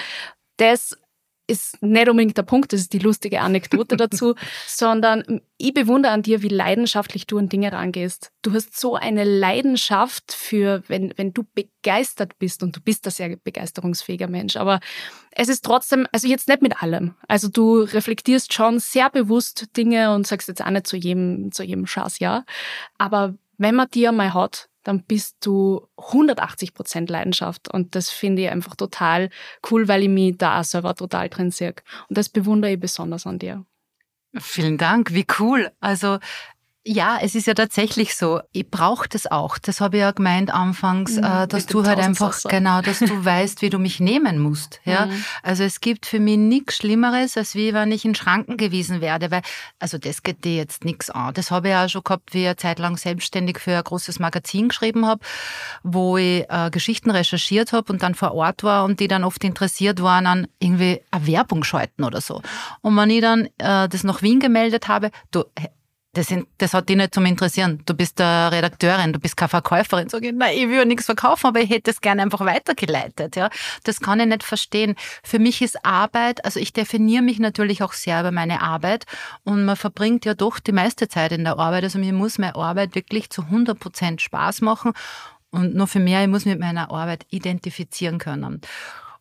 das 0.58 0.98
ist 1.50 1.82
nicht 1.82 2.08
unbedingt 2.08 2.38
der 2.38 2.44
Punkt, 2.44 2.72
das 2.72 2.82
ist 2.82 2.94
die 2.94 3.00
lustige 3.00 3.42
Anekdote 3.42 3.98
dazu, 3.98 4.36
sondern 4.68 5.42
ich 5.58 5.74
bewundere 5.74 6.12
an 6.12 6.22
dir, 6.22 6.42
wie 6.42 6.48
leidenschaftlich 6.50 7.28
du 7.28 7.38
an 7.38 7.50
Dinge 7.50 7.72
rangehst. 7.72 8.32
Du 8.42 8.54
hast 8.54 8.80
so 8.80 8.96
eine 8.96 9.24
Leidenschaft 9.24 10.32
für, 10.32 10.84
wenn, 10.88 11.14
wenn 11.18 11.34
du 11.34 11.44
begeistert 11.54 12.38
bist 12.40 12.64
und 12.64 12.76
du 12.76 12.82
bist 12.82 13.06
ein 13.08 13.12
sehr 13.12 13.36
begeisterungsfähiger 13.36 14.28
Mensch, 14.28 14.56
aber 14.56 14.80
es 15.32 15.50
ist 15.50 15.66
trotzdem, 15.66 16.08
also 16.12 16.28
jetzt 16.28 16.48
nicht 16.48 16.62
mit 16.62 16.82
allem. 16.82 17.16
Also 17.28 17.50
du 17.50 17.82
reflektierst 17.82 18.54
schon 18.54 18.80
sehr 18.80 19.10
bewusst 19.10 19.76
Dinge 19.76 20.14
und 20.14 20.28
sagst 20.28 20.48
jetzt 20.48 20.64
auch 20.64 20.70
nicht 20.70 20.88
zu 20.88 20.96
jedem, 20.96 21.52
zu 21.52 21.64
jedem 21.64 21.88
Schatz 21.88 22.20
ja, 22.20 22.46
aber 22.98 23.36
wenn 23.58 23.76
man 23.76 23.90
dir 23.90 24.14
mal 24.14 24.34
hat, 24.34 24.69
dann 24.90 25.04
bist 25.04 25.38
du 25.46 25.88
180 25.98 26.74
Prozent 26.74 27.10
Leidenschaft. 27.12 27.72
Und 27.72 27.96
das 27.96 28.10
finde 28.10 28.42
ich 28.42 28.50
einfach 28.50 28.76
total 28.76 29.30
cool, 29.70 29.88
weil 29.88 30.02
ich 30.02 30.10
mich 30.10 30.36
da 30.38 30.60
auch 30.60 30.64
selber 30.64 30.96
total 30.96 31.30
drin 31.30 31.52
sehe. 31.52 31.76
Und 32.10 32.18
das 32.18 32.28
bewundere 32.28 32.72
ich 32.72 32.80
besonders 32.80 33.28
an 33.28 33.38
dir. 33.38 33.66
Vielen 34.40 34.80
Dank, 34.80 35.14
wie 35.14 35.28
cool. 35.40 35.72
Also 35.80 36.18
ja, 36.92 37.20
es 37.22 37.36
ist 37.36 37.46
ja 37.46 37.54
tatsächlich 37.54 38.16
so. 38.16 38.42
Ich 38.52 38.68
brauche 38.68 39.08
das 39.08 39.30
auch. 39.30 39.60
Das 39.60 39.80
habe 39.80 39.98
ich 39.98 40.02
ja 40.02 40.10
gemeint 40.10 40.52
anfangs, 40.52 41.18
mhm, 41.18 41.24
äh, 41.24 41.48
dass 41.48 41.68
du 41.68 41.86
halt 41.86 42.00
einfach, 42.00 42.36
genau, 42.50 42.82
dass 42.82 42.98
du 42.98 43.24
weißt, 43.26 43.62
wie 43.62 43.70
du 43.70 43.78
mich 43.78 44.00
nehmen 44.00 44.40
musst. 44.40 44.82
Ja, 44.86 45.06
mhm. 45.06 45.24
also 45.44 45.64
es 45.64 45.82
gibt 45.82 46.08
für 46.08 46.20
mich 46.20 46.40
nichts 46.40 46.78
Schlimmeres, 46.78 47.38
als 47.38 47.54
wie 47.54 47.76
wenn 47.76 47.92
ich 47.92 48.06
in 48.06 48.16
Schranken 48.16 48.58
gewiesen 48.58 49.02
werde, 49.02 49.30
weil, 49.30 49.44
also 49.78 50.00
das 50.00 50.24
geht 50.24 50.44
dir 50.44 50.56
jetzt 50.56 50.84
nichts 50.84 51.12
an. 51.12 51.36
Das 51.36 51.52
habe 51.52 51.68
ich 51.68 51.74
ja 51.74 51.88
schon 51.88 52.04
gehabt, 52.04 52.34
wie 52.34 52.42
ich 52.42 52.48
eine 52.48 52.56
Zeit 52.56 52.80
lang 52.80 52.98
selbstständig 52.98 53.60
für 53.60 53.78
ein 53.78 53.84
großes 53.84 54.18
Magazin 54.18 54.70
geschrieben 54.70 55.06
habe, 55.06 55.22
wo 55.84 56.18
ich 56.18 56.50
äh, 56.50 56.72
Geschichten 56.72 57.12
recherchiert 57.12 57.72
habe 57.72 57.94
und 57.94 58.02
dann 58.02 58.16
vor 58.16 58.34
Ort 58.34 58.64
war 58.64 58.84
und 58.84 59.00
die 59.00 59.08
dann 59.08 59.24
oft 59.24 59.44
interessiert 59.44 60.02
waren 60.02 60.26
an 60.26 60.48
irgendwie 60.58 61.02
eine 61.12 61.28
Werbung 61.28 61.64
schalten 61.64 62.04
oder 62.04 62.20
so. 62.20 62.42
Und 62.82 62.98
wenn 62.98 63.12
ich 63.12 63.22
dann 63.22 63.46
äh, 63.60 63.88
das 63.88 64.04
nach 64.04 64.24
Wien 64.24 64.40
gemeldet 64.40 64.88
habe, 64.88 65.12
du, 65.30 65.44
das, 66.14 66.28
sind, 66.28 66.48
das 66.58 66.74
hat 66.74 66.90
dich 66.90 66.98
nicht 66.98 67.14
zum 67.14 67.26
Interessieren. 67.26 67.84
Du 67.86 67.94
bist 67.94 68.20
eine 68.20 68.52
Redakteurin, 68.52 69.14
du 69.14 69.20
bist 69.20 69.38
keine 69.38 69.50
Verkäuferin. 69.50 70.10
Sag 70.10 70.24
ich, 70.24 70.34
nein, 70.34 70.58
ich 70.58 70.68
will 70.68 70.78
ja 70.78 70.86
nichts 70.86 71.06
verkaufen, 71.06 71.48
aber 71.48 71.60
ich 71.60 71.70
hätte 71.70 71.92
es 71.92 72.02
gerne 72.02 72.24
einfach 72.24 72.40
weitergeleitet. 72.40 73.36
Ja, 73.36 73.50
Das 73.84 74.00
kann 74.00 74.20
ich 74.20 74.26
nicht 74.26 74.44
verstehen. 74.44 74.96
Für 75.24 75.38
mich 75.38 75.62
ist 75.62 75.86
Arbeit, 75.86 76.44
also 76.46 76.60
ich 76.60 76.74
definiere 76.74 77.22
mich 77.22 77.40
natürlich 77.40 77.84
auch 77.84 77.94
sehr 77.94 78.22
über 78.22 78.32
meine 78.32 78.62
Arbeit 78.62 79.06
und 79.44 79.66
man 79.66 79.76
verbringt 79.76 80.26
ja 80.26 80.34
doch 80.34 80.60
die 80.60 80.72
meiste 80.72 81.08
Zeit 81.08 81.32
in 81.32 81.44
der 81.44 81.60
Arbeit. 81.60 81.84
Also 81.84 82.00
mir 82.00 82.14
muss 82.14 82.40
meine 82.40 82.56
Arbeit 82.56 82.96
wirklich 82.96 83.30
zu 83.30 83.44
100 83.44 83.80
Prozent 83.80 84.22
Spaß 84.22 84.62
machen 84.62 84.94
und 85.52 85.76
nur 85.76 85.88
für 85.88 86.00
mehr, 86.00 86.24
ich 86.24 86.28
muss 86.28 86.46
mit 86.46 86.60
meiner 86.60 86.90
Arbeit 86.90 87.28
identifizieren 87.30 88.18
können. 88.18 88.62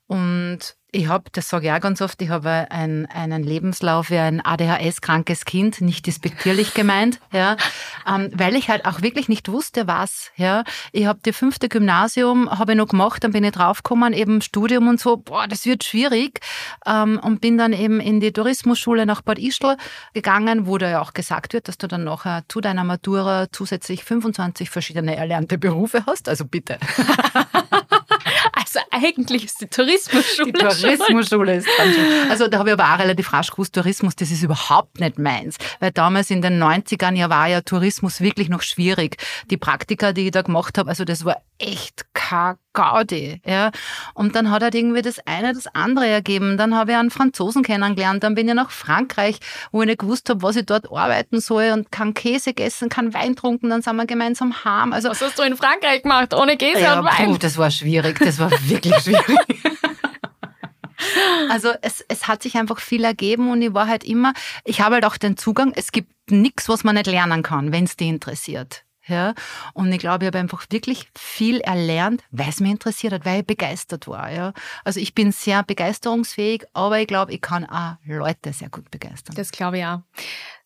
Und 0.07 0.78
ich 0.91 1.07
habe, 1.07 1.25
das 1.33 1.51
sage 1.51 1.67
ich 1.67 1.73
auch 1.73 1.81
ganz 1.81 2.01
oft, 2.01 2.21
ich 2.23 2.31
habe 2.31 2.67
ein, 2.71 3.07
einen 3.07 3.43
Lebenslauf 3.43 4.09
wie 4.09 4.17
ein 4.17 4.41
ADHS-krankes 4.41 5.45
Kind, 5.45 5.83
nicht 5.83 6.07
despektierlich 6.07 6.73
gemeint, 6.73 7.21
ja, 7.31 7.57
ähm, 8.07 8.31
weil 8.35 8.57
ich 8.57 8.71
halt 8.71 8.87
auch 8.87 9.03
wirklich 9.03 9.29
nicht 9.29 9.53
wusste, 9.53 9.87
was. 9.87 10.31
Ja. 10.37 10.65
Ich 10.93 11.05
habe 11.05 11.19
die 11.25 11.35
fünfte 11.35 11.69
Gymnasium 11.69 12.51
habe 12.51 12.73
ich 12.73 12.79
noch 12.79 12.89
gemacht, 12.89 13.23
dann 13.23 13.33
bin 13.33 13.45
ich 13.45 13.53
draufgekommen, 13.53 14.15
eben 14.15 14.41
Studium 14.41 14.89
und 14.89 14.99
so, 14.99 15.19
boah, 15.19 15.47
das 15.47 15.67
wird 15.67 15.85
schwierig 15.85 16.41
ähm, 16.87 17.21
und 17.23 17.43
bin 17.43 17.59
dann 17.59 17.75
eben 17.75 18.01
in 18.01 18.21
die 18.21 18.33
Tourismusschule 18.33 19.05
nach 19.05 19.21
Bad 19.21 19.39
Ischl 19.39 19.77
gegangen, 20.15 20.67
wo 20.67 20.79
da 20.79 20.89
ja 20.89 21.03
auch 21.03 21.13
gesagt 21.13 21.53
wird, 21.53 21.69
dass 21.69 21.77
du 21.77 21.87
dann 21.87 22.05
nachher 22.05 22.45
zu 22.49 22.63
deiner 22.63 22.85
Matura 22.85 23.49
zusätzlich 23.53 24.05
25 24.05 24.71
verschiedene 24.71 25.17
erlernte 25.17 25.59
Berufe 25.59 26.05
hast, 26.07 26.31
also 26.31 26.47
bitte. 26.47 26.79
Eigentlich 28.91 29.45
ist 29.45 29.61
die 29.61 29.67
Tourismusschule. 29.67 30.53
Die 30.53 30.59
Tourismusschule 30.59 31.57
ist 31.57 31.69
dran 31.77 31.93
schon. 31.93 32.05
Also 32.31 32.49
da 32.49 32.59
habe 32.59 32.71
ich 32.71 32.73
aber 32.75 32.95
auch 32.95 32.99
relativ 32.99 33.33
rasch 33.33 33.51
gewusst, 33.51 33.75
Tourismus, 33.75 34.17
das 34.17 34.31
ist 34.31 34.43
überhaupt 34.43 35.01
nicht 35.01 35.19
meins. 35.19 35.57
Weil 35.81 35.93
damals 35.93 36.31
in 36.31 36.43
den 36.43 36.63
90ern 36.63 37.15
ja 37.15 37.31
war 37.31 37.49
ja 37.49 37.61
Tourismus 37.61 38.21
wirklich 38.21 38.49
noch 38.49 38.63
schwierig. 38.63 39.17
Die 39.51 39.57
Praktika, 39.57 40.13
die 40.13 40.27
ich 40.27 40.31
da 40.31 40.43
gemacht 40.43 40.79
habe, 40.79 40.91
also 40.91 41.05
das 41.05 41.25
war 41.25 41.43
echt 41.59 42.13
Gaudi. 42.79 43.43
Ja. 43.45 43.73
Und 44.15 44.37
dann 44.37 44.51
hat 44.51 44.63
halt 44.63 44.77
irgendwie 44.77 45.03
das 45.03 45.19
eine 45.27 45.53
das 45.53 45.67
andere 45.75 46.07
ergeben. 46.07 46.57
Dann 46.57 46.77
habe 46.77 46.93
ich 46.93 46.97
einen 46.97 47.11
Franzosen 47.11 47.65
kennengelernt, 47.65 48.23
dann 48.23 48.37
bin 48.37 48.49
ich 48.49 48.55
nach 48.55 48.71
Frankreich, 48.71 49.41
wo 49.73 49.83
ich 49.83 49.89
nicht 49.89 49.99
gewusst 49.99 50.31
habe, 50.31 50.43
was 50.43 50.55
ich 50.55 50.65
dort 50.65 50.93
arbeiten 50.93 51.41
soll 51.41 51.73
und 51.73 51.91
kann 51.91 52.15
Käse 52.15 52.51
gegessen, 52.55 52.89
kann 52.89 53.13
Wein 53.15 53.35
trunken, 53.35 53.69
dann 53.69 53.83
sind 53.83 53.97
wir 53.97 54.07
gemeinsam 54.07 54.65
heim. 54.65 54.93
Also, 54.93 55.09
was 55.09 55.21
hast 55.21 55.39
du 55.39 55.43
in 55.43 55.57
Frankreich 55.57 56.03
gemacht, 56.03 56.33
ohne 56.35 56.57
Käse 56.57 56.83
ja, 56.83 57.01
und 57.01 57.07
Wein? 57.07 57.27
Puh, 57.27 57.39
das 57.39 57.59
war 57.59 57.71
schwierig, 57.71 58.21
das 58.21 58.39
war 58.39 58.51
wirklich 58.69 58.95
schwierig. 58.97 59.25
Also 61.49 61.71
es, 61.81 62.05
es 62.09 62.27
hat 62.27 62.43
sich 62.43 62.57
einfach 62.57 62.81
viel 62.81 63.05
ergeben 63.05 63.53
und 63.53 63.63
ich 63.63 63.73
war 63.73 63.87
halt 63.87 64.03
immer, 64.03 64.33
ich 64.65 64.81
habe 64.81 64.97
halt 64.97 65.05
auch 65.05 65.17
den 65.17 65.37
Zugang, 65.37 65.73
es 65.77 65.93
gibt 65.93 66.11
nichts, 66.29 66.69
was 66.69 66.83
man 66.83 66.97
nicht 66.97 67.07
lernen 67.07 67.45
kann, 67.45 67.71
wenn 67.73 67.85
es 67.85 67.97
dich 67.97 68.09
interessiert. 68.09 68.85
Ja, 69.09 69.35
und 69.73 69.91
ich 69.91 69.99
glaube, 69.99 70.25
ich 70.25 70.27
habe 70.27 70.39
einfach 70.39 70.67
wirklich 70.71 71.11
viel 71.17 71.61
erlernt, 71.61 72.23
weil 72.31 72.51
es 72.51 72.61
mich 72.61 72.71
interessiert 72.71 73.15
hat, 73.15 73.25
weil 73.25 73.41
ich 73.41 73.47
begeistert 73.47 74.07
war. 74.07 74.31
Ja. 74.31 74.53
Also 74.85 75.01
ich 75.01 75.15
bin 75.15 75.33
sehr 75.33 75.63
begeisterungsfähig, 75.63 76.67
aber 76.75 77.01
ich 77.01 77.07
glaube, 77.07 77.33
ich 77.33 77.41
kann 77.41 77.65
auch 77.65 77.97
Leute 78.05 78.53
sehr 78.53 78.69
gut 78.69 78.91
begeistern. 78.91 79.35
Das 79.35 79.51
glaube 79.51 79.79
ich 79.79 79.85
auch. 79.85 80.01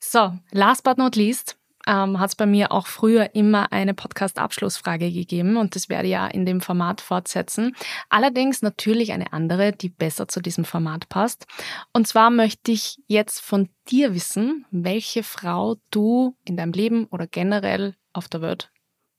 So, 0.00 0.36
last 0.50 0.82
but 0.82 0.98
not 0.98 1.14
least, 1.14 1.56
ähm, 1.86 2.18
hat 2.18 2.30
es 2.30 2.36
bei 2.36 2.46
mir 2.46 2.72
auch 2.72 2.86
früher 2.86 3.34
immer 3.34 3.72
eine 3.72 3.94
Podcast-Abschlussfrage 3.94 5.10
gegeben 5.10 5.56
und 5.56 5.74
das 5.74 5.88
werde 5.88 6.06
ich 6.06 6.12
ja 6.12 6.26
in 6.26 6.46
dem 6.46 6.60
Format 6.60 7.00
fortsetzen. 7.00 7.74
Allerdings 8.08 8.62
natürlich 8.62 9.12
eine 9.12 9.32
andere, 9.32 9.72
die 9.72 9.88
besser 9.88 10.28
zu 10.28 10.40
diesem 10.40 10.64
Format 10.64 11.08
passt. 11.08 11.46
Und 11.92 12.06
zwar 12.06 12.30
möchte 12.30 12.72
ich 12.72 12.98
jetzt 13.06 13.40
von 13.40 13.68
dir 13.88 14.14
wissen, 14.14 14.66
welche 14.70 15.22
Frau 15.22 15.76
du 15.90 16.36
in 16.44 16.56
deinem 16.56 16.72
Leben 16.72 17.06
oder 17.06 17.26
generell 17.26 17.94
auf 18.12 18.28
der 18.28 18.42
Welt 18.42 18.70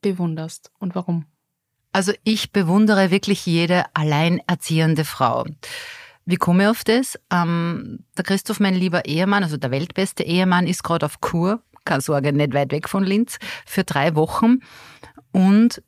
bewunderst 0.01 0.71
und 0.79 0.95
warum. 0.95 1.25
Also 1.91 2.11
ich 2.23 2.51
bewundere 2.51 3.11
wirklich 3.11 3.45
jede 3.45 3.85
alleinerziehende 3.93 5.05
Frau. 5.05 5.45
Wie 6.25 6.37
komme 6.37 6.63
ich 6.63 6.69
auf 6.69 6.83
das? 6.83 7.19
Ähm, 7.31 8.05
der 8.17 8.23
Christoph, 8.23 8.59
mein 8.59 8.75
lieber 8.75 9.05
Ehemann, 9.05 9.43
also 9.43 9.57
der 9.57 9.71
weltbeste 9.71 10.23
Ehemann, 10.23 10.67
ist 10.67 10.83
gerade 10.83 11.05
auf 11.05 11.19
Kur 11.21 11.61
keine 11.85 12.01
Sorge, 12.01 12.33
nicht 12.33 12.53
weit 12.53 12.71
weg 12.71 12.89
von 12.89 13.03
Linz, 13.03 13.37
für 13.65 13.83
drei 13.83 14.15
Wochen. 14.15 14.59
Und 15.31 15.81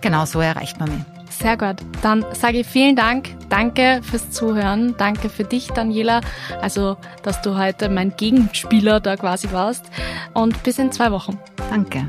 Genau 0.00 0.24
so 0.24 0.40
erreicht 0.40 0.80
man 0.80 0.90
mich. 0.90 1.02
Sehr 1.30 1.56
gut. 1.56 1.76
Dann 2.02 2.24
sage 2.32 2.60
ich 2.60 2.66
vielen 2.66 2.96
Dank. 2.96 3.28
Danke 3.48 4.00
fürs 4.02 4.30
Zuhören. 4.30 4.94
Danke 4.98 5.28
für 5.28 5.44
dich, 5.44 5.68
Daniela. 5.68 6.20
Also, 6.60 6.96
dass 7.22 7.42
du 7.42 7.56
heute 7.56 7.88
mein 7.88 8.16
Gegenspieler 8.16 9.00
da 9.00 9.16
quasi 9.16 9.52
warst. 9.52 9.84
Und 10.34 10.62
bis 10.64 10.78
in 10.78 10.90
zwei 10.90 11.12
Wochen. 11.12 11.38
Danke. 11.70 12.08